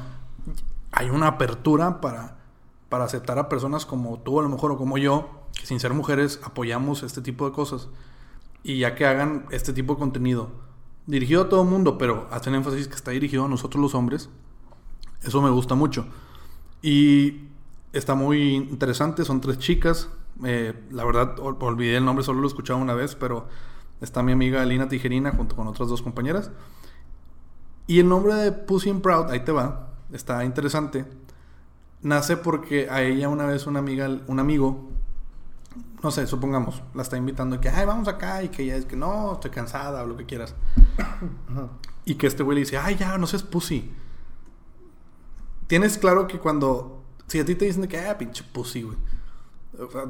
[0.91, 2.37] hay una apertura para,
[2.89, 5.95] para aceptar a personas como tú, a lo mejor, o como yo, que sin ser
[5.95, 7.89] mujeres apoyamos este tipo de cosas,
[8.61, 10.51] y ya que hagan este tipo de contenido
[11.07, 14.29] dirigido a todo el mundo, pero hacen énfasis que está dirigido a nosotros los hombres,
[15.23, 16.05] eso me gusta mucho.
[16.83, 17.47] Y
[17.93, 20.07] está muy interesante, son tres chicas.
[20.43, 23.47] Eh, la verdad, ol- olvidé el nombre, solo lo he escuchado una vez, pero
[24.01, 26.51] está mi amiga Lina Tijerina junto con otras dos compañeras.
[27.87, 31.05] Y el nombre de Pussy and Proud, ahí te va, está interesante.
[32.01, 34.89] Nace porque a ella una vez una amiga, un amigo,
[36.01, 38.85] no sé, supongamos, la está invitando y que, ay, vamos acá, y que ella es
[38.85, 40.55] que no, estoy cansada o lo que quieras.
[40.97, 41.67] Ajá.
[42.03, 43.93] Y que este güey le dice, ay, ya, no seas pussy.
[45.67, 47.03] Tienes claro que cuando.
[47.27, 48.97] Si a ti te dicen de que, ah, pinche pussy, güey.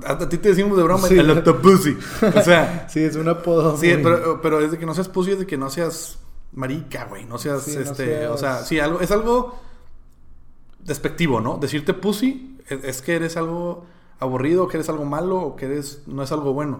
[0.05, 1.17] A, a ti te decimos de broma, Sí.
[1.17, 1.97] el otro pussy.
[2.35, 3.77] O sea, Sí, es un apodo.
[3.77, 6.17] sí, muy- pero, pero es de que no seas pussy, es de que no seas
[6.53, 7.25] marica, güey.
[7.25, 8.05] No seas, Sí, no este.
[8.05, 9.59] seas- O sea, sí, algo, es algo
[10.79, 11.57] despectivo, ¿no?
[11.57, 13.85] Decirte pussy es, es que eres algo
[14.19, 16.01] aburrido, que eres algo malo, o que eres.
[16.07, 16.79] no es algo bueno.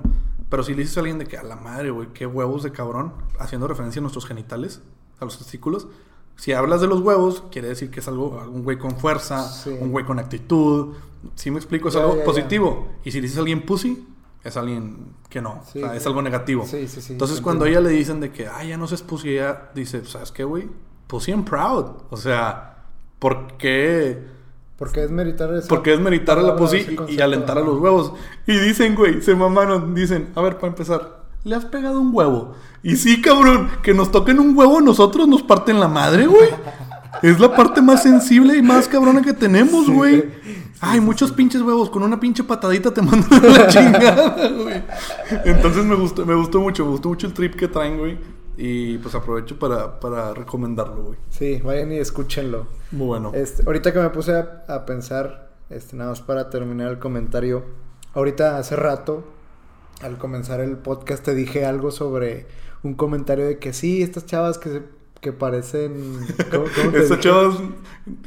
[0.50, 2.72] Pero si le dices a alguien de que a la madre, güey, qué huevos de
[2.72, 4.82] cabrón, haciendo referencia a nuestros genitales,
[5.20, 5.88] a los testículos.
[6.36, 9.70] Si hablas de los huevos, quiere decir que es algo, un güey con fuerza, Sí.
[9.80, 10.96] un güey con actitud.
[11.36, 12.26] Si me explico, es Ya, algo ya, ya.
[12.26, 12.88] positivo.
[13.04, 14.08] Y si dices a alguien pussy,
[14.44, 15.62] es alguien que no.
[15.72, 15.98] Sí, o sea, sí.
[15.98, 16.66] es algo negativo.
[16.66, 17.14] Sí, sí, sí.
[17.14, 20.04] Entonces, cuando a ella le dicen de que, ay, ya no seas pussy, ella dice,
[20.06, 20.68] ¿sabes qué, güey?
[21.06, 21.86] Pussy and proud.
[22.10, 22.86] O sea,
[23.20, 24.42] ¿por qué?
[24.78, 27.78] Porque es meritar esa Porque es meritar a la pussy y- y, alentar a los
[27.80, 28.14] huevos.
[28.48, 32.56] Y dicen, güey, se mamaron, dicen, a ver, para empezar, le has pegado un huevo.
[32.84, 36.50] Y sí, cabrón, que nos toquen un huevo a nosotros nos parten la madre, güey.
[37.22, 40.30] Es la parte más sensible y más cabrona que tenemos, Sí, güey.
[40.84, 44.84] Ay, muchos pinches huevos, con una pinche patadita te mandan a la chingada, güey.
[45.46, 48.18] Entonces me gustó, me gustó mucho, me gustó mucho el trip que traen, güey.
[48.58, 51.20] Y pues aprovecho para, para recomendarlo, güey.
[51.30, 52.68] Sí, vayan y escúchenlo.
[52.92, 53.32] Muy bueno.
[53.34, 57.64] Este, ahorita que me puse a, a pensar, este, nada más para terminar el comentario.
[58.14, 59.24] Ahorita hace rato,
[60.04, 62.46] al comenzar el podcast, te dije algo sobre
[62.84, 65.94] un comentario de que sí, estas chavas que se- que parecen.
[66.50, 67.56] ¿cómo- cómo te Estas chavas,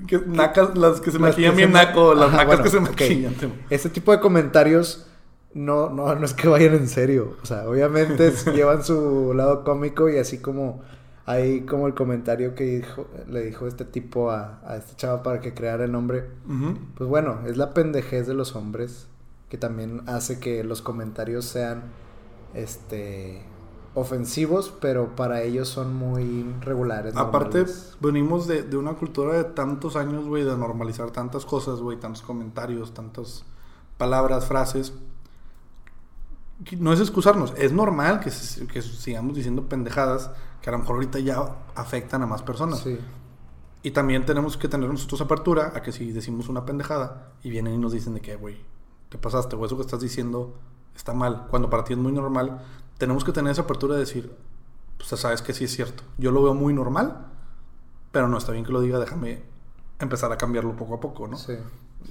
[0.06, 2.46] que, nacas, las que se Las maquillan que bien se ma- naco, las Ajá, nacas
[2.46, 3.34] bueno, que se maquillan.
[3.70, 5.06] Este tipo de comentarios
[5.54, 7.36] no, no, no es que vayan en serio.
[7.42, 10.82] O sea, obviamente es- llevan su lado cómico y así como
[11.26, 15.40] hay como el comentario que dijo, le dijo este tipo a, a esta chava para
[15.40, 16.24] que creara el nombre.
[16.96, 19.08] Pues bueno, es la pendejez de los hombres
[19.54, 21.84] que también hace que los comentarios sean
[22.54, 23.40] este
[23.94, 27.14] ofensivos, pero para ellos son muy regulares.
[27.14, 27.96] Aparte, normales.
[28.00, 32.22] venimos de, de una cultura de tantos años, güey, de normalizar tantas cosas, güey, tantos
[32.22, 33.44] comentarios, tantas
[33.96, 34.92] palabras, frases,
[36.76, 38.32] no es excusarnos, es normal que,
[38.66, 40.32] que sigamos diciendo pendejadas
[40.62, 42.80] que a lo mejor ahorita ya afectan a más personas.
[42.80, 42.98] Sí.
[43.84, 47.74] Y también tenemos que tener nosotros apertura a que si decimos una pendejada y vienen
[47.74, 48.73] y nos dicen de que, güey,
[49.14, 50.54] te pasaste o eso que estás diciendo
[50.96, 52.60] está mal, cuando para ti es muy normal,
[52.98, 54.34] tenemos que tener esa apertura de decir,
[54.96, 56.02] pues sabes que sí es cierto.
[56.18, 57.28] Yo lo veo muy normal,
[58.10, 59.42] pero no está bien que lo diga, déjame
[60.00, 61.36] empezar a cambiarlo poco a poco, ¿no?
[61.36, 61.54] Sí,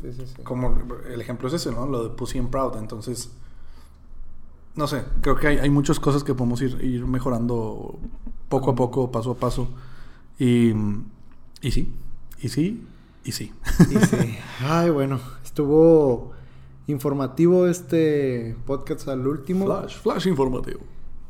[0.02, 0.26] sí, sí.
[0.26, 0.44] sí.
[0.44, 0.78] Como
[1.10, 1.86] el ejemplo es ese, ¿no?
[1.88, 2.78] Lo de Pussy and Proud.
[2.78, 3.32] Entonces,
[4.76, 8.00] no sé, creo que hay, hay muchas cosas que podemos ir, ir mejorando
[8.48, 9.68] poco a poco, paso a paso.
[10.40, 10.70] Y,
[11.62, 11.94] y sí,
[12.42, 12.88] y sí,
[13.26, 13.52] y sí.
[13.92, 14.38] Y sí.
[14.62, 16.32] Ay, bueno, estuvo
[16.88, 19.66] informativo este podcast al último.
[19.66, 20.82] Flash, flash informativo.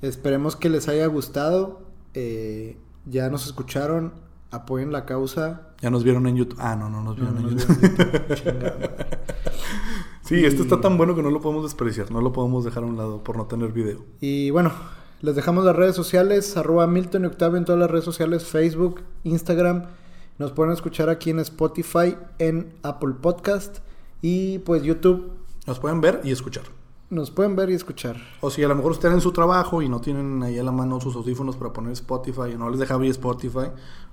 [0.01, 1.81] Esperemos que les haya gustado.
[2.13, 4.13] Eh, ya nos escucharon.
[4.51, 5.69] Apoyen la causa.
[5.81, 6.57] Ya nos vieron en YouTube.
[6.59, 7.81] Ah, no, no nos vieron No, en nos YouTube.
[8.51, 8.81] vieron.
[10.23, 12.09] Sí, este Y- está tan bueno que no lo podemos desperdiciar.
[12.11, 14.05] No lo podemos dejar a un lado por no tener video.
[14.21, 14.71] Y bueno,
[15.21, 19.01] les dejamos las redes sociales, arroba Milton y Octavio en todas las redes sociales, Facebook,
[19.23, 19.83] Instagram.
[20.39, 23.79] Nos pueden escuchar aquí en Spotify, en Apple Podcast
[24.21, 25.31] y pues YouTube.
[25.65, 26.65] Nos pueden ver y escuchar.
[27.09, 28.17] Nos pueden ver y escuchar.
[28.41, 30.71] O si a lo mejor están en su trabajo y no tienen ahí a la
[30.71, 33.67] mano sus audífonos para poner Spotify y no les deja abrir Spotify,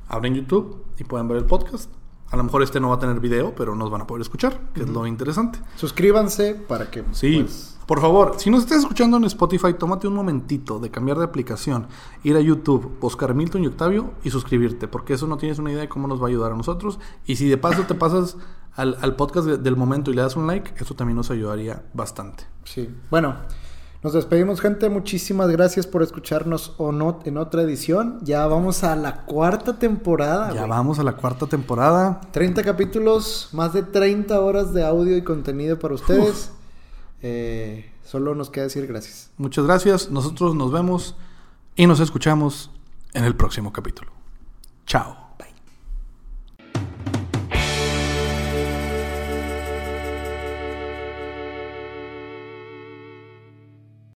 [0.09, 1.91] abren YouTube y pueden ver el podcast.
[2.31, 4.61] A lo mejor este no va a tener video, pero nos van a poder escuchar,
[4.73, 5.59] que es lo interesante.
[5.75, 10.15] Suscríbanse para que Sí, pues, por favor, si nos estás escuchando en Spotify, tómate un
[10.15, 11.89] momentito de cambiar de aplicación,
[12.23, 15.81] ir a YouTube, buscar Milton y Octavio y suscribirte, porque eso no tienes una idea
[15.81, 17.01] de cómo nos va a ayudar a nosotros.
[17.27, 18.37] Y si de paso te pasas
[18.81, 21.83] al, al podcast de- del momento y le das un like, eso también nos ayudaría
[21.95, 22.45] bastante.
[22.65, 22.89] Sí.
[23.11, 23.37] Bueno,
[24.03, 24.89] nos despedimos, gente.
[24.89, 28.19] Muchísimas gracias por escucharnos o no en otra edición.
[28.23, 30.49] Ya vamos a la cuarta temporada.
[30.53, 30.71] ya güey.
[30.71, 32.21] vamos a la cuarta temporada.
[32.33, 36.51] 30 capítulos, más de 30 horas de audio y contenido para ustedes.
[37.23, 39.31] Eh, solo nos queda decir gracias.
[39.37, 40.11] Muchas gracias.
[40.11, 41.15] Nosotros nos vemos
[41.77, 42.71] y nos escuchamos
[43.13, 44.11] en el próximo capítulo.
[44.87, 45.20] Chao.